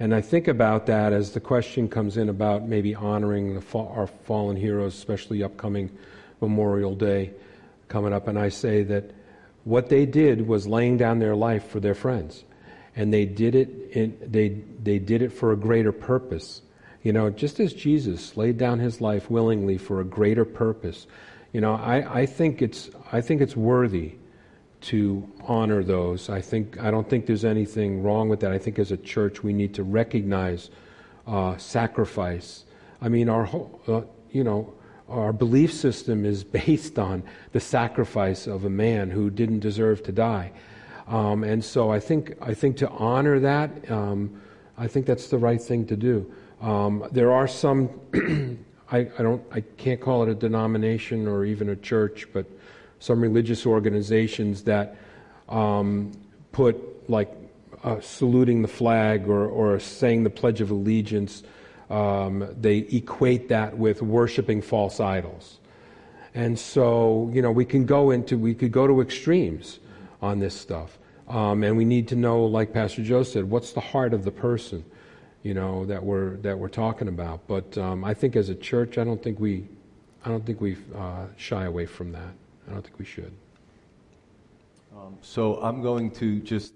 And 0.00 0.14
I 0.14 0.20
think 0.20 0.46
about 0.46 0.86
that 0.86 1.12
as 1.12 1.32
the 1.32 1.40
question 1.40 1.88
comes 1.88 2.16
in 2.16 2.28
about 2.28 2.68
maybe 2.68 2.94
honoring 2.94 3.60
fa- 3.60 3.78
our 3.78 4.06
fallen 4.06 4.56
heroes, 4.56 4.94
especially 4.94 5.42
upcoming 5.42 5.90
Memorial 6.40 6.94
Day 6.94 7.32
coming 7.88 8.12
up. 8.12 8.28
And 8.28 8.38
I 8.38 8.48
say 8.48 8.84
that 8.84 9.10
what 9.64 9.88
they 9.88 10.06
did 10.06 10.46
was 10.46 10.66
laying 10.66 10.96
down 10.96 11.18
their 11.18 11.34
life 11.34 11.66
for 11.68 11.80
their 11.80 11.94
friends. 11.94 12.44
And 12.94 13.12
they 13.12 13.26
did 13.26 13.54
it, 13.54 13.68
in, 13.92 14.16
they, 14.24 14.60
they 14.82 14.98
did 14.98 15.20
it 15.20 15.32
for 15.32 15.52
a 15.52 15.56
greater 15.56 15.92
purpose. 15.92 16.62
You 17.02 17.12
know, 17.12 17.30
just 17.30 17.58
as 17.58 17.72
Jesus 17.72 18.36
laid 18.36 18.56
down 18.56 18.78
his 18.78 19.00
life 19.00 19.30
willingly 19.30 19.78
for 19.78 20.00
a 20.00 20.04
greater 20.04 20.44
purpose, 20.44 21.06
you 21.52 21.60
know, 21.60 21.74
I, 21.74 22.20
I, 22.20 22.26
think, 22.26 22.62
it's, 22.62 22.90
I 23.10 23.20
think 23.20 23.40
it's 23.40 23.56
worthy 23.56 24.14
to 24.80 25.28
honor 25.42 25.82
those. 25.82 26.28
I 26.28 26.40
think 26.40 26.78
I 26.80 26.90
don't 26.90 27.08
think 27.08 27.26
there's 27.26 27.44
anything 27.44 28.02
wrong 28.02 28.28
with 28.28 28.40
that. 28.40 28.52
I 28.52 28.58
think 28.58 28.78
as 28.78 28.92
a 28.92 28.96
church 28.96 29.42
we 29.42 29.52
need 29.52 29.74
to 29.74 29.82
recognize 29.82 30.70
uh, 31.26 31.56
sacrifice. 31.56 32.64
I 33.00 33.08
mean, 33.08 33.28
our 33.28 33.44
whole, 33.44 33.80
uh, 33.86 34.02
you 34.30 34.44
know, 34.44 34.72
our 35.08 35.32
belief 35.32 35.72
system 35.72 36.24
is 36.24 36.44
based 36.60 36.98
on 36.98 37.22
the 37.52 37.60
sacrifice 37.60 38.46
of 38.46 38.64
a 38.64 38.70
man 38.70 39.10
who 39.10 39.30
didn't 39.30 39.60
deserve 39.60 40.02
to 40.04 40.12
die, 40.12 40.52
um, 41.08 41.44
and 41.44 41.64
so 41.64 41.90
I 41.90 42.00
think 42.00 42.34
I 42.40 42.54
think 42.54 42.76
to 42.78 42.88
honor 42.88 43.40
that, 43.40 43.90
um, 43.90 44.40
I 44.76 44.86
think 44.86 45.06
that's 45.06 45.28
the 45.28 45.38
right 45.38 45.60
thing 45.60 45.86
to 45.86 45.96
do. 45.96 46.32
Um, 46.60 47.04
there 47.12 47.32
are 47.32 47.48
some. 47.48 47.90
I, 48.90 49.00
I 49.00 49.22
don't. 49.22 49.42
I 49.52 49.60
can't 49.60 50.00
call 50.00 50.22
it 50.22 50.28
a 50.28 50.34
denomination 50.34 51.26
or 51.26 51.44
even 51.44 51.70
a 51.70 51.76
church, 51.76 52.26
but 52.32 52.46
some 52.98 53.20
religious 53.20 53.66
organizations 53.66 54.64
that 54.64 54.96
um, 55.48 56.12
put 56.52 56.76
like 57.08 57.30
uh, 57.84 58.00
saluting 58.00 58.62
the 58.62 58.68
flag 58.68 59.28
or, 59.28 59.46
or 59.46 59.78
saying 59.78 60.24
the 60.24 60.30
Pledge 60.30 60.60
of 60.60 60.70
Allegiance, 60.70 61.42
um, 61.90 62.48
they 62.60 62.78
equate 62.78 63.48
that 63.48 63.78
with 63.78 64.02
worshiping 64.02 64.60
false 64.60 65.00
idols. 65.00 65.58
And 66.34 66.58
so, 66.58 67.30
you 67.32 67.40
know, 67.40 67.50
we 67.50 67.64
can 67.64 67.86
go 67.86 68.10
into, 68.10 68.36
we 68.36 68.54
could 68.54 68.72
go 68.72 68.86
to 68.86 69.00
extremes 69.00 69.78
on 70.20 70.38
this 70.38 70.54
stuff. 70.54 70.98
Um, 71.28 71.62
and 71.62 71.76
we 71.76 71.84
need 71.84 72.08
to 72.08 72.16
know, 72.16 72.44
like 72.44 72.72
Pastor 72.72 73.02
Joe 73.02 73.22
said, 73.22 73.48
what's 73.48 73.72
the 73.72 73.80
heart 73.80 74.14
of 74.14 74.24
the 74.24 74.30
person, 74.30 74.84
you 75.42 75.54
know, 75.54 75.84
that 75.86 76.02
we're, 76.02 76.36
that 76.38 76.58
we're 76.58 76.68
talking 76.68 77.08
about. 77.08 77.46
But 77.46 77.76
um, 77.78 78.04
I 78.04 78.14
think 78.14 78.36
as 78.36 78.48
a 78.48 78.54
church, 78.54 78.98
I 78.98 79.04
don't 79.04 79.22
think 79.22 79.38
we, 79.38 79.66
I 80.24 80.28
don't 80.28 80.44
think 80.44 80.60
we 80.60 80.76
uh, 80.94 81.26
shy 81.36 81.64
away 81.64 81.86
from 81.86 82.12
that. 82.12 82.34
I 82.68 82.72
don't 82.72 82.82
think 82.82 82.98
we 82.98 83.04
should. 83.04 83.32
Um, 84.94 85.16
so 85.20 85.60
I'm 85.62 85.82
going 85.82 86.10
to 86.12 86.40
just 86.40 86.74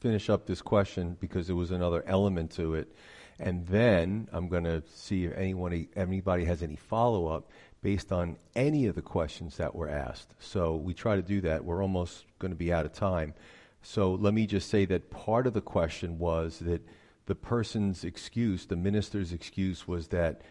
finish 0.00 0.30
up 0.30 0.46
this 0.46 0.62
question 0.62 1.16
because 1.20 1.46
there 1.46 1.56
was 1.56 1.70
another 1.70 2.02
element 2.06 2.50
to 2.52 2.74
it. 2.74 2.94
And 3.38 3.66
then 3.66 4.28
I'm 4.32 4.48
going 4.48 4.64
to 4.64 4.82
see 4.94 5.24
if 5.24 5.36
anyone, 5.36 5.88
anybody 5.96 6.44
has 6.44 6.62
any 6.62 6.76
follow 6.76 7.28
up 7.28 7.50
based 7.82 8.12
on 8.12 8.36
any 8.54 8.86
of 8.86 8.94
the 8.94 9.02
questions 9.02 9.56
that 9.56 9.74
were 9.74 9.88
asked. 9.88 10.34
So 10.38 10.76
we 10.76 10.92
try 10.94 11.16
to 11.16 11.22
do 11.22 11.40
that. 11.42 11.64
We're 11.64 11.82
almost 11.82 12.24
going 12.38 12.52
to 12.52 12.56
be 12.56 12.72
out 12.72 12.84
of 12.84 12.92
time. 12.92 13.34
So 13.82 14.12
let 14.12 14.34
me 14.34 14.46
just 14.46 14.68
say 14.68 14.84
that 14.86 15.10
part 15.10 15.46
of 15.46 15.54
the 15.54 15.62
question 15.62 16.18
was 16.18 16.58
that 16.58 16.86
the 17.26 17.34
person's 17.34 18.04
excuse, 18.04 18.66
the 18.66 18.76
minister's 18.76 19.32
excuse, 19.32 19.88
was 19.88 20.08
that 20.08 20.42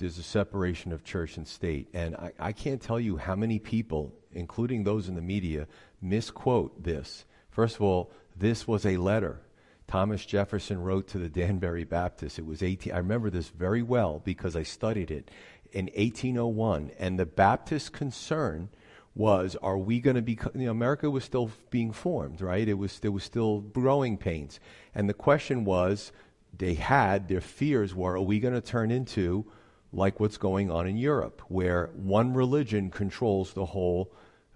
there's 0.00 0.18
a 0.18 0.22
separation 0.24 0.92
of 0.92 1.04
church 1.04 1.36
and 1.36 1.46
state. 1.46 1.88
And 1.94 2.16
I, 2.16 2.32
I 2.38 2.52
can't 2.52 2.82
tell 2.82 2.98
you 2.98 3.16
how 3.16 3.36
many 3.36 3.58
people 3.58 4.12
including 4.32 4.84
those 4.84 5.08
in 5.08 5.14
the 5.14 5.20
media, 5.20 5.66
misquote 6.00 6.82
this. 6.82 7.24
First 7.50 7.76
of 7.76 7.82
all, 7.82 8.12
this 8.36 8.66
was 8.66 8.86
a 8.86 8.96
letter 8.96 9.40
Thomas 9.86 10.24
Jefferson 10.24 10.80
wrote 10.80 11.08
to 11.08 11.18
the 11.18 11.28
Danbury 11.28 11.82
Baptists. 11.82 12.38
It 12.38 12.46
was 12.46 12.62
18, 12.62 12.92
I 12.92 12.98
remember 12.98 13.28
this 13.28 13.48
very 13.48 13.82
well 13.82 14.22
because 14.24 14.54
I 14.54 14.62
studied 14.62 15.10
it 15.10 15.32
in 15.72 15.86
1801. 15.86 16.92
And 16.96 17.18
the 17.18 17.26
Baptist 17.26 17.92
concern 17.92 18.68
was, 19.16 19.56
are 19.56 19.76
we 19.76 19.98
going 19.98 20.14
to 20.14 20.22
be, 20.22 20.38
you 20.54 20.66
know, 20.66 20.70
America 20.70 21.10
was 21.10 21.24
still 21.24 21.50
being 21.70 21.90
formed, 21.90 22.40
right? 22.40 22.68
It 22.68 22.74
was, 22.74 23.00
there 23.00 23.10
was 23.10 23.24
still 23.24 23.62
growing 23.62 24.16
pains. 24.16 24.60
And 24.94 25.08
the 25.08 25.14
question 25.14 25.64
was, 25.64 26.12
they 26.56 26.74
had, 26.74 27.26
their 27.26 27.40
fears 27.40 27.92
were, 27.92 28.14
are 28.14 28.20
we 28.20 28.38
going 28.38 28.54
to 28.54 28.60
turn 28.60 28.92
into 28.92 29.44
like 29.92 30.20
what's 30.20 30.38
going 30.38 30.70
on 30.70 30.86
in 30.86 30.96
Europe, 30.96 31.42
where 31.48 31.90
one 31.94 32.32
religion 32.34 32.90
controls 32.90 33.52
the 33.52 33.66
whole 33.66 34.12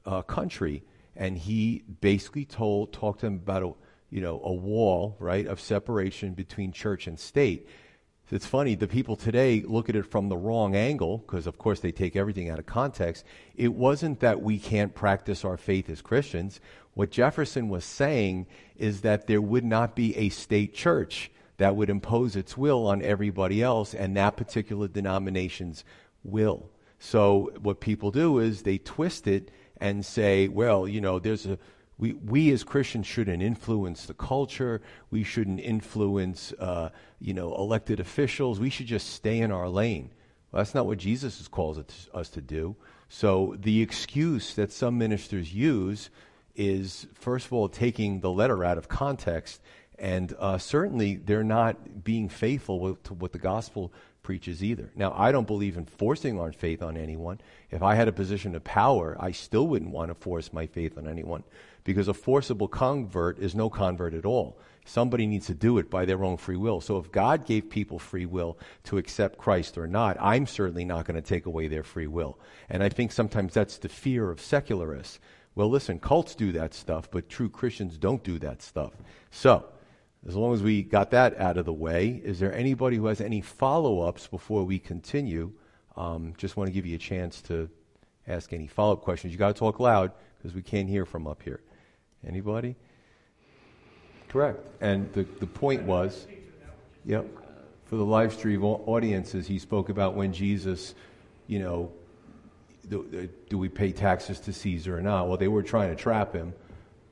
uh, 0.07 0.23
country. 0.23 0.85
And 1.17 1.39
he 1.39 1.85
basically 2.01 2.45
told, 2.45 2.93
talked 2.93 3.21
to 3.21 3.27
him 3.27 3.35
about 3.35 3.63
a, 3.63 3.73
you 4.11 4.21
know, 4.21 4.41
a 4.45 4.53
wall, 4.53 5.17
right, 5.19 5.47
of 5.47 5.61
separation 5.61 6.35
between 6.35 6.73
church 6.73 7.07
and 7.07 7.19
state. 7.19 7.69
It's 8.31 8.47
funny, 8.47 8.75
the 8.75 8.89
people 8.89 9.17
today 9.17 9.63
look 9.67 9.89
at 9.89 9.97
it 9.97 10.11
from 10.11 10.29
the 10.29 10.37
wrong 10.37 10.75
angle, 10.75 11.19
because 11.19 11.47
of 11.47 11.59
course 11.59 11.81
they 11.81 11.93
take 11.93 12.17
everything 12.17 12.49
out 12.49 12.59
of 12.59 12.67
context. 12.67 13.25
It 13.55 13.75
wasn't 13.75 14.21
that 14.21 14.43
we 14.43 14.59
can't 14.59 14.95
practice 14.95 15.45
our 15.45 15.57
faith 15.57 15.91
as 15.91 16.01
Christians. 16.01 16.59
What 16.95 17.11
Jefferson 17.11 17.69
was 17.69 17.85
saying 17.85 18.47
is 18.77 19.03
that 19.03 19.27
there 19.27 19.43
would 19.43 19.65
not 19.65 19.95
be 19.95 20.17
a 20.17 20.31
state 20.31 20.75
church 20.75 21.31
that 21.57 21.77
would 21.77 21.91
impose 21.91 22.37
its 22.37 22.57
will 22.57 22.87
on 22.87 23.03
everybody 23.03 23.63
else, 23.63 23.95
and 23.95 24.17
that 24.17 24.37
particular 24.37 24.89
denomination's 24.89 25.85
will. 26.23 26.71
So 26.99 27.53
what 27.61 27.81
people 27.81 28.11
do 28.11 28.39
is 28.39 28.63
they 28.63 28.79
twist 28.79 29.27
it 29.27 29.51
and 29.79 30.05
say, 30.05 30.49
well, 30.49 30.89
you 30.89 31.01
know, 31.01 31.19
there's 31.19 31.47
a 31.47 31.59
we, 31.97 32.15
we 32.15 32.51
as 32.51 32.65
Christians 32.65 33.07
shouldn't 33.07 33.43
influence 33.43 34.07
the 34.07 34.15
culture. 34.15 34.83
We 35.11 35.23
shouldn't 35.23 35.61
influence, 35.61 36.53
uh, 36.59 36.91
you 37.21 37.35
know, 37.35 37.55
elected 37.55 38.01
officials. 38.01 38.59
We 38.59 38.71
should 38.71 38.87
just 38.87 39.11
stay 39.11 39.39
in 39.39 39.53
our 39.53 39.69
lane. 39.69 40.11
Well, 40.51 40.61
that's 40.61 40.75
not 40.75 40.87
what 40.87 40.99
Jesus 40.99 41.47
called 41.49 41.85
us 42.13 42.29
to 42.31 42.41
do. 42.41 42.77
So 43.09 43.57
the 43.59 43.81
excuse 43.81 44.55
that 44.55 44.73
some 44.73 44.99
ministers 44.99 45.55
use 45.55 46.11
is, 46.57 47.07
first 47.15 47.47
of 47.47 47.53
all, 47.53 47.69
taking 47.69 48.21
the 48.21 48.31
letter 48.31 48.65
out 48.65 48.79
of 48.79 48.89
context 48.89 49.61
and 49.99 50.35
uh, 50.39 50.59
certainly, 50.59 51.17
they're 51.17 51.45
not 51.45 52.05
being 52.05 52.29
faithful 52.29 52.97
to 53.05 53.15
what 53.15 53.33
the 53.33 53.39
gospel 53.39 53.93
preaches 54.25 54.65
either. 54.65 54.91
Now, 54.97 55.15
I 55.17 55.31
don't 55.31 55.47
believe 55.47 55.77
in 55.77 55.85
forcing 55.85 56.41
our 56.41 56.51
faith 56.51 56.83
on 56.83 56.97
anyone. 56.97 57.41
If 57.71 57.83
I 57.83 57.95
had 57.95 58.09
a 58.09 58.13
position 58.13 58.57
of 58.57 58.65
power, 58.65 59.17
I 59.21 59.31
still 59.31 59.69
wouldn't 59.69 59.93
want 59.93 60.11
to 60.11 60.15
force 60.15 60.53
my 60.53 60.67
faith 60.67 60.99
on 60.99 61.07
anyone 61.07 61.45
because 61.85 62.09
a 62.09 62.15
forcible 62.15 62.67
convert 62.67 63.39
is 63.39 63.55
no 63.55 63.71
convert 63.71 64.15
at 64.15 64.25
all. 64.25 64.59
Somebody 64.87 65.27
needs 65.27 65.47
to 65.47 65.55
do 65.55 65.79
it 65.79 65.91
by 65.91 66.05
their 66.05 66.25
own 66.25 66.37
free 66.37 66.57
will. 66.57 66.81
So 66.81 66.99
if 66.99 67.13
God 67.13 67.47
gave 67.47 67.71
people 67.71 67.99
free 67.99 68.27
will 68.27 68.59
to 68.85 68.99
accept 68.99 69.39
Christ 69.39 69.79
or 69.79 69.87
not, 69.87 70.17
I'm 70.21 70.47
certainly 70.47 70.85
not 70.85 71.07
going 71.07 71.15
to 71.15 71.23
take 71.23 71.47
away 71.47 71.69
their 71.69 71.83
free 71.83 72.07
will. 72.07 72.39
And 72.69 72.83
I 72.83 72.89
think 72.89 73.13
sometimes 73.13 73.55
that's 73.55 73.79
the 73.79 73.89
fear 73.89 74.31
of 74.31 74.41
secularists. 74.41 75.21
Well, 75.55 75.71
listen, 75.71 76.01
cults 76.01 76.35
do 76.35 76.53
that 76.53 76.75
stuff, 76.75 77.11
but 77.11 77.29
true 77.29 77.49
Christians 77.49 77.97
don't 77.97 78.25
do 78.25 78.39
that 78.41 78.61
stuff. 78.61 78.93
So, 79.31 79.65
as 80.27 80.35
long 80.35 80.55
as 80.55 80.63
we 80.63 80.83
got 80.83 81.11
that 81.11 81.39
out 81.39 81.59
of 81.59 81.67
the 81.67 81.73
way, 81.73 82.21
is 82.25 82.39
there 82.39 82.53
anybody 82.55 82.97
who 82.97 83.07
has 83.07 83.21
any 83.21 83.41
follow 83.41 84.01
ups 84.01 84.27
before 84.27 84.65
we 84.65 84.79
continue? 84.79 85.53
Um, 85.97 86.33
just 86.39 86.57
want 86.57 86.69
to 86.69 86.73
give 86.73 86.87
you 86.87 86.95
a 86.95 86.99
chance 86.99 87.43
to 87.43 87.69
ask 88.27 88.53
any 88.53 88.67
follow 88.67 88.95
up 88.95 89.03
questions. 89.03 89.33
You 89.33 89.39
got 89.39 89.55
to 89.55 89.59
talk 89.59 89.81
loud 89.81 90.13
because 90.39 90.55
we 90.55 90.63
can't 90.63 90.89
hear 90.89 91.05
from 91.05 91.27
up 91.27 91.43
here. 91.43 91.61
Anybody? 92.27 92.75
Correct. 94.29 94.61
And 94.81 95.13
the, 95.13 95.25
the 95.41 95.47
point 95.47 95.83
was, 95.83 96.27
yep, 97.05 97.27
for 97.85 97.97
the 97.97 98.05
live 98.05 98.33
stream 98.33 98.65
audiences, 98.65 99.47
he 99.47 99.59
spoke 99.59 99.91
about 99.91 100.15
when 100.15 100.33
Jesus, 100.33 100.95
you 101.47 101.59
know, 101.59 101.93
do, 102.89 103.29
do 103.49 103.59
we 103.59 103.69
pay 103.69 103.93
taxes 103.93 104.41
to 104.41 104.53
Caesar 104.53 104.97
or 104.97 105.03
not? 105.03 105.29
Well, 105.29 105.37
they 105.37 105.49
were 105.49 105.63
trying 105.63 105.91
to 105.91 105.97
trap 105.97 106.33
him, 106.33 106.55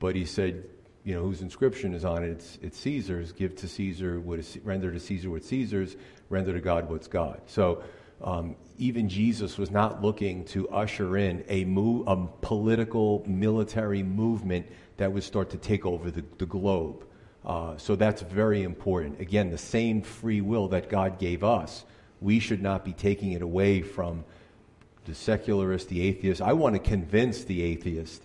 but 0.00 0.16
he 0.16 0.24
said, 0.24 0.64
you 1.04 1.14
know, 1.14 1.22
whose 1.22 1.42
inscription 1.42 1.94
is 1.94 2.04
on 2.04 2.22
it, 2.22 2.30
it's, 2.30 2.58
it's 2.62 2.78
Caesar's. 2.78 3.32
Give 3.32 3.54
to 3.56 3.68
Caesar 3.68 4.20
what 4.20 4.38
is 4.38 4.58
render 4.64 4.92
to 4.92 5.00
Caesar 5.00 5.30
what 5.30 5.44
Caesar's, 5.44 5.96
render 6.28 6.52
to 6.52 6.60
God 6.60 6.88
what's 6.88 7.08
God. 7.08 7.40
So 7.46 7.82
um, 8.22 8.54
even 8.78 9.08
Jesus 9.08 9.58
was 9.58 9.70
not 9.70 10.02
looking 10.02 10.44
to 10.46 10.68
usher 10.68 11.16
in 11.16 11.44
a, 11.48 11.64
move, 11.64 12.06
a 12.06 12.16
political 12.40 13.24
military 13.26 14.02
movement 14.02 14.66
that 14.96 15.12
would 15.12 15.24
start 15.24 15.50
to 15.50 15.56
take 15.56 15.84
over 15.84 16.10
the, 16.10 16.24
the 16.38 16.46
globe. 16.46 17.04
Uh, 17.44 17.76
so 17.76 17.96
that's 17.96 18.22
very 18.22 18.62
important. 18.62 19.20
Again, 19.20 19.50
the 19.50 19.58
same 19.58 20.02
free 20.02 20.40
will 20.40 20.68
that 20.68 20.88
God 20.88 21.18
gave 21.18 21.42
us, 21.42 21.84
we 22.20 22.38
should 22.38 22.62
not 22.62 22.84
be 22.84 22.92
taking 22.92 23.32
it 23.32 23.42
away 23.42 23.82
from 23.82 24.24
the 25.06 25.14
secularist, 25.14 25.88
the 25.88 26.02
atheist. 26.02 26.40
I 26.40 26.52
want 26.52 26.76
to 26.76 26.78
convince 26.78 27.42
the 27.42 27.62
atheist 27.62 28.22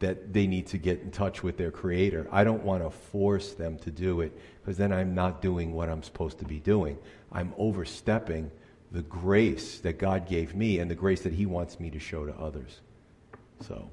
that 0.00 0.32
they 0.32 0.46
need 0.46 0.66
to 0.66 0.78
get 0.78 1.00
in 1.02 1.10
touch 1.10 1.42
with 1.42 1.56
their 1.56 1.70
creator. 1.70 2.26
I 2.32 2.42
don't 2.42 2.64
want 2.64 2.82
to 2.82 2.90
force 2.90 3.52
them 3.52 3.78
to 3.80 3.90
do 3.90 4.22
it 4.22 4.36
because 4.60 4.76
then 4.76 4.92
I'm 4.92 5.14
not 5.14 5.40
doing 5.42 5.72
what 5.72 5.88
I'm 5.88 6.02
supposed 6.02 6.38
to 6.38 6.44
be 6.44 6.58
doing. 6.58 6.98
I'm 7.30 7.52
overstepping 7.56 8.50
the 8.90 9.02
grace 9.02 9.78
that 9.80 9.98
God 9.98 10.26
gave 10.26 10.54
me 10.54 10.78
and 10.78 10.90
the 10.90 10.94
grace 10.94 11.20
that 11.22 11.34
He 11.34 11.46
wants 11.46 11.78
me 11.78 11.90
to 11.90 11.98
show 11.98 12.26
to 12.26 12.34
others. 12.36 12.80
So, 13.60 13.88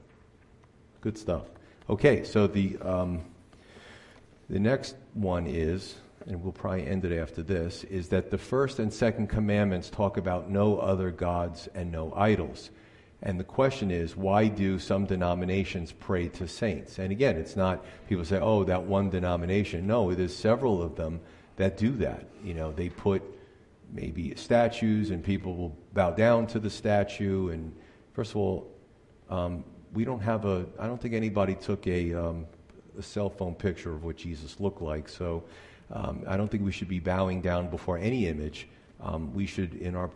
good 1.02 1.18
stuff. 1.18 1.44
Okay, 1.90 2.24
so 2.24 2.48
the, 2.48 2.78
um, 2.80 3.22
the 4.50 4.60
next 4.60 4.96
one 5.14 5.46
is, 5.46 5.96
and 6.26 6.42
we'll 6.42 6.54
probably 6.54 6.88
end 6.88 7.04
it 7.06 7.18
after 7.18 7.44
this, 7.44 7.84
is 7.86 8.08
that 8.10 8.32
the 8.32 8.38
first 8.38 8.80
and 8.80 8.92
second 8.92 9.28
commandments 9.28 9.90
talk 9.90 10.18
about 10.18 10.50
no 10.50 10.80
other 10.80 11.12
gods 11.12 11.68
and 11.76 11.92
no 11.92 12.14
idols. 12.16 12.72
And 13.24 13.40
the 13.40 13.44
question 13.44 13.90
is, 13.90 14.16
why 14.16 14.48
do 14.48 14.78
some 14.78 15.06
denominations 15.06 15.92
pray 15.92 16.28
to 16.30 16.48
saints? 16.48 17.00
And 17.00 17.12
again, 17.12 17.36
it's 17.36 17.56
not 17.56 17.84
people 18.08 18.24
say, 18.24 18.40
oh, 18.40 18.64
that 18.66 18.84
one 18.84 19.10
denomination. 19.10 19.88
No, 19.88 20.14
there's 20.14 20.36
several 20.36 20.84
of 20.84 20.96
them 20.96 21.20
that 21.56 21.78
do 21.78 21.92
that. 21.94 22.26
You 22.44 22.54
know, 22.54 22.72
they 22.72 22.90
put 22.90 23.24
maybe 23.92 24.36
statues 24.36 25.10
and 25.10 25.24
people 25.24 25.56
will 25.56 25.76
bow 25.94 26.12
down 26.12 26.46
to 26.48 26.60
the 26.60 26.70
statue. 26.70 27.50
And 27.50 27.76
first 28.14 28.32
of 28.32 28.38
all, 28.38 28.68
um, 29.30 29.64
we 29.94 30.06
don't 30.06 30.22
have 30.22 30.46
a, 30.46 30.66
I 30.78 30.86
don't 30.86 31.02
think 31.02 31.16
anybody 31.16 31.56
took 31.56 31.88
a, 31.88 32.14
um, 32.14 32.46
a 33.00 33.02
cell 33.02 33.30
phone 33.30 33.56
picture 33.56 33.94
of 33.94 34.04
what 34.04 34.16
Jesus 34.16 34.60
looked 34.60 34.82
like. 34.82 35.10
So 35.10 35.44
um, 35.92 36.24
I 36.28 36.38
don't 36.38 36.52
think 36.52 36.64
we 36.64 36.72
should 36.72 36.90
be 36.90 37.00
bowing 37.00 37.42
down 37.42 37.70
before 37.70 37.98
any 37.98 38.28
image. 38.28 38.68
Um, 39.02 39.34
we 39.34 39.46
should, 39.48 39.74
in 39.76 39.96
our 39.96 40.12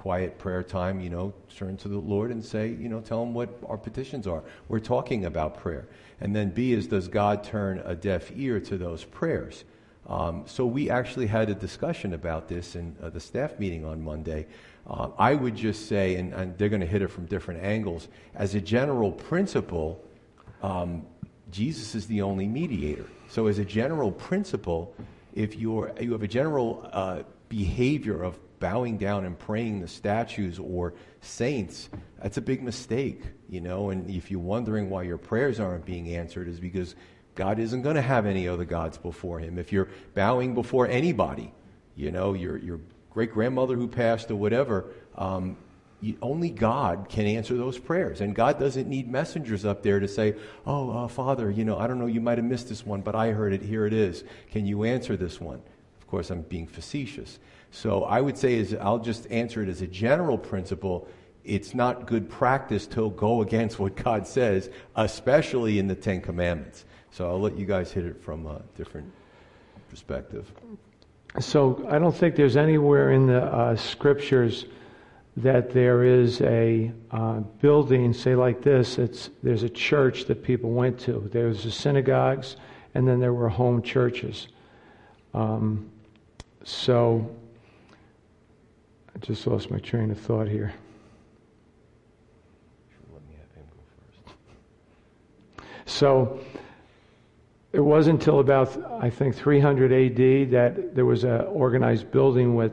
quiet 0.00 0.38
prayer 0.38 0.62
time, 0.62 0.98
you 0.98 1.10
know, 1.10 1.30
turn 1.54 1.76
to 1.76 1.86
the 1.86 1.98
Lord 1.98 2.30
and 2.30 2.42
say, 2.42 2.68
you 2.68 2.88
know, 2.88 3.02
tell 3.02 3.22
him 3.22 3.34
what 3.34 3.50
our 3.68 3.76
petitions 3.76 4.26
are. 4.26 4.42
We're 4.66 4.80
talking 4.80 5.26
about 5.26 5.58
prayer. 5.58 5.88
And 6.22 6.34
then 6.34 6.48
B 6.52 6.72
is, 6.72 6.86
does 6.86 7.06
God 7.06 7.44
turn 7.44 7.82
a 7.84 7.94
deaf 7.94 8.32
ear 8.34 8.60
to 8.60 8.78
those 8.78 9.04
prayers? 9.04 9.64
Um, 10.06 10.44
so 10.46 10.64
we 10.64 10.88
actually 10.88 11.26
had 11.26 11.50
a 11.50 11.54
discussion 11.54 12.14
about 12.14 12.48
this 12.48 12.76
in 12.76 12.96
uh, 13.02 13.10
the 13.10 13.20
staff 13.20 13.58
meeting 13.58 13.84
on 13.84 14.02
Monday. 14.02 14.46
Uh, 14.86 15.10
I 15.18 15.34
would 15.34 15.54
just 15.54 15.86
say, 15.86 16.16
and, 16.16 16.32
and 16.32 16.56
they're 16.56 16.70
going 16.70 16.80
to 16.80 16.86
hit 16.86 17.02
it 17.02 17.08
from 17.08 17.26
different 17.26 17.62
angles, 17.62 18.08
as 18.34 18.54
a 18.54 18.60
general 18.60 19.12
principle, 19.12 20.02
um, 20.62 21.04
Jesus 21.50 21.94
is 21.94 22.06
the 22.06 22.22
only 22.22 22.48
mediator. 22.48 23.04
So 23.28 23.48
as 23.48 23.58
a 23.58 23.66
general 23.66 24.12
principle, 24.12 24.94
if 25.34 25.56
you're, 25.56 25.92
you 26.00 26.12
have 26.12 26.22
a 26.22 26.28
general 26.28 26.88
uh, 26.90 27.24
behavior 27.50 28.22
of 28.22 28.38
bowing 28.60 28.98
down 28.98 29.24
and 29.24 29.38
praying 29.38 29.80
the 29.80 29.88
statues 29.88 30.58
or 30.58 30.94
saints, 31.20 31.88
that's 32.22 32.36
a 32.36 32.42
big 32.42 32.62
mistake, 32.62 33.22
you 33.48 33.60
know. 33.60 33.90
And 33.90 34.08
if 34.08 34.30
you're 34.30 34.40
wondering 34.40 34.88
why 34.88 35.02
your 35.02 35.18
prayers 35.18 35.58
aren't 35.58 35.84
being 35.84 36.14
answered, 36.14 36.46
is 36.46 36.60
because 36.60 36.94
God 37.34 37.58
isn't 37.58 37.82
going 37.82 37.96
to 37.96 38.02
have 38.02 38.26
any 38.26 38.46
other 38.46 38.64
gods 38.64 38.98
before 38.98 39.40
Him. 39.40 39.58
If 39.58 39.72
you're 39.72 39.88
bowing 40.14 40.54
before 40.54 40.86
anybody, 40.86 41.52
you 41.96 42.12
know, 42.12 42.34
your 42.34 42.58
your 42.58 42.80
great 43.10 43.32
grandmother 43.32 43.74
who 43.74 43.88
passed 43.88 44.30
or 44.30 44.36
whatever, 44.36 44.86
um, 45.16 45.56
you, 46.00 46.16
only 46.22 46.50
God 46.50 47.08
can 47.08 47.26
answer 47.26 47.56
those 47.56 47.78
prayers. 47.78 48.20
And 48.20 48.34
God 48.34 48.58
doesn't 48.58 48.88
need 48.88 49.10
messengers 49.10 49.64
up 49.64 49.82
there 49.82 50.00
to 50.00 50.08
say, 50.08 50.34
Oh, 50.66 50.90
uh, 50.90 51.08
Father, 51.08 51.50
you 51.50 51.64
know, 51.64 51.78
I 51.78 51.86
don't 51.86 51.98
know, 51.98 52.06
you 52.06 52.20
might 52.20 52.38
have 52.38 52.44
missed 52.44 52.68
this 52.68 52.86
one, 52.86 53.00
but 53.00 53.14
I 53.14 53.30
heard 53.30 53.52
it. 53.52 53.62
Here 53.62 53.86
it 53.86 53.92
is. 53.92 54.24
Can 54.50 54.66
you 54.66 54.84
answer 54.84 55.16
this 55.16 55.40
one? 55.40 55.62
Course, 56.10 56.30
I'm 56.30 56.42
being 56.42 56.66
facetious. 56.66 57.38
So 57.70 58.02
I 58.02 58.20
would 58.20 58.36
say 58.36 58.54
is 58.54 58.74
I'll 58.74 58.98
just 58.98 59.30
answer 59.30 59.62
it 59.62 59.68
as 59.68 59.80
a 59.80 59.86
general 59.86 60.36
principle. 60.36 61.06
It's 61.44 61.72
not 61.72 62.06
good 62.06 62.28
practice 62.28 62.88
to 62.88 63.10
go 63.10 63.42
against 63.42 63.78
what 63.78 63.94
God 63.94 64.26
says, 64.26 64.70
especially 64.96 65.78
in 65.78 65.86
the 65.86 65.94
Ten 65.94 66.20
Commandments. 66.20 66.84
So 67.12 67.28
I'll 67.28 67.40
let 67.40 67.56
you 67.56 67.64
guys 67.64 67.92
hit 67.92 68.06
it 68.06 68.20
from 68.20 68.46
a 68.46 68.60
different 68.76 69.12
perspective. 69.88 70.50
So 71.38 71.86
I 71.88 72.00
don't 72.00 72.14
think 72.14 72.34
there's 72.34 72.56
anywhere 72.56 73.12
in 73.12 73.28
the 73.28 73.44
uh, 73.44 73.76
scriptures 73.76 74.64
that 75.36 75.70
there 75.70 76.02
is 76.02 76.40
a 76.40 76.90
uh, 77.12 77.38
building, 77.60 78.12
say 78.12 78.34
like 78.34 78.62
this. 78.62 78.98
It's 78.98 79.30
there's 79.44 79.62
a 79.62 79.68
church 79.68 80.24
that 80.24 80.42
people 80.42 80.70
went 80.70 80.98
to. 81.00 81.28
There 81.30 81.46
was 81.46 81.62
the 81.62 81.70
synagogues, 81.70 82.56
and 82.94 83.06
then 83.06 83.20
there 83.20 83.32
were 83.32 83.48
home 83.48 83.80
churches. 83.80 84.48
Um, 85.34 85.88
so 86.64 87.28
I 89.14 89.18
just 89.18 89.46
lost 89.46 89.70
my 89.70 89.78
train 89.78 90.10
of 90.10 90.18
thought 90.18 90.48
here. 90.48 90.72
So 95.86 96.40
it 97.72 97.80
wasn't 97.80 98.20
until 98.20 98.40
about, 98.40 98.76
I 99.02 99.10
think, 99.10 99.34
300 99.34 99.92
AD 99.92 100.50
that 100.50 100.94
there 100.94 101.04
was 101.04 101.24
an 101.24 101.42
organized 101.42 102.10
building 102.10 102.54
with, 102.54 102.72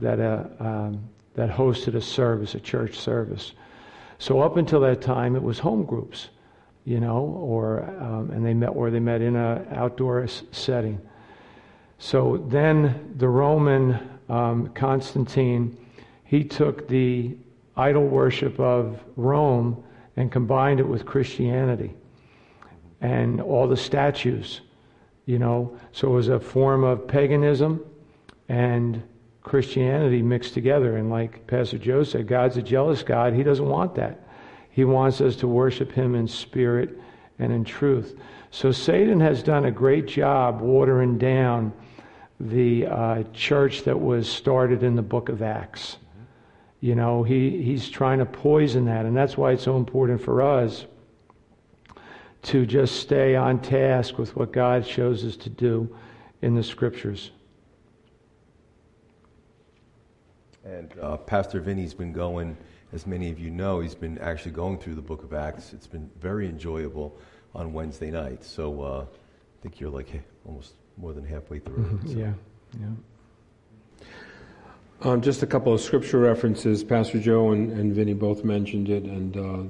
that, 0.00 0.20
uh, 0.20 0.46
um, 0.58 1.08
that 1.34 1.50
hosted 1.50 1.94
a 1.94 2.00
service, 2.00 2.54
a 2.54 2.60
church 2.60 2.98
service. 2.98 3.52
So 4.18 4.40
up 4.40 4.56
until 4.56 4.80
that 4.80 5.00
time, 5.00 5.36
it 5.36 5.42
was 5.42 5.58
home 5.58 5.84
groups, 5.84 6.28
you 6.84 7.00
know, 7.00 7.18
or 7.18 7.82
um, 8.00 8.30
and 8.30 8.46
they 8.46 8.54
met 8.54 8.74
where 8.74 8.90
they 8.90 9.00
met 9.00 9.20
in 9.20 9.36
an 9.36 9.66
outdoor 9.72 10.26
setting. 10.26 11.00
So 12.02 12.44
then 12.48 13.14
the 13.16 13.28
Roman 13.28 14.18
um, 14.28 14.70
Constantine, 14.74 15.78
he 16.24 16.42
took 16.42 16.88
the 16.88 17.36
idol 17.76 18.08
worship 18.08 18.58
of 18.58 19.00
Rome 19.14 19.84
and 20.16 20.30
combined 20.30 20.80
it 20.80 20.88
with 20.88 21.06
Christianity 21.06 21.94
and 23.00 23.40
all 23.40 23.68
the 23.68 23.76
statues, 23.76 24.62
you 25.26 25.38
know. 25.38 25.78
So 25.92 26.08
it 26.08 26.14
was 26.14 26.28
a 26.28 26.40
form 26.40 26.82
of 26.82 27.06
paganism 27.06 27.84
and 28.48 29.00
Christianity 29.44 30.22
mixed 30.22 30.54
together. 30.54 30.96
And 30.96 31.08
like 31.08 31.46
Pastor 31.46 31.78
Joe 31.78 32.02
said, 32.02 32.26
God's 32.26 32.56
a 32.56 32.62
jealous 32.62 33.04
God. 33.04 33.32
He 33.32 33.44
doesn't 33.44 33.68
want 33.68 33.94
that. 33.94 34.26
He 34.70 34.84
wants 34.84 35.20
us 35.20 35.36
to 35.36 35.46
worship 35.46 35.92
Him 35.92 36.16
in 36.16 36.26
spirit 36.26 36.98
and 37.38 37.52
in 37.52 37.62
truth. 37.62 38.18
So 38.50 38.72
Satan 38.72 39.20
has 39.20 39.40
done 39.40 39.66
a 39.66 39.70
great 39.70 40.08
job 40.08 40.60
watering 40.60 41.16
down 41.16 41.72
the 42.42 42.86
uh, 42.86 43.22
church 43.32 43.84
that 43.84 43.98
was 43.98 44.28
started 44.28 44.82
in 44.82 44.96
the 44.96 45.02
book 45.02 45.28
of 45.28 45.42
Acts. 45.42 45.98
You 46.80 46.96
know, 46.96 47.22
he, 47.22 47.62
he's 47.62 47.88
trying 47.88 48.18
to 48.18 48.26
poison 48.26 48.86
that, 48.86 49.06
and 49.06 49.16
that's 49.16 49.36
why 49.36 49.52
it's 49.52 49.62
so 49.62 49.76
important 49.76 50.20
for 50.20 50.42
us 50.42 50.86
to 52.42 52.66
just 52.66 52.96
stay 52.96 53.36
on 53.36 53.60
task 53.60 54.18
with 54.18 54.34
what 54.34 54.52
God 54.52 54.84
shows 54.84 55.24
us 55.24 55.36
to 55.36 55.50
do 55.50 55.96
in 56.42 56.56
the 56.56 56.64
scriptures. 56.64 57.30
And 60.64 60.92
uh, 61.00 61.18
Pastor 61.18 61.60
Vinny's 61.60 61.94
been 61.94 62.12
going, 62.12 62.56
as 62.92 63.06
many 63.06 63.30
of 63.30 63.38
you 63.38 63.50
know, 63.50 63.78
he's 63.78 63.94
been 63.94 64.18
actually 64.18 64.50
going 64.50 64.78
through 64.78 64.96
the 64.96 65.02
book 65.02 65.22
of 65.22 65.32
Acts. 65.32 65.72
It's 65.72 65.86
been 65.86 66.10
very 66.20 66.48
enjoyable 66.48 67.16
on 67.54 67.72
Wednesday 67.72 68.10
nights. 68.10 68.48
So 68.48 68.82
uh, 68.82 69.04
I 69.04 69.62
think 69.62 69.78
you're 69.78 69.90
like 69.90 70.08
hey, 70.08 70.22
almost 70.44 70.74
more 70.96 71.12
than 71.12 71.24
halfway 71.24 71.58
through. 71.58 71.84
Mm-hmm. 71.84 72.08
So. 72.08 72.18
Yeah, 72.18 72.32
yeah. 72.80 72.86
Um, 75.02 75.20
just 75.20 75.42
a 75.42 75.46
couple 75.46 75.72
of 75.72 75.80
scripture 75.80 76.18
references. 76.18 76.84
Pastor 76.84 77.18
Joe 77.18 77.50
and, 77.50 77.72
and 77.72 77.92
Vinny 77.92 78.14
both 78.14 78.44
mentioned 78.44 78.88
it, 78.88 79.02
and 79.02 79.36
uh, 79.36 79.62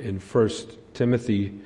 in 0.00 0.18
First 0.18 0.78
Timothy 0.92 1.58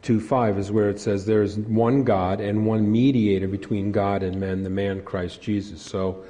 two 0.00 0.20
five 0.20 0.58
is 0.58 0.70
where 0.70 0.88
it 0.88 1.00
says 1.00 1.26
there 1.26 1.42
is 1.42 1.58
one 1.58 2.04
God 2.04 2.40
and 2.40 2.66
one 2.66 2.90
mediator 2.90 3.48
between 3.48 3.90
God 3.90 4.22
and 4.22 4.38
men, 4.38 4.62
the 4.62 4.70
man 4.70 5.02
Christ 5.02 5.42
Jesus. 5.42 5.82
So 5.82 6.24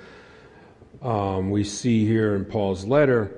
um, 1.03 1.51
we 1.51 1.65
see 1.65 2.07
here 2.07 2.35
in 2.35 2.45
Paul's 2.45 2.87
letter 2.87 3.31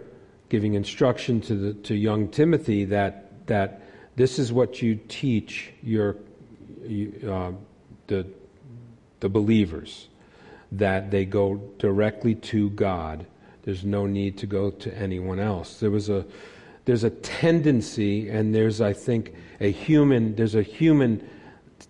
giving 0.48 0.74
instruction 0.74 1.40
to 1.40 1.54
the 1.54 1.74
to 1.74 1.94
young 1.94 2.28
Timothy 2.28 2.84
that 2.84 3.46
that 3.46 3.82
this 4.16 4.38
is 4.38 4.52
what 4.52 4.82
you 4.82 5.00
teach 5.08 5.72
your 5.82 6.16
uh, 7.26 7.52
the 8.06 8.26
the 9.20 9.28
believers 9.28 10.08
that 10.72 11.10
they 11.10 11.24
go 11.24 11.56
directly 11.78 12.34
to 12.34 12.70
God. 12.70 13.26
There's 13.62 13.84
no 13.84 14.06
need 14.06 14.38
to 14.38 14.46
go 14.46 14.70
to 14.70 14.96
anyone 14.96 15.38
else. 15.38 15.80
There 15.80 15.90
was 15.90 16.08
a 16.08 16.24
there's 16.86 17.04
a 17.04 17.10
tendency 17.10 18.28
and 18.28 18.54
there's 18.54 18.80
I 18.80 18.92
think 18.92 19.34
a 19.60 19.70
human 19.70 20.34
there's 20.34 20.54
a 20.54 20.62
human 20.62 21.28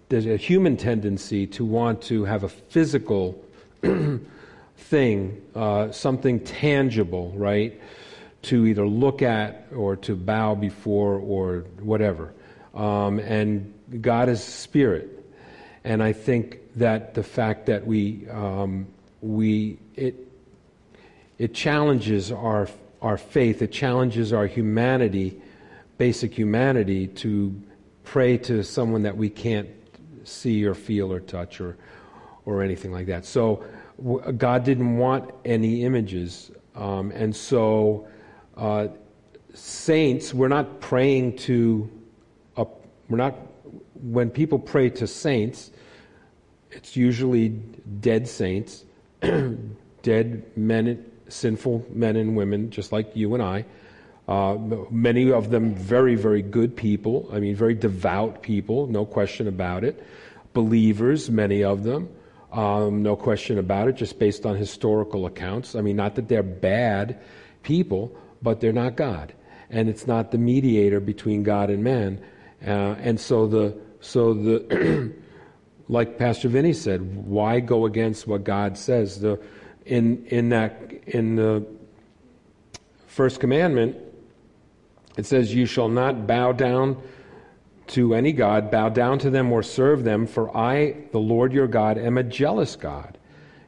there's 0.09 0.27
a 0.27 0.37
human 0.37 0.77
tendency 0.77 1.47
to 1.47 1.65
want 1.65 2.03
to 2.03 2.25
have 2.25 2.43
a 2.43 2.49
physical 2.49 3.43
thing, 4.77 5.41
uh, 5.55 5.93
something 5.93 6.41
tangible, 6.41 7.33
right? 7.37 7.81
To 8.43 8.67
either 8.67 8.87
look 8.87 9.23
at 9.23 9.69
or 9.75 9.97
to 9.97 10.17
bow 10.17 10.55
before 10.57 11.19
or 11.19 11.61
whatever. 11.81 12.33
Um, 12.75 13.19
and 13.21 13.73
God 14.01 14.29
is 14.29 14.43
spirit. 14.43 15.20
And 15.85 16.03
I 16.03 16.13
think 16.13 16.61
that 16.77 17.15
the 17.15 17.23
fact 17.23 17.67
that 17.67 17.87
we, 17.87 18.29
um, 18.29 18.87
we 19.23 19.79
it, 19.97 20.15
it 21.39 21.55
challenges 21.55 22.31
our, 22.31 22.69
our 23.01 23.17
faith, 23.17 23.63
it 23.63 23.73
challenges 23.73 24.33
our 24.33 24.47
humanity, 24.47 25.41
basic 25.97 26.35
humanity, 26.35 27.07
to 27.07 27.55
pray 28.05 28.37
to 28.39 28.63
someone 28.63 29.03
that 29.03 29.17
we 29.17 29.31
can't 29.31 29.69
see 30.25 30.65
or 30.65 30.75
feel 30.75 31.13
or 31.13 31.21
touch 31.21 31.61
or, 31.61 31.77
or 32.45 32.63
anything 32.63 32.93
like 32.93 33.07
that. 33.07 33.25
So 33.25 33.65
God 34.37 34.65
didn't 34.65 34.97
want 34.97 35.31
any 35.45 35.85
images. 35.85 36.51
Um, 36.75 37.11
and 37.11 37.35
so, 37.35 38.07
uh, 38.57 38.89
saints, 39.55 40.33
we're 40.33 40.49
not 40.49 40.81
praying 40.81 41.37
to, 41.37 41.91
a, 42.57 42.67
we're 43.09 43.19
not, 43.19 43.35
when 44.03 44.31
people 44.31 44.59
pray 44.59 44.91
to 44.91 45.07
saints, 45.07 45.71
it's 46.71 46.97
usually 46.97 47.49
dead 47.49 48.29
saints, 48.29 48.85
dead 50.03 50.57
men, 50.57 51.05
sinful 51.29 51.87
men 51.91 52.17
and 52.17 52.37
women, 52.37 52.71
just 52.71 52.93
like 52.93 53.15
you 53.15 53.35
and 53.35 53.43
I. 53.43 53.65
Uh, 54.29 54.57
many 54.91 55.33
of 55.33 55.51
them 55.51 55.75
very, 55.75 56.15
very 56.15 56.43
good 56.43 56.77
people. 56.77 57.29
I 57.33 57.41
mean, 57.41 57.57
very 57.57 57.75
devout 57.75 58.43
people, 58.43 58.87
no 58.87 59.05
question 59.05 59.49
about 59.49 59.83
it. 59.83 60.05
Believers, 60.53 61.31
many 61.31 61.65
of 61.65 61.83
them, 61.83 62.09
um, 62.53 63.03
no 63.03 63.17
question 63.17 63.59
about 63.59 63.89
it, 63.89 63.97
just 63.97 64.19
based 64.19 64.47
on 64.47 64.57
historical 64.57 65.27
accounts. 65.27 65.75
I 65.75 65.81
mean, 65.81 65.97
not 65.97 66.15
that 66.15 66.29
they're 66.29 66.43
bad 66.43 67.19
people, 67.63 68.17
but 68.41 68.61
they're 68.61 68.73
not 68.73 68.97
God. 68.97 69.35
And 69.69 69.89
it's 69.89 70.07
not 70.07 70.31
the 70.31 70.39
mediator 70.39 71.01
between 71.01 71.43
God 71.43 71.71
and 71.71 71.83
man. 71.83 72.21
Uh, 72.65 72.97
and 73.01 73.19
so 73.19 73.47
the, 73.47 73.77
so 74.01 74.35
the, 74.35 75.13
like 75.89 76.19
Pastor 76.19 76.49
Vinny 76.49 76.73
said, 76.73 77.27
why 77.27 77.61
go 77.61 77.87
against 77.87 78.27
what 78.27 78.45
God 78.45 78.77
says? 78.77 79.21
The, 79.21 79.41
in, 79.87 80.25
in 80.27 80.51
that, 80.51 80.93
in 81.07 81.37
the 81.37 81.67
first 83.07 83.41
commandment, 83.41 83.97
it 85.17 85.27
says, 85.27 85.55
You 85.55 85.67
shall 85.67 85.89
not 85.89 86.27
bow 86.27 86.53
down 86.53 87.03
to 87.89 88.15
any 88.15 88.33
God, 88.33 88.71
bow 88.71 88.89
down 88.89 89.19
to 89.21 89.31
them 89.31 89.53
or 89.53 89.63
serve 89.63 90.05
them, 90.05 90.27
for 90.27 90.57
I, 90.57 90.97
the 91.11 91.19
Lord 91.19 91.53
your 91.53 91.67
God, 91.67 91.99
am 91.99 92.19
a 92.19 92.23
jealous 92.23 92.77
God. 92.77 93.19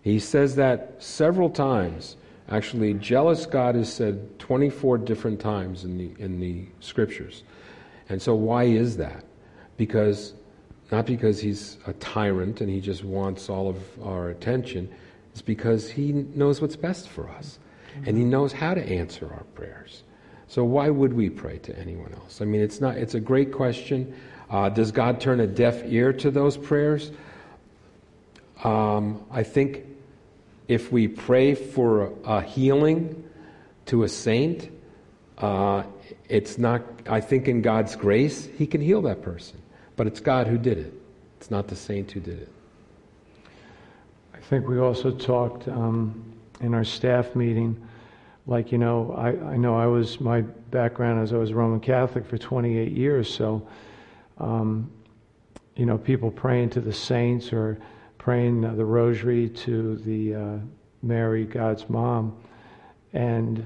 He 0.00 0.18
says 0.18 0.56
that 0.56 1.02
several 1.02 1.50
times. 1.50 2.16
Actually, 2.48 2.94
jealous 2.94 3.46
God 3.46 3.76
is 3.76 3.92
said 3.92 4.38
24 4.38 4.98
different 4.98 5.40
times 5.40 5.84
in 5.84 5.96
the, 5.96 6.12
in 6.22 6.38
the 6.38 6.66
scriptures. 6.80 7.44
And 8.08 8.20
so, 8.20 8.34
why 8.34 8.64
is 8.64 8.96
that? 8.98 9.24
Because, 9.76 10.34
not 10.90 11.06
because 11.06 11.40
he's 11.40 11.78
a 11.86 11.92
tyrant 11.94 12.60
and 12.60 12.70
he 12.70 12.80
just 12.80 13.04
wants 13.04 13.48
all 13.48 13.68
of 13.68 13.76
our 14.02 14.30
attention, 14.30 14.88
it's 15.32 15.42
because 15.42 15.90
he 15.90 16.12
knows 16.12 16.60
what's 16.60 16.76
best 16.76 17.08
for 17.08 17.28
us. 17.30 17.58
And 18.06 18.16
he 18.16 18.24
knows 18.24 18.52
how 18.52 18.74
to 18.74 18.82
answer 18.82 19.30
our 19.32 19.44
prayers. 19.54 20.02
So 20.52 20.64
why 20.64 20.90
would 20.90 21.14
we 21.14 21.30
pray 21.30 21.56
to 21.60 21.78
anyone 21.78 22.12
else? 22.12 22.42
I 22.42 22.44
mean, 22.44 22.60
it's 22.60 22.78
not. 22.78 22.98
It's 22.98 23.14
a 23.14 23.20
great 23.20 23.52
question. 23.52 24.14
Uh, 24.50 24.68
does 24.68 24.92
God 24.92 25.18
turn 25.18 25.40
a 25.40 25.46
deaf 25.46 25.82
ear 25.86 26.12
to 26.12 26.30
those 26.30 26.58
prayers? 26.58 27.10
Um, 28.62 29.24
I 29.30 29.44
think 29.44 29.86
if 30.68 30.92
we 30.92 31.08
pray 31.08 31.54
for 31.54 32.12
a 32.26 32.42
healing 32.42 33.24
to 33.86 34.02
a 34.02 34.08
saint, 34.10 34.70
uh, 35.38 35.84
it's 36.28 36.58
not. 36.58 36.82
I 37.08 37.22
think 37.22 37.48
in 37.48 37.62
God's 37.62 37.96
grace, 37.96 38.46
He 38.58 38.66
can 38.66 38.82
heal 38.82 39.00
that 39.02 39.22
person, 39.22 39.58
but 40.02 40.08
it's 40.08 40.18
God 40.18 40.48
who 40.48 40.58
did 40.58 40.78
it. 40.78 40.92
It's 41.36 41.48
not 41.48 41.68
the 41.68 41.76
saint 41.76 42.10
who 42.10 42.18
did 42.18 42.40
it. 42.40 42.48
I 44.34 44.38
think 44.38 44.66
we 44.66 44.80
also 44.80 45.12
talked 45.12 45.68
um, 45.68 46.24
in 46.60 46.74
our 46.74 46.82
staff 46.82 47.36
meeting 47.36 47.80
like 48.48 48.72
you 48.72 48.78
know 48.78 49.12
I, 49.12 49.52
I 49.52 49.56
know 49.56 49.76
i 49.76 49.86
was 49.86 50.20
my 50.20 50.40
background 50.40 51.22
as 51.22 51.32
i 51.32 51.36
was 51.36 51.52
roman 51.52 51.78
catholic 51.78 52.26
for 52.26 52.36
28 52.36 52.90
years 52.90 53.32
so 53.32 53.64
um, 54.38 54.90
you 55.76 55.86
know 55.86 55.96
people 55.96 56.32
praying 56.32 56.70
to 56.70 56.80
the 56.80 56.92
saints 56.92 57.52
or 57.52 57.78
praying 58.18 58.62
the 58.62 58.84
rosary 58.84 59.48
to 59.50 59.98
the 59.98 60.34
uh, 60.34 60.56
mary 61.04 61.44
god's 61.44 61.88
mom 61.88 62.36
and 63.12 63.64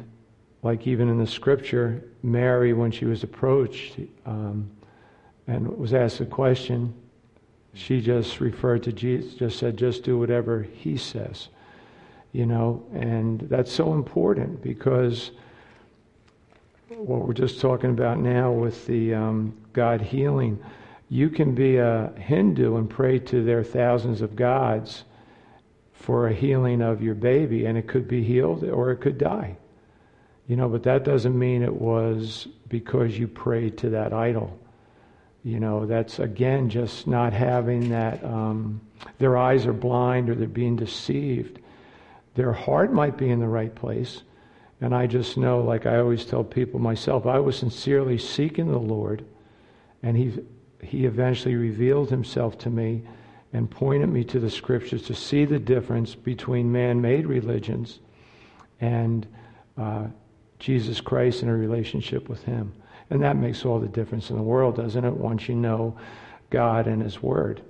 like 0.62 0.86
even 0.86 1.08
in 1.08 1.16
the 1.16 1.26
scripture 1.26 2.04
mary 2.22 2.74
when 2.74 2.90
she 2.90 3.06
was 3.06 3.22
approached 3.22 3.98
um, 4.26 4.70
and 5.46 5.66
was 5.78 5.94
asked 5.94 6.20
a 6.20 6.26
question 6.26 6.92
she 7.74 8.00
just 8.00 8.40
referred 8.40 8.82
to 8.82 8.92
jesus 8.92 9.34
just 9.34 9.58
said 9.58 9.76
just 9.76 10.02
do 10.02 10.18
whatever 10.18 10.62
he 10.62 10.96
says 10.96 11.48
you 12.36 12.44
know, 12.44 12.84
and 12.92 13.40
that's 13.48 13.72
so 13.72 13.94
important 13.94 14.60
because 14.62 15.30
what 16.90 17.26
we're 17.26 17.32
just 17.32 17.62
talking 17.62 17.88
about 17.88 18.18
now 18.18 18.52
with 18.52 18.86
the 18.86 19.14
um, 19.14 19.56
God 19.72 20.02
healing, 20.02 20.62
you 21.08 21.30
can 21.30 21.54
be 21.54 21.78
a 21.78 22.12
Hindu 22.18 22.76
and 22.76 22.90
pray 22.90 23.18
to 23.20 23.42
their 23.42 23.64
thousands 23.64 24.20
of 24.20 24.36
gods 24.36 25.04
for 25.94 26.28
a 26.28 26.34
healing 26.34 26.82
of 26.82 27.02
your 27.02 27.14
baby, 27.14 27.64
and 27.64 27.78
it 27.78 27.88
could 27.88 28.06
be 28.06 28.22
healed 28.22 28.64
or 28.64 28.90
it 28.90 28.98
could 28.98 29.16
die. 29.16 29.56
You 30.46 30.56
know, 30.56 30.68
but 30.68 30.82
that 30.82 31.04
doesn't 31.04 31.38
mean 31.38 31.62
it 31.62 31.74
was 31.74 32.48
because 32.68 33.18
you 33.18 33.28
prayed 33.28 33.78
to 33.78 33.88
that 33.88 34.12
idol. 34.12 34.58
You 35.46 35.60
know, 35.60 35.86
that's 35.86 36.18
again 36.18 36.70
just 36.70 37.06
not 37.06 37.32
having 37.32 37.90
that, 37.90 38.24
um, 38.24 38.80
their 39.18 39.36
eyes 39.36 39.64
are 39.64 39.72
blind 39.72 40.28
or 40.28 40.34
they're 40.34 40.48
being 40.48 40.74
deceived. 40.74 41.60
Their 42.34 42.52
heart 42.52 42.92
might 42.92 43.16
be 43.16 43.30
in 43.30 43.38
the 43.38 43.46
right 43.46 43.72
place. 43.72 44.22
And 44.80 44.92
I 44.92 45.06
just 45.06 45.36
know, 45.36 45.60
like 45.60 45.86
I 45.86 45.98
always 45.98 46.24
tell 46.24 46.42
people 46.42 46.80
myself, 46.80 47.26
I 47.26 47.38
was 47.38 47.56
sincerely 47.56 48.18
seeking 48.18 48.72
the 48.72 48.78
Lord, 48.80 49.24
and 50.02 50.16
He, 50.16 50.36
he 50.82 51.06
eventually 51.06 51.54
revealed 51.54 52.10
Himself 52.10 52.58
to 52.58 52.68
me 52.68 53.04
and 53.52 53.70
pointed 53.70 54.08
me 54.08 54.24
to 54.24 54.40
the 54.40 54.50
Scriptures 54.50 55.02
to 55.02 55.14
see 55.14 55.44
the 55.44 55.60
difference 55.60 56.16
between 56.16 56.72
man 56.72 57.00
made 57.00 57.24
religions 57.24 58.00
and 58.80 59.28
uh, 59.78 60.06
Jesus 60.58 61.00
Christ 61.00 61.44
in 61.44 61.48
a 61.48 61.56
relationship 61.56 62.28
with 62.28 62.42
Him. 62.42 62.72
And 63.10 63.22
that 63.22 63.36
makes 63.36 63.64
all 63.64 63.78
the 63.78 63.88
difference 63.88 64.30
in 64.30 64.36
the 64.36 64.42
world, 64.42 64.76
doesn't 64.76 65.04
it, 65.04 65.12
once 65.12 65.48
you 65.48 65.54
know 65.54 65.96
God 66.50 66.86
and 66.86 67.02
His 67.02 67.22
Word? 67.22 67.62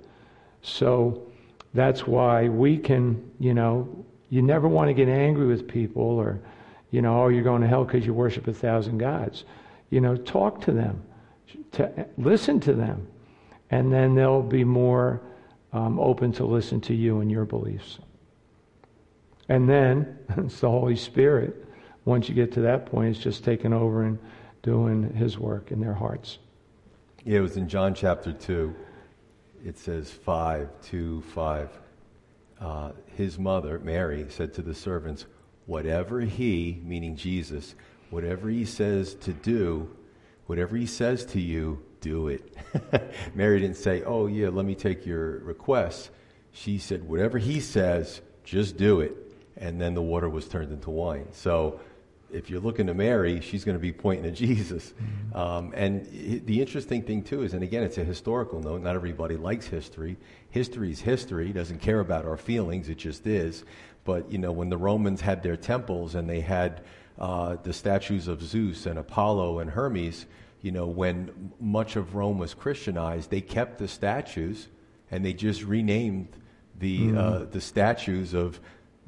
So 0.61 1.27
that's 1.73 2.07
why 2.07 2.49
we 2.49 2.77
can, 2.77 3.31
you 3.39 3.53
know, 3.53 4.05
you 4.29 4.41
never 4.41 4.67
want 4.67 4.89
to 4.89 4.93
get 4.93 5.07
angry 5.07 5.45
with 5.45 5.67
people 5.67 6.03
or, 6.03 6.39
you 6.91 7.01
know, 7.01 7.23
oh, 7.23 7.27
you're 7.27 7.43
going 7.43 7.61
to 7.61 7.67
hell 7.67 7.85
because 7.85 8.05
you 8.05 8.13
worship 8.13 8.47
a 8.47 8.53
thousand 8.53 8.97
gods. 8.97 9.45
You 9.89 10.01
know, 10.01 10.15
talk 10.15 10.59
to 10.61 10.71
them, 10.71 11.01
to, 11.73 12.07
listen 12.17 12.59
to 12.61 12.73
them, 12.73 13.07
and 13.69 13.91
then 13.91 14.15
they'll 14.15 14.41
be 14.41 14.63
more 14.63 15.21
um, 15.71 15.99
open 15.99 16.31
to 16.33 16.45
listen 16.45 16.81
to 16.81 16.93
you 16.93 17.19
and 17.19 17.31
your 17.31 17.45
beliefs. 17.45 17.99
And 19.49 19.69
then 19.69 20.17
it's 20.37 20.59
the 20.59 20.69
Holy 20.69 20.95
Spirit. 20.95 21.65
Once 22.05 22.27
you 22.29 22.35
get 22.35 22.51
to 22.53 22.61
that 22.61 22.85
point, 22.85 23.15
it's 23.15 23.23
just 23.23 23.43
taking 23.43 23.73
over 23.73 24.03
and 24.03 24.17
doing 24.67 25.13
His 25.13 25.39
work 25.39 25.71
in 25.71 25.79
their 25.79 25.93
hearts. 25.93 26.39
Yeah, 27.23 27.37
it 27.37 27.41
was 27.41 27.55
in 27.55 27.69
John 27.69 27.93
chapter 27.93 28.33
2. 28.33 28.75
It 29.65 29.77
says 29.77 30.11
5, 30.11 30.69
2, 30.81 31.21
5 31.21 31.69
uh, 32.59 32.91
his 33.15 33.39
mother, 33.39 33.79
Mary, 33.79 34.25
said 34.29 34.53
to 34.55 34.61
the 34.61 34.73
servants, 34.73 35.25
Whatever 35.67 36.19
he, 36.21 36.81
meaning 36.83 37.15
Jesus, 37.15 37.75
whatever 38.09 38.49
he 38.49 38.65
says 38.65 39.15
to 39.15 39.31
do, 39.31 39.89
whatever 40.47 40.75
he 40.75 40.85
says 40.85 41.25
to 41.27 41.39
you, 41.39 41.81
do 42.01 42.27
it. 42.27 42.53
Mary 43.35 43.61
didn't 43.61 43.77
say, 43.77 44.03
Oh, 44.03 44.27
yeah, 44.27 44.49
let 44.49 44.65
me 44.65 44.75
take 44.75 45.05
your 45.05 45.39
request. 45.39 46.09
She 46.51 46.77
said, 46.77 47.07
Whatever 47.07 47.37
he 47.37 47.61
says, 47.61 48.21
just 48.43 48.75
do 48.75 48.99
it. 48.99 49.15
And 49.55 49.79
then 49.79 49.93
the 49.93 50.01
water 50.01 50.29
was 50.29 50.47
turned 50.47 50.71
into 50.73 50.89
wine. 50.89 51.27
So 51.31 51.79
if 52.31 52.49
you're 52.49 52.59
looking 52.59 52.87
to 52.87 52.93
Mary, 52.93 53.41
she's 53.41 53.63
going 53.63 53.77
to 53.77 53.81
be 53.81 53.91
pointing 53.91 54.23
to 54.23 54.31
Jesus. 54.31 54.93
Mm-hmm. 54.93 55.37
Um, 55.37 55.73
and 55.75 56.05
the 56.45 56.61
interesting 56.61 57.01
thing, 57.03 57.23
too, 57.23 57.43
is, 57.43 57.53
and 57.53 57.63
again, 57.63 57.83
it's 57.83 57.97
a 57.97 58.03
historical 58.03 58.61
note. 58.61 58.81
Not 58.81 58.95
everybody 58.95 59.35
likes 59.37 59.67
history. 59.67 60.17
History 60.49 60.91
is 60.91 60.99
history, 60.99 61.53
doesn't 61.53 61.79
care 61.79 61.99
about 61.99 62.25
our 62.25 62.37
feelings, 62.37 62.89
it 62.89 62.97
just 62.97 63.27
is. 63.27 63.63
But, 64.03 64.31
you 64.31 64.37
know, 64.37 64.51
when 64.51 64.69
the 64.69 64.77
Romans 64.77 65.21
had 65.21 65.43
their 65.43 65.57
temples 65.57 66.15
and 66.15 66.29
they 66.29 66.41
had 66.41 66.81
uh, 67.19 67.57
the 67.63 67.73
statues 67.73 68.27
of 68.27 68.41
Zeus 68.41 68.85
and 68.85 68.97
Apollo 68.97 69.59
and 69.59 69.69
Hermes, 69.69 70.25
you 70.61 70.71
know, 70.71 70.87
when 70.87 71.51
much 71.59 71.95
of 71.95 72.15
Rome 72.15 72.37
was 72.37 72.53
Christianized, 72.53 73.29
they 73.29 73.41
kept 73.41 73.77
the 73.77 73.87
statues 73.87 74.67
and 75.11 75.23
they 75.23 75.33
just 75.33 75.63
renamed 75.63 76.29
the, 76.79 76.99
mm-hmm. 76.99 77.17
uh, 77.17 77.39
the 77.51 77.61
statues 77.61 78.33
of 78.33 78.59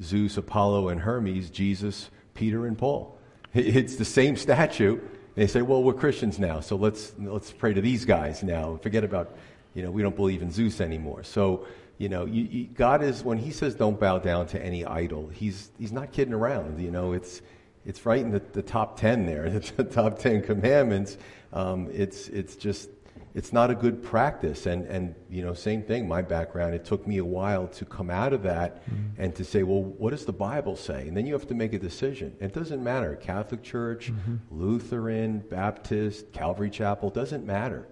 Zeus, 0.02 0.38
Apollo, 0.38 0.90
and 0.90 1.02
Hermes, 1.02 1.50
Jesus, 1.50 2.10
Peter 2.40 2.66
and 2.68 2.78
Paul. 2.78 3.18
It's 3.54 3.98
the 3.98 4.06
same 4.06 4.38
statue. 4.38 5.02
They 5.36 5.46
say, 5.46 5.62
well, 5.62 5.84
we're 5.84 5.94
Christians 5.94 6.40
now, 6.40 6.62
so 6.62 6.78
let's, 6.78 7.14
let's 7.20 7.52
pray 7.52 7.74
to 7.74 7.82
these 7.82 8.06
guys 8.06 8.44
now. 8.44 8.80
Forget 8.82 9.04
about, 9.04 9.36
you 9.74 9.84
know, 9.84 9.92
we 9.92 10.02
don't 10.02 10.16
believe 10.16 10.42
in 10.42 10.50
Zeus 10.50 10.80
anymore. 10.80 11.24
So, 11.24 11.68
you 11.98 12.08
know, 12.08 12.26
you, 12.26 12.44
you, 12.44 12.64
God 12.68 13.04
is, 13.04 13.26
when 13.26 13.38
he 13.38 13.52
says 13.52 13.76
don't 13.76 14.00
bow 14.00 14.20
down 14.20 14.48
to 14.48 14.66
any 14.66 14.86
idol, 14.86 15.28
he's, 15.28 15.70
he's 15.78 15.92
not 15.92 16.14
kidding 16.14 16.34
around. 16.34 16.80
You 16.80 16.92
know, 16.92 17.12
it's, 17.12 17.42
it's 17.86 18.06
right 18.06 18.22
in 18.22 18.32
the, 18.32 18.42
the 18.54 18.62
top 18.62 18.98
10 18.98 19.26
there, 19.26 19.50
the 19.76 19.84
top 19.84 20.18
10 20.18 20.44
commandments. 20.44 21.18
Um, 21.52 21.90
it's, 21.92 22.30
it's 22.30 22.56
just, 22.56 22.90
it's 23.36 23.54
not 23.54 23.70
a 23.70 23.76
good 23.76 24.02
practice. 24.02 24.66
And, 24.66 24.86
and, 24.88 25.16
you 25.30 25.44
know, 25.44 25.54
same 25.54 25.84
thing, 25.84 26.08
my 26.08 26.22
background, 26.22 26.74
it 26.74 26.86
took 26.86 27.06
me 27.06 27.18
a 27.18 27.26
while 27.26 27.68
to 27.68 27.86
come 27.86 28.10
out 28.10 28.34
of 28.34 28.44
that 28.44 28.84
mm-hmm. 28.90 29.22
and 29.22 29.36
to 29.36 29.44
say, 29.44 29.64
well, 29.64 29.84
what 29.84 30.12
does 30.12 30.26
the 30.26 30.34
Bible 30.34 30.76
say? 30.76 31.08
And 31.08 31.16
then 31.16 31.26
you 31.26 31.34
have 31.34 31.48
to 31.48 31.56
make 31.56 31.74
a 31.74 31.80
decision. 31.80 32.36
It 32.40 32.54
doesn't 32.54 32.84
matter. 32.84 33.16
Catholic 33.16 33.62
Church, 33.64 34.12
mm-hmm. 34.12 34.38
Lutheran, 34.50 35.40
Baptist, 35.40 36.32
Calvary 36.34 36.70
Chapel, 36.70 37.10
doesn't 37.10 37.46
matter. 37.46 37.88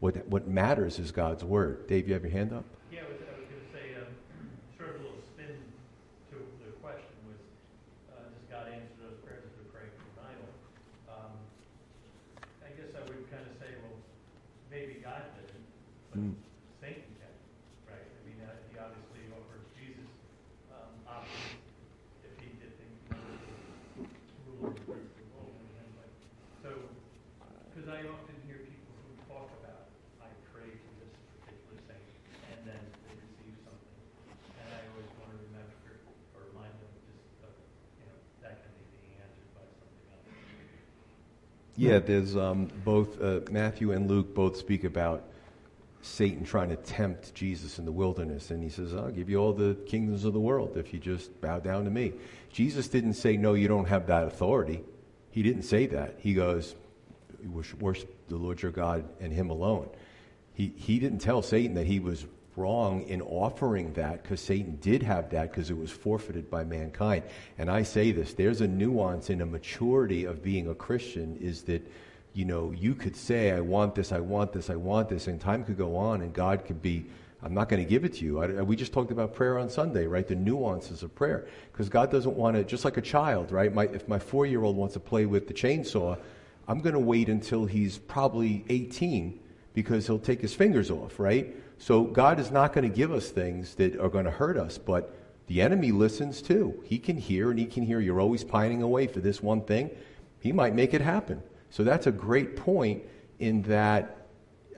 What, 0.00 0.26
what 0.28 0.46
matters 0.46 0.98
is 0.98 1.10
God's 1.10 1.42
Word. 1.42 1.86
Dave, 1.88 2.06
you 2.06 2.14
have 2.14 2.22
your 2.22 2.32
hand 2.32 2.52
up? 2.52 2.64
Mm. 16.16 16.32
Satan 16.80 17.04
can, 17.20 17.28
right? 17.84 18.00
I 18.00 18.20
mean, 18.24 18.40
uh, 18.40 18.48
he 18.72 18.80
obviously 18.80 19.28
offered 19.36 19.68
Jesus 19.76 20.08
um, 20.72 20.88
options 21.04 21.60
if 22.24 22.32
he 22.40 22.56
did 22.56 22.72
wanted 22.72 23.36
rule 24.48 24.72
over 24.72 24.96
the 24.96 25.26
world. 25.36 25.60
And 25.76 25.88
like, 26.00 26.16
so, 26.64 26.72
because 27.68 27.92
I 27.92 28.08
often 28.08 28.32
hear 28.48 28.64
people 28.64 28.96
who 29.04 29.12
talk 29.28 29.52
about, 29.60 29.92
I 30.24 30.32
pray 30.56 30.72
to 30.72 30.90
this 31.04 31.12
particular 31.44 31.84
saint, 31.84 32.08
and 32.48 32.64
then 32.64 32.80
they 33.04 33.12
receive 33.20 33.60
something. 33.68 34.00
And 34.56 34.66
I 34.72 34.80
always 34.96 35.12
want 35.20 35.36
to 35.36 35.38
remember 35.52 36.00
or 36.32 36.48
remind 36.48 36.72
them 36.80 36.96
just 37.12 37.28
of, 37.44 37.52
you 38.00 38.08
know, 38.08 38.16
that 38.40 38.64
can 38.64 38.72
be 38.80 38.88
being 39.04 39.20
answered 39.20 39.52
by 39.52 39.68
something 39.68 40.04
else. 40.16 40.32
Yeah, 41.76 42.00
there's 42.00 42.32
um, 42.40 42.72
both 42.88 43.20
uh, 43.20 43.44
Matthew 43.52 43.92
and 43.92 44.08
Luke 44.08 44.32
both 44.32 44.56
speak 44.56 44.88
about 44.88 45.28
Satan 46.06 46.44
trying 46.44 46.68
to 46.70 46.76
tempt 46.76 47.34
Jesus 47.34 47.78
in 47.78 47.84
the 47.84 47.92
wilderness. 47.92 48.50
And 48.50 48.62
he 48.62 48.70
says, 48.70 48.94
I'll 48.94 49.10
give 49.10 49.28
you 49.28 49.38
all 49.38 49.52
the 49.52 49.74
kingdoms 49.86 50.24
of 50.24 50.32
the 50.32 50.40
world 50.40 50.76
if 50.76 50.92
you 50.92 50.98
just 50.98 51.40
bow 51.40 51.58
down 51.58 51.84
to 51.84 51.90
me. 51.90 52.12
Jesus 52.52 52.88
didn't 52.88 53.14
say, 53.14 53.36
No, 53.36 53.54
you 53.54 53.68
don't 53.68 53.88
have 53.88 54.06
that 54.06 54.24
authority. 54.24 54.82
He 55.30 55.42
didn't 55.42 55.62
say 55.62 55.86
that. 55.86 56.16
He 56.18 56.34
goes, 56.34 56.74
Worship 57.78 58.14
the 58.28 58.36
Lord 58.36 58.62
your 58.62 58.72
God 58.72 59.04
and 59.20 59.32
him 59.32 59.50
alone. 59.50 59.88
He, 60.54 60.72
he 60.76 60.98
didn't 60.98 61.18
tell 61.18 61.42
Satan 61.42 61.74
that 61.74 61.86
he 61.86 62.00
was 62.00 62.24
wrong 62.56 63.02
in 63.02 63.20
offering 63.20 63.92
that 63.92 64.22
because 64.22 64.40
Satan 64.40 64.76
did 64.80 65.02
have 65.02 65.30
that 65.30 65.50
because 65.50 65.70
it 65.70 65.76
was 65.76 65.90
forfeited 65.90 66.50
by 66.50 66.64
mankind. 66.64 67.22
And 67.58 67.70
I 67.70 67.82
say 67.82 68.12
this 68.12 68.32
there's 68.32 68.62
a 68.62 68.66
nuance 68.66 69.28
in 69.28 69.40
a 69.42 69.46
maturity 69.46 70.24
of 70.24 70.42
being 70.42 70.68
a 70.68 70.74
Christian 70.74 71.36
is 71.36 71.62
that 71.64 71.86
you 72.36 72.44
know, 72.44 72.70
you 72.70 72.94
could 72.94 73.16
say, 73.16 73.50
I 73.50 73.60
want 73.60 73.94
this, 73.94 74.12
I 74.12 74.20
want 74.20 74.52
this, 74.52 74.68
I 74.68 74.76
want 74.76 75.08
this, 75.08 75.26
and 75.26 75.40
time 75.40 75.64
could 75.64 75.78
go 75.78 75.96
on, 75.96 76.20
and 76.20 76.34
God 76.34 76.66
could 76.66 76.82
be, 76.82 77.06
I'm 77.42 77.54
not 77.54 77.70
going 77.70 77.82
to 77.82 77.88
give 77.88 78.04
it 78.04 78.12
to 78.16 78.26
you. 78.26 78.40
I, 78.42 78.60
we 78.60 78.76
just 78.76 78.92
talked 78.92 79.10
about 79.10 79.34
prayer 79.34 79.58
on 79.58 79.70
Sunday, 79.70 80.06
right? 80.06 80.28
The 80.28 80.34
nuances 80.34 81.02
of 81.02 81.14
prayer. 81.14 81.46
Because 81.72 81.88
God 81.88 82.10
doesn't 82.10 82.36
want 82.36 82.56
to, 82.56 82.62
just 82.62 82.84
like 82.84 82.98
a 82.98 83.00
child, 83.00 83.52
right? 83.52 83.72
My, 83.72 83.84
if 83.84 84.06
my 84.06 84.18
four 84.18 84.44
year 84.44 84.62
old 84.62 84.76
wants 84.76 84.92
to 84.94 85.00
play 85.00 85.24
with 85.24 85.48
the 85.48 85.54
chainsaw, 85.54 86.18
I'm 86.68 86.80
going 86.80 86.92
to 86.92 87.00
wait 87.00 87.30
until 87.30 87.64
he's 87.64 87.96
probably 87.96 88.66
18 88.68 89.40
because 89.72 90.06
he'll 90.06 90.18
take 90.18 90.42
his 90.42 90.52
fingers 90.52 90.90
off, 90.90 91.18
right? 91.18 91.56
So 91.78 92.04
God 92.04 92.38
is 92.38 92.50
not 92.50 92.74
going 92.74 92.86
to 92.86 92.94
give 92.94 93.12
us 93.12 93.30
things 93.30 93.76
that 93.76 93.98
are 93.98 94.10
going 94.10 94.26
to 94.26 94.30
hurt 94.30 94.58
us, 94.58 94.76
but 94.76 95.16
the 95.46 95.62
enemy 95.62 95.90
listens 95.90 96.42
too. 96.42 96.82
He 96.84 96.98
can 96.98 97.16
hear, 97.16 97.48
and 97.48 97.58
he 97.58 97.64
can 97.64 97.82
hear 97.82 97.98
you're 97.98 98.20
always 98.20 98.44
pining 98.44 98.82
away 98.82 99.06
for 99.06 99.20
this 99.20 99.42
one 99.42 99.62
thing. 99.62 99.88
He 100.40 100.52
might 100.52 100.74
make 100.74 100.92
it 100.92 101.00
happen. 101.00 101.42
So 101.70 101.84
that's 101.84 102.06
a 102.06 102.12
great 102.12 102.56
point 102.56 103.02
in 103.38 103.62
that 103.62 104.16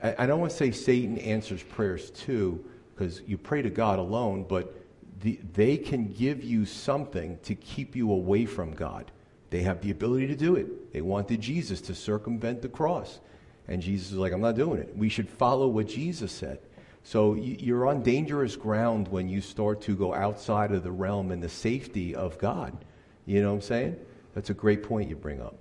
I, 0.01 0.15
I 0.19 0.25
don't 0.25 0.39
want 0.39 0.51
to 0.51 0.57
say 0.57 0.71
Satan 0.71 1.17
answers 1.19 1.63
prayers 1.63 2.11
too, 2.11 2.63
because 2.93 3.21
you 3.27 3.37
pray 3.37 3.61
to 3.61 3.69
God 3.69 3.99
alone, 3.99 4.45
but 4.47 4.75
the, 5.21 5.39
they 5.53 5.77
can 5.77 6.11
give 6.11 6.43
you 6.43 6.65
something 6.65 7.37
to 7.43 7.55
keep 7.55 7.95
you 7.95 8.11
away 8.11 8.45
from 8.45 8.73
God. 8.73 9.11
They 9.49 9.61
have 9.61 9.81
the 9.81 9.91
ability 9.91 10.27
to 10.27 10.35
do 10.35 10.55
it. 10.55 10.93
They 10.93 11.01
wanted 11.01 11.41
Jesus 11.41 11.81
to 11.81 11.95
circumvent 11.95 12.61
the 12.61 12.69
cross. 12.69 13.19
And 13.67 13.81
Jesus 13.81 14.11
is 14.11 14.17
like, 14.17 14.31
I'm 14.31 14.41
not 14.41 14.55
doing 14.55 14.79
it. 14.79 14.95
We 14.95 15.09
should 15.09 15.29
follow 15.29 15.67
what 15.67 15.87
Jesus 15.87 16.31
said. 16.31 16.59
So 17.03 17.33
you're 17.35 17.87
on 17.87 18.03
dangerous 18.03 18.55
ground 18.55 19.07
when 19.07 19.29
you 19.29 19.41
start 19.41 19.81
to 19.81 19.95
go 19.95 20.13
outside 20.13 20.71
of 20.71 20.83
the 20.83 20.91
realm 20.91 21.31
and 21.31 21.41
the 21.41 21.49
safety 21.49 22.13
of 22.13 22.37
God. 22.37 22.77
You 23.25 23.41
know 23.41 23.49
what 23.49 23.55
I'm 23.55 23.61
saying? 23.61 23.99
That's 24.35 24.49
a 24.49 24.53
great 24.53 24.83
point 24.83 25.09
you 25.09 25.15
bring 25.15 25.41
up. 25.41 25.55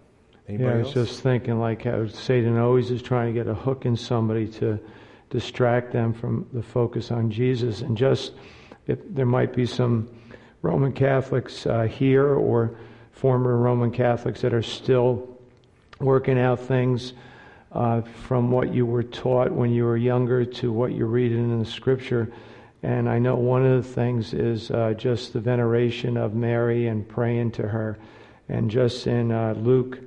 Anybody 0.49 0.69
yeah, 0.71 0.75
I 0.77 0.79
was 0.79 0.97
else? 0.97 1.09
just 1.11 1.23
thinking 1.23 1.61
like 1.61 1.83
how 1.83 2.07
Satan 2.07 2.57
always 2.57 2.91
is 2.91 3.03
trying 3.03 3.35
to 3.35 3.39
get 3.39 3.49
a 3.49 3.55
hook 3.55 3.85
in 3.85 3.97
somebody 3.97 4.49
to 4.49 4.81
distract 5.29 5.93
them 5.93 6.15
from 6.15 6.49
the 6.55 6.63
focus 6.63 7.11
on 7.11 7.31
Jesus. 7.31 7.83
And 7.83 7.97
just 7.97 8.33
if 8.87 8.99
there 9.11 9.27
might 9.27 9.55
be 9.55 9.67
some 9.67 10.09
Roman 10.63 10.93
Catholics 10.93 11.67
uh, 11.67 11.83
here 11.83 12.27
or 12.27 12.79
former 13.13 13.59
Roman 13.59 13.91
Catholics 13.91 14.41
that 14.41 14.55
are 14.55 14.63
still 14.63 15.29
working 16.01 16.39
out 16.39 16.61
things 16.61 17.13
uh, 17.73 18.01
from 18.01 18.51
what 18.51 18.73
you 18.73 18.87
were 18.87 19.03
taught 19.03 19.53
when 19.53 19.71
you 19.71 19.85
were 19.85 19.99
younger 19.99 20.47
to 20.47 20.73
what 20.73 20.95
you're 20.95 21.09
reading 21.09 21.51
in 21.51 21.59
the 21.59 21.67
scripture. 21.67 22.33
And 22.83 23.07
I 23.07 23.19
know 23.19 23.35
one 23.35 23.67
of 23.67 23.85
the 23.85 23.93
things 23.93 24.33
is 24.33 24.71
uh, 24.71 24.95
just 24.97 25.35
the 25.35 25.41
veneration 25.41 26.17
of 26.17 26.35
Mary 26.35 26.87
and 26.87 27.07
praying 27.07 27.51
to 27.53 27.69
her. 27.69 27.99
And 28.49 28.71
just 28.71 29.07
in 29.07 29.31
uh, 29.31 29.53
Luke 29.59 29.99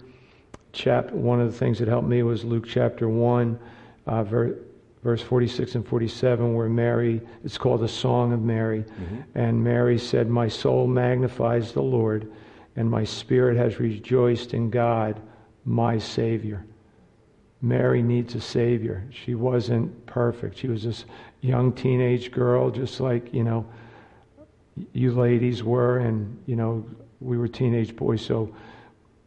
chapter, 0.74 1.16
one 1.16 1.40
of 1.42 1.52
the 1.52 1.58
things 1.58 1.80
that 1.80 1.88
helped 1.88 2.08
me 2.08 2.24
was 2.24 2.44
Luke 2.44 2.66
chapter 2.68 3.10
1, 3.10 3.60
uh, 4.08 4.24
ver, 4.24 4.58
verse 5.04 5.22
46 5.22 5.76
and 5.76 5.88
47, 5.88 6.54
where 6.54 6.70
Mary, 6.70 7.22
it's 7.44 7.58
called 7.58 7.82
the 7.82 7.88
Song 7.88 8.34
of 8.34 8.42
Mary. 8.42 8.84
Mm-hmm. 8.84 9.18
And 9.36 9.64
Mary 9.64 9.98
said, 9.98 10.30
My 10.30 10.48
soul 10.48 10.88
magnifies 10.88 11.72
the 11.72 11.82
Lord, 11.82 12.32
and 12.76 12.90
my 12.90 13.04
spirit 13.04 13.58
has 13.58 13.80
rejoiced 13.80 14.54
in 14.54 14.70
God, 14.70 15.22
my 15.66 15.98
Savior. 15.98 16.66
Mary 17.62 18.02
needs 18.02 18.34
a 18.36 18.42
Savior. 18.42 19.08
She 19.12 19.36
wasn't 19.36 20.06
perfect. 20.08 20.58
She 20.58 20.68
was 20.68 20.84
this 20.84 21.06
young 21.42 21.74
teenage 21.74 22.32
girl, 22.32 22.72
just 22.72 23.00
like, 23.00 23.34
you 23.34 23.44
know, 23.44 23.66
you 24.94 25.12
ladies 25.12 25.64
were, 25.64 26.00
and, 26.00 26.42
you 26.48 26.56
know, 26.56 26.84
we 27.20 27.38
were 27.38 27.48
teenage 27.48 27.96
boys, 27.96 28.26
so 28.26 28.54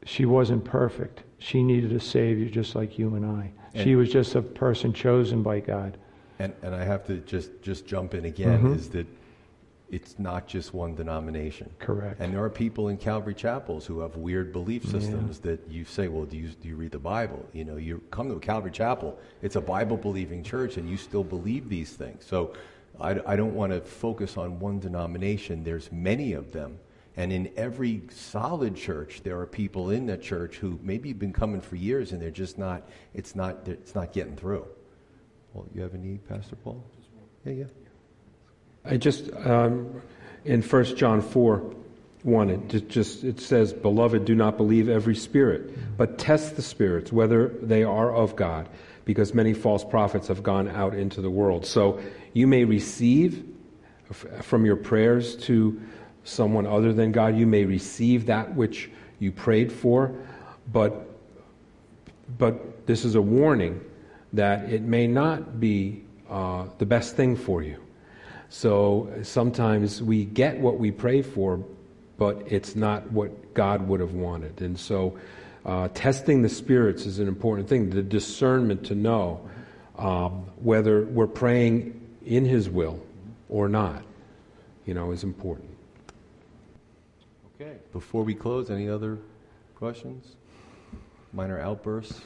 she 0.04 0.26
wasn't 0.26 0.64
perfect. 0.64 1.22
She 1.44 1.62
needed 1.62 1.92
a 1.92 2.00
Savior 2.00 2.48
just 2.48 2.74
like 2.74 2.98
you 2.98 3.16
and 3.16 3.26
I. 3.26 3.50
And 3.74 3.84
she 3.84 3.96
was 3.96 4.10
just 4.10 4.34
a 4.34 4.40
person 4.40 4.94
chosen 4.94 5.42
by 5.42 5.60
God. 5.60 5.98
And, 6.38 6.54
and 6.62 6.74
I 6.74 6.84
have 6.84 7.06
to 7.08 7.18
just, 7.18 7.60
just 7.60 7.86
jump 7.86 8.14
in 8.14 8.24
again 8.24 8.60
mm-hmm. 8.60 8.72
is 8.72 8.88
that 8.90 9.06
it's 9.90 10.18
not 10.18 10.46
just 10.46 10.72
one 10.72 10.94
denomination. 10.94 11.68
Correct. 11.78 12.18
And 12.18 12.32
there 12.32 12.42
are 12.42 12.48
people 12.48 12.88
in 12.88 12.96
Calvary 12.96 13.34
chapels 13.34 13.84
who 13.84 14.00
have 14.00 14.16
weird 14.16 14.52
belief 14.52 14.86
systems 14.86 15.38
yeah. 15.44 15.50
that 15.50 15.70
you 15.70 15.84
say, 15.84 16.08
well, 16.08 16.24
do 16.24 16.38
you, 16.38 16.48
do 16.48 16.66
you 16.66 16.76
read 16.76 16.92
the 16.92 16.98
Bible? 16.98 17.46
You 17.52 17.66
know, 17.66 17.76
you 17.76 18.00
come 18.10 18.30
to 18.30 18.36
a 18.36 18.40
Calvary 18.40 18.70
chapel, 18.70 19.18
it's 19.42 19.56
a 19.56 19.60
Bible 19.60 19.98
believing 19.98 20.42
church, 20.42 20.78
and 20.78 20.88
you 20.88 20.96
still 20.96 21.24
believe 21.24 21.68
these 21.68 21.92
things. 21.92 22.24
So 22.24 22.54
I, 22.98 23.20
I 23.26 23.36
don't 23.36 23.54
want 23.54 23.70
to 23.72 23.82
focus 23.82 24.38
on 24.38 24.58
one 24.58 24.80
denomination. 24.80 25.62
There's 25.62 25.92
many 25.92 26.32
of 26.32 26.52
them. 26.52 26.78
And 27.16 27.32
in 27.32 27.52
every 27.56 28.02
solid 28.10 28.76
church, 28.76 29.20
there 29.22 29.38
are 29.38 29.46
people 29.46 29.90
in 29.90 30.06
that 30.06 30.22
church 30.22 30.56
who 30.56 30.78
maybe 30.82 31.10
have 31.10 31.18
been 31.18 31.32
coming 31.32 31.60
for 31.60 31.76
years 31.76 32.12
and 32.12 32.20
they're 32.20 32.30
just 32.30 32.58
not, 32.58 32.88
it's 33.14 33.36
not, 33.36 33.68
it's 33.68 33.94
not 33.94 34.12
getting 34.12 34.36
through. 34.36 34.66
Well, 35.52 35.66
you 35.72 35.82
have 35.82 35.94
a 35.94 35.98
need, 35.98 36.28
Pastor 36.28 36.56
Paul? 36.56 36.84
Yeah, 37.44 37.52
yeah. 37.52 37.64
I 38.84 38.96
just, 38.96 39.32
um, 39.32 40.02
in 40.44 40.60
1 40.60 40.96
John 40.96 41.22
4, 41.22 41.74
1, 42.24 42.50
it 42.50 42.88
just, 42.88 43.22
it 43.22 43.38
says, 43.40 43.72
Beloved, 43.72 44.24
do 44.24 44.34
not 44.34 44.56
believe 44.56 44.88
every 44.88 45.14
spirit, 45.14 45.96
but 45.96 46.18
test 46.18 46.56
the 46.56 46.62
spirits, 46.62 47.12
whether 47.12 47.48
they 47.48 47.84
are 47.84 48.12
of 48.12 48.34
God, 48.34 48.68
because 49.04 49.34
many 49.34 49.54
false 49.54 49.84
prophets 49.84 50.28
have 50.28 50.42
gone 50.42 50.68
out 50.68 50.94
into 50.94 51.20
the 51.20 51.30
world. 51.30 51.64
So 51.64 52.00
you 52.32 52.46
may 52.46 52.64
receive 52.64 53.44
from 54.42 54.66
your 54.66 54.76
prayers 54.76 55.36
to 55.36 55.80
someone 56.24 56.66
other 56.66 56.92
than 56.92 57.12
God. 57.12 57.36
You 57.36 57.46
may 57.46 57.64
receive 57.64 58.26
that 58.26 58.54
which 58.54 58.90
you 59.20 59.30
prayed 59.30 59.70
for, 59.70 60.14
but, 60.72 61.08
but 62.38 62.86
this 62.86 63.04
is 63.04 63.14
a 63.14 63.22
warning 63.22 63.80
that 64.32 64.70
it 64.70 64.82
may 64.82 65.06
not 65.06 65.60
be 65.60 66.02
uh, 66.28 66.66
the 66.78 66.86
best 66.86 67.16
thing 67.16 67.36
for 67.36 67.62
you. 67.62 67.80
So 68.48 69.12
sometimes 69.22 70.02
we 70.02 70.24
get 70.24 70.58
what 70.58 70.78
we 70.78 70.90
pray 70.90 71.22
for, 71.22 71.64
but 72.18 72.42
it's 72.46 72.76
not 72.76 73.10
what 73.10 73.54
God 73.54 73.86
would 73.88 74.00
have 74.00 74.14
wanted. 74.14 74.60
And 74.60 74.78
so 74.78 75.18
uh, 75.64 75.88
testing 75.94 76.42
the 76.42 76.48
spirits 76.48 77.06
is 77.06 77.18
an 77.18 77.28
important 77.28 77.68
thing. 77.68 77.90
The 77.90 78.02
discernment 78.02 78.84
to 78.86 78.94
know 78.94 79.48
um, 79.98 80.46
whether 80.62 81.04
we're 81.04 81.26
praying 81.26 82.00
in 82.26 82.44
His 82.44 82.68
will 82.68 83.00
or 83.48 83.68
not, 83.68 84.02
you 84.86 84.94
know, 84.94 85.10
is 85.12 85.24
important. 85.24 85.73
Okay. 87.60 87.76
Before 87.92 88.24
we 88.24 88.34
close, 88.34 88.68
any 88.68 88.88
other 88.88 89.18
questions? 89.76 90.34
Minor 91.32 91.60
outbursts? 91.60 92.22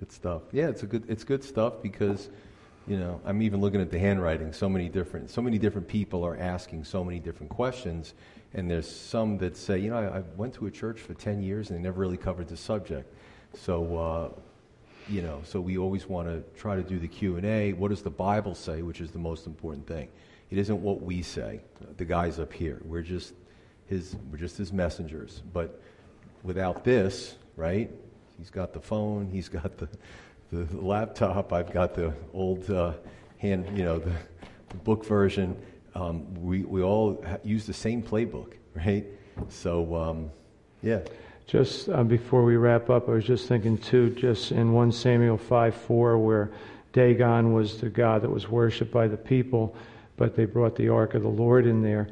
Good 0.00 0.10
stuff. 0.10 0.42
Yeah, 0.50 0.68
it's 0.68 0.82
a 0.82 0.86
good 0.86 1.04
it's 1.08 1.22
good 1.22 1.44
stuff 1.44 1.74
because 1.80 2.28
you 2.88 2.98
know, 2.98 3.20
I'm 3.24 3.40
even 3.42 3.60
looking 3.60 3.80
at 3.80 3.92
the 3.92 4.00
handwriting. 4.00 4.52
So 4.52 4.68
many 4.68 4.88
different 4.88 5.30
so 5.30 5.40
many 5.40 5.58
different 5.58 5.86
people 5.86 6.24
are 6.24 6.36
asking 6.38 6.82
so 6.84 7.04
many 7.04 7.20
different 7.20 7.50
questions 7.50 8.14
and 8.54 8.68
there's 8.68 8.90
some 8.90 9.38
that 9.38 9.56
say, 9.56 9.78
you 9.78 9.90
know, 9.90 9.98
I, 9.98 10.18
I 10.18 10.22
went 10.36 10.54
to 10.54 10.66
a 10.66 10.70
church 10.70 10.98
for 10.98 11.14
10 11.14 11.40
years 11.40 11.70
and 11.70 11.78
they 11.78 11.82
never 11.82 12.00
really 12.00 12.16
covered 12.16 12.48
the 12.48 12.56
subject. 12.56 13.14
So 13.54 13.96
uh, 13.96 14.40
you 15.08 15.22
know, 15.22 15.40
so 15.44 15.60
we 15.60 15.78
always 15.78 16.08
want 16.08 16.26
to 16.26 16.42
try 16.58 16.74
to 16.74 16.82
do 16.82 16.98
the 16.98 17.08
Q&A. 17.08 17.74
What 17.74 17.88
does 17.90 18.02
the 18.02 18.10
Bible 18.10 18.56
say, 18.56 18.82
which 18.82 19.00
is 19.00 19.12
the 19.12 19.18
most 19.20 19.46
important 19.46 19.86
thing? 19.86 20.08
It 20.50 20.58
isn't 20.58 20.82
what 20.82 21.02
we 21.02 21.22
say. 21.22 21.60
The 21.96 22.04
guys 22.04 22.38
up 22.38 22.52
here, 22.52 22.80
we're 22.84 23.02
just 23.02 23.34
his 23.86 24.16
we're 24.30 24.38
just 24.38 24.56
his 24.56 24.72
messengers. 24.72 25.42
But 25.52 25.80
without 26.42 26.84
this, 26.84 27.36
right? 27.56 27.90
He's 28.38 28.50
got 28.50 28.72
the 28.72 28.80
phone, 28.80 29.28
he's 29.30 29.48
got 29.48 29.76
the 29.76 29.88
the 30.52 30.66
laptop, 30.76 31.52
I've 31.52 31.72
got 31.72 31.94
the 31.94 32.12
old 32.34 32.68
uh, 32.70 32.94
hand, 33.38 33.66
you 33.76 33.84
know, 33.84 33.98
the, 33.98 34.12
the 34.68 34.76
book 34.78 35.04
version. 35.04 35.56
Um, 35.94 36.34
we, 36.34 36.64
we 36.64 36.82
all 36.82 37.24
use 37.44 37.66
the 37.66 37.72
same 37.72 38.02
playbook, 38.02 38.54
right? 38.74 39.06
So, 39.48 39.94
um, 39.94 40.30
yeah. 40.82 41.00
Just 41.46 41.88
uh, 41.88 42.04
before 42.04 42.44
we 42.44 42.56
wrap 42.56 42.90
up, 42.90 43.08
I 43.08 43.12
was 43.12 43.24
just 43.24 43.48
thinking 43.48 43.76
too, 43.78 44.10
just 44.10 44.52
in 44.52 44.72
1 44.72 44.92
Samuel 44.92 45.36
5 45.36 45.74
4, 45.74 46.18
where 46.18 46.50
Dagon 46.92 47.52
was 47.52 47.80
the 47.80 47.88
god 47.88 48.22
that 48.22 48.30
was 48.30 48.48
worshipped 48.48 48.92
by 48.92 49.08
the 49.08 49.16
people, 49.16 49.74
but 50.20 50.36
they 50.36 50.44
brought 50.44 50.76
the 50.76 50.90
ark 50.90 51.14
of 51.14 51.22
the 51.22 51.28
Lord 51.28 51.66
in 51.66 51.80
there. 51.80 52.06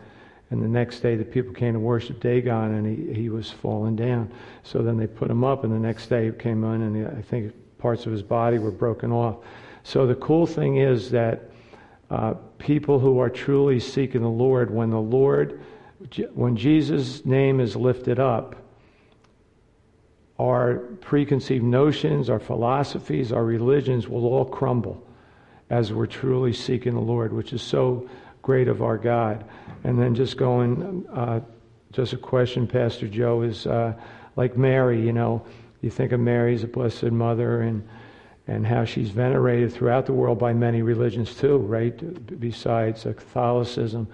And 0.50 0.62
the 0.62 0.66
next 0.66 1.00
day, 1.00 1.14
the 1.14 1.26
people 1.26 1.52
came 1.52 1.74
to 1.74 1.78
worship 1.78 2.20
Dagon, 2.20 2.74
and 2.74 2.86
he, 2.86 3.12
he 3.12 3.28
was 3.28 3.50
falling 3.50 3.96
down. 3.96 4.32
So 4.62 4.78
then 4.80 4.96
they 4.96 5.06
put 5.06 5.30
him 5.30 5.44
up, 5.44 5.62
and 5.62 5.70
the 5.70 5.78
next 5.78 6.06
day 6.06 6.24
he 6.24 6.32
came 6.32 6.64
in, 6.64 6.80
and 6.80 7.18
I 7.18 7.20
think 7.20 7.52
parts 7.76 8.06
of 8.06 8.12
his 8.12 8.22
body 8.22 8.56
were 8.58 8.70
broken 8.70 9.12
off. 9.12 9.36
So 9.82 10.06
the 10.06 10.14
cool 10.14 10.46
thing 10.46 10.78
is 10.78 11.10
that 11.10 11.50
uh, 12.10 12.32
people 12.56 12.98
who 12.98 13.18
are 13.18 13.28
truly 13.28 13.78
seeking 13.78 14.22
the 14.22 14.28
Lord, 14.28 14.70
when 14.70 14.88
the 14.88 14.98
Lord, 14.98 15.60
when 16.32 16.56
Jesus' 16.56 17.26
name 17.26 17.60
is 17.60 17.76
lifted 17.76 18.18
up, 18.18 18.56
our 20.38 20.76
preconceived 21.02 21.64
notions, 21.64 22.30
our 22.30 22.40
philosophies, 22.40 23.32
our 23.32 23.44
religions 23.44 24.08
will 24.08 24.24
all 24.24 24.46
crumble 24.46 25.04
as 25.70 25.92
we're 25.92 26.06
truly 26.06 26.52
seeking 26.52 26.94
the 26.94 27.00
Lord, 27.00 27.32
which 27.32 27.52
is 27.52 27.62
so 27.62 28.08
great 28.42 28.68
of 28.68 28.82
our 28.82 28.96
God. 28.96 29.44
And 29.84 30.00
then 30.00 30.14
just 30.14 30.36
going, 30.36 31.06
uh, 31.12 31.40
just 31.92 32.12
a 32.12 32.16
question, 32.16 32.66
Pastor 32.66 33.08
Joe, 33.08 33.42
is 33.42 33.66
uh, 33.66 33.94
like 34.36 34.56
Mary, 34.56 35.00
you 35.00 35.12
know, 35.12 35.44
you 35.82 35.90
think 35.90 36.12
of 36.12 36.20
Mary 36.20 36.54
as 36.54 36.64
a 36.64 36.68
blessed 36.68 37.04
mother 37.04 37.62
and 37.62 37.86
and 38.48 38.66
how 38.66 38.82
she's 38.82 39.10
venerated 39.10 39.70
throughout 39.72 40.06
the 40.06 40.12
world 40.12 40.38
by 40.38 40.54
many 40.54 40.80
religions 40.80 41.34
too, 41.34 41.58
right? 41.58 42.40
Besides 42.40 43.02
Catholicism. 43.02 44.08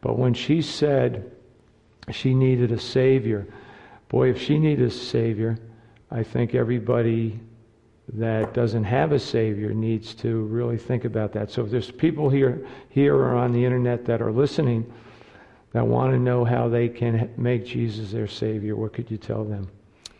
But 0.00 0.18
when 0.18 0.32
she 0.32 0.62
said 0.62 1.30
she 2.10 2.34
needed 2.34 2.72
a 2.72 2.78
savior, 2.78 3.46
boy, 4.08 4.30
if 4.30 4.40
she 4.40 4.58
needed 4.58 4.86
a 4.86 4.90
savior, 4.90 5.58
I 6.10 6.22
think 6.22 6.54
everybody 6.54 7.38
that 8.12 8.52
doesn't 8.52 8.84
have 8.84 9.12
a 9.12 9.18
savior 9.18 9.72
needs 9.72 10.14
to 10.14 10.42
really 10.42 10.76
think 10.76 11.04
about 11.04 11.32
that. 11.32 11.50
So 11.50 11.64
if 11.64 11.70
there's 11.70 11.90
people 11.90 12.28
here 12.28 12.66
here 12.90 13.14
or 13.14 13.34
on 13.34 13.52
the 13.52 13.64
internet 13.64 14.04
that 14.04 14.20
are 14.20 14.32
listening 14.32 14.92
that 15.72 15.86
want 15.86 16.12
to 16.12 16.18
know 16.18 16.44
how 16.44 16.68
they 16.68 16.88
can 16.88 17.32
make 17.36 17.64
Jesus 17.64 18.12
their 18.12 18.28
savior, 18.28 18.76
what 18.76 18.92
could 18.92 19.10
you 19.10 19.16
tell 19.16 19.44
them? 19.44 19.70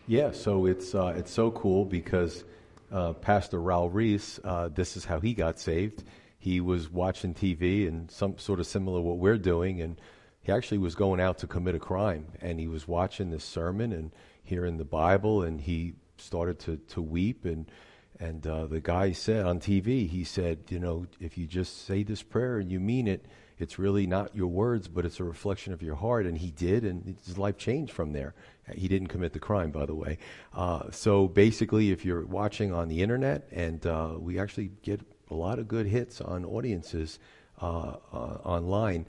Yeah, 0.07 0.31
so 0.31 0.65
it's 0.65 0.93
uh, 0.93 1.13
it's 1.15 1.31
so 1.31 1.51
cool 1.51 1.85
because 1.85 2.43
uh, 2.91 3.13
Pastor 3.13 3.59
Raul 3.59 3.89
Ries, 3.91 4.39
uh, 4.43 4.69
this 4.69 4.97
is 4.97 5.05
how 5.05 5.19
he 5.19 5.33
got 5.33 5.59
saved. 5.59 6.03
He 6.37 6.61
was 6.61 6.91
watching 6.91 7.33
TV 7.33 7.87
and 7.87 8.09
some 8.11 8.37
sort 8.37 8.59
of 8.59 8.67
similar 8.67 9.01
what 9.01 9.17
we're 9.17 9.37
doing, 9.37 9.81
and 9.81 9.99
he 10.41 10.51
actually 10.51 10.77
was 10.77 10.93
going 10.93 11.19
out 11.19 11.39
to 11.39 11.47
commit 11.47 11.73
a 11.73 11.79
crime, 11.79 12.27
and 12.39 12.59
he 12.59 12.67
was 12.67 12.87
watching 12.87 13.31
this 13.31 13.43
sermon 13.43 13.91
and 13.91 14.11
hearing 14.43 14.77
the 14.77 14.85
Bible, 14.85 15.41
and 15.41 15.61
he 15.61 15.95
started 16.17 16.59
to 16.59 16.77
to 16.77 17.01
weep 17.01 17.45
and. 17.45 17.69
And 18.17 18.47
uh, 18.47 18.67
the 18.67 18.79
guy 18.79 19.11
said 19.11 19.45
on 19.45 19.59
TV, 19.59 20.07
he 20.07 20.23
said, 20.23 20.59
you 20.69 20.79
know, 20.79 21.05
if 21.19 21.37
you 21.37 21.47
just 21.47 21.85
say 21.85 22.01
this 22.01 22.23
prayer 22.23 22.59
and 22.59 22.71
you 22.71 22.79
mean 22.79 23.09
it, 23.09 23.25
it's 23.57 23.79
really 23.79 24.05
not 24.05 24.35
your 24.35 24.47
words, 24.47 24.87
but 24.87 25.05
it's 25.05 25.19
a 25.19 25.23
reflection 25.23 25.71
of 25.73 25.81
your 25.81 25.95
heart. 25.95 26.25
And 26.25 26.37
he 26.37 26.51
did, 26.51 26.83
and 26.83 27.17
his 27.25 27.37
life 27.37 27.57
changed 27.57 27.93
from 27.93 28.11
there. 28.11 28.33
He 28.73 28.87
didn't 28.87 29.07
commit 29.07 29.33
the 29.33 29.39
crime, 29.39 29.71
by 29.71 29.85
the 29.85 29.95
way. 29.95 30.17
Uh, 30.53 30.91
so 30.91 31.27
basically, 31.27 31.91
if 31.91 32.03
you're 32.03 32.25
watching 32.25 32.73
on 32.73 32.87
the 32.87 33.01
internet, 33.01 33.47
and 33.51 33.85
uh, 33.85 34.15
we 34.17 34.39
actually 34.39 34.71
get 34.81 35.01
a 35.29 35.35
lot 35.35 35.59
of 35.59 35.67
good 35.67 35.85
hits 35.85 36.21
on 36.21 36.43
audiences 36.45 37.19
uh, 37.61 37.95
uh, 38.11 38.37
online, 38.43 39.05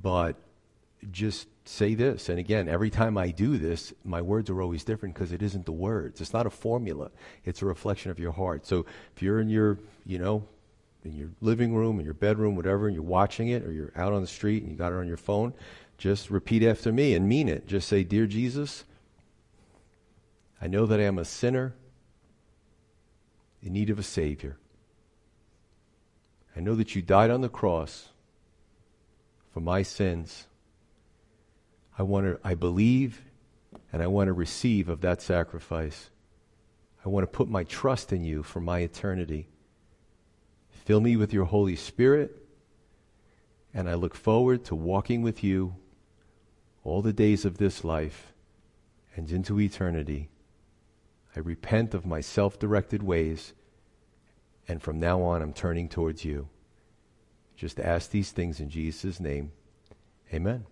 but 0.00 0.36
just 1.10 1.48
say 1.64 1.94
this. 1.94 2.28
And 2.28 2.38
again, 2.38 2.68
every 2.68 2.90
time 2.90 3.16
I 3.16 3.30
do 3.30 3.58
this, 3.58 3.92
my 4.04 4.22
words 4.22 4.50
are 4.50 4.60
always 4.60 4.84
different 4.84 5.14
because 5.14 5.32
it 5.32 5.42
isn't 5.42 5.66
the 5.66 5.72
words. 5.72 6.20
It's 6.20 6.32
not 6.32 6.46
a 6.46 6.50
formula. 6.50 7.10
It's 7.44 7.62
a 7.62 7.66
reflection 7.66 8.10
of 8.10 8.18
your 8.18 8.32
heart. 8.32 8.66
So 8.66 8.86
if 9.14 9.22
you're 9.22 9.40
in 9.40 9.48
your, 9.48 9.78
you 10.04 10.18
know, 10.18 10.46
in 11.04 11.14
your 11.14 11.30
living 11.40 11.74
room, 11.74 11.98
in 11.98 12.04
your 12.04 12.14
bedroom, 12.14 12.56
whatever, 12.56 12.86
and 12.86 12.94
you're 12.94 13.04
watching 13.04 13.48
it, 13.48 13.64
or 13.64 13.72
you're 13.72 13.92
out 13.96 14.12
on 14.12 14.20
the 14.20 14.26
street 14.26 14.62
and 14.62 14.72
you 14.72 14.78
got 14.78 14.92
it 14.92 14.96
on 14.96 15.06
your 15.06 15.16
phone, 15.16 15.54
just 15.96 16.30
repeat 16.30 16.62
after 16.62 16.92
me 16.92 17.14
and 17.14 17.28
mean 17.28 17.48
it. 17.48 17.66
Just 17.66 17.88
say, 17.88 18.04
Dear 18.04 18.26
Jesus, 18.26 18.84
I 20.60 20.66
know 20.66 20.86
that 20.86 21.00
I 21.00 21.04
am 21.04 21.18
a 21.18 21.24
sinner 21.24 21.74
in 23.62 23.72
need 23.72 23.90
of 23.90 23.98
a 23.98 24.02
Savior. 24.02 24.56
I 26.56 26.60
know 26.60 26.74
that 26.74 26.94
you 26.96 27.02
died 27.02 27.30
on 27.30 27.40
the 27.40 27.48
cross 27.48 28.08
for 29.52 29.60
my 29.60 29.82
sins. 29.82 30.46
I 31.98 32.02
want 32.02 32.26
to, 32.26 32.38
I 32.46 32.54
believe 32.54 33.22
and 33.92 34.02
I 34.02 34.06
want 34.06 34.28
to 34.28 34.32
receive 34.32 34.88
of 34.88 35.00
that 35.00 35.20
sacrifice. 35.20 36.10
I 37.04 37.08
want 37.08 37.24
to 37.24 37.36
put 37.36 37.48
my 37.48 37.64
trust 37.64 38.12
in 38.12 38.24
you 38.24 38.42
for 38.42 38.60
my 38.60 38.80
eternity. 38.80 39.48
Fill 40.70 41.00
me 41.00 41.16
with 41.16 41.32
your 41.32 41.46
Holy 41.46 41.76
Spirit, 41.76 42.42
and 43.74 43.88
I 43.88 43.94
look 43.94 44.14
forward 44.14 44.64
to 44.66 44.74
walking 44.74 45.22
with 45.22 45.42
you 45.42 45.74
all 46.84 47.02
the 47.02 47.12
days 47.12 47.44
of 47.44 47.58
this 47.58 47.84
life 47.84 48.32
and 49.16 49.30
into 49.30 49.60
eternity. 49.60 50.28
I 51.34 51.40
repent 51.40 51.94
of 51.94 52.06
my 52.06 52.20
self 52.20 52.58
directed 52.58 53.02
ways, 53.02 53.52
and 54.66 54.82
from 54.82 55.00
now 55.00 55.22
on 55.22 55.42
I'm 55.42 55.52
turning 55.52 55.88
towards 55.88 56.24
you. 56.24 56.48
Just 57.56 57.80
ask 57.80 58.10
these 58.10 58.30
things 58.30 58.60
in 58.60 58.70
Jesus' 58.70 59.18
name. 59.18 59.52
Amen. 60.32 60.64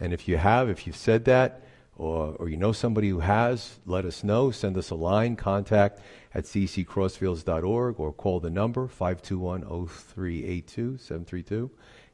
And 0.00 0.12
if 0.12 0.28
you 0.28 0.36
have, 0.36 0.68
if 0.68 0.86
you've 0.86 0.96
said 0.96 1.24
that, 1.26 1.62
or, 1.96 2.36
or 2.38 2.48
you 2.48 2.56
know 2.56 2.72
somebody 2.72 3.08
who 3.08 3.18
has, 3.18 3.80
let 3.84 4.04
us 4.04 4.22
know. 4.22 4.50
Send 4.52 4.78
us 4.78 4.90
a 4.90 4.94
line, 4.94 5.34
contact 5.34 6.00
at 6.32 6.44
cccrossfields.org, 6.44 7.98
or 7.98 8.12
call 8.12 8.38
the 8.38 8.50
number 8.50 8.86
521 8.86 9.62
0382 9.88 10.98
732. 10.98 11.70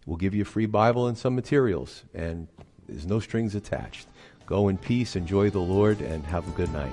We'll 0.07 0.17
give 0.17 0.35
you 0.35 0.43
a 0.43 0.47
free 0.47 0.67
Bible 0.67 1.07
and 1.07 1.17
some 1.17 1.35
materials, 1.35 2.05
and 2.15 2.49
there's 2.89 3.07
no 3.07 3.21
strings 3.21 3.55
attached. 3.55 4.07
Go 4.47 4.69
in 4.69 4.79
peace, 4.79 5.17
enjoy 5.17 5.51
the 5.51 5.61
Lord, 5.61 6.01
and 6.01 6.25
have 6.27 6.47
a 6.49 6.53
good 6.53 6.73
night. 6.73 6.93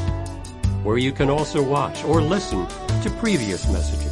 where 0.83 0.97
you 0.97 1.11
can 1.11 1.29
also 1.29 1.61
watch 1.61 2.03
or 2.03 2.21
listen 2.21 2.67
to 3.03 3.09
previous 3.19 3.67
messages. 3.71 4.11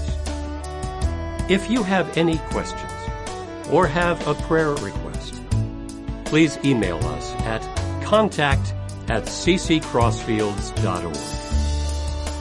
If 1.50 1.70
you 1.70 1.84
have 1.84 2.18
any 2.18 2.38
questions 2.50 2.92
or 3.72 3.88
have 3.88 4.28
a 4.28 4.34
prayer 4.36 4.72
request, 4.76 5.42
please 6.26 6.58
email 6.64 6.98
us 6.98 7.34
at 7.42 7.62
contact 8.04 8.74
at 9.10 9.24
cccrossfields.org. 9.24 11.16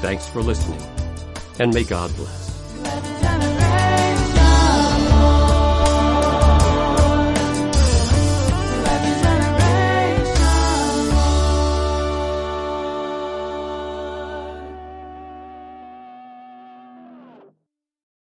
Thanks 0.02 0.28
for 0.28 0.42
listening, 0.42 0.82
and 1.58 1.72
may 1.72 1.84
God 1.84 2.14
bless. 2.16 2.47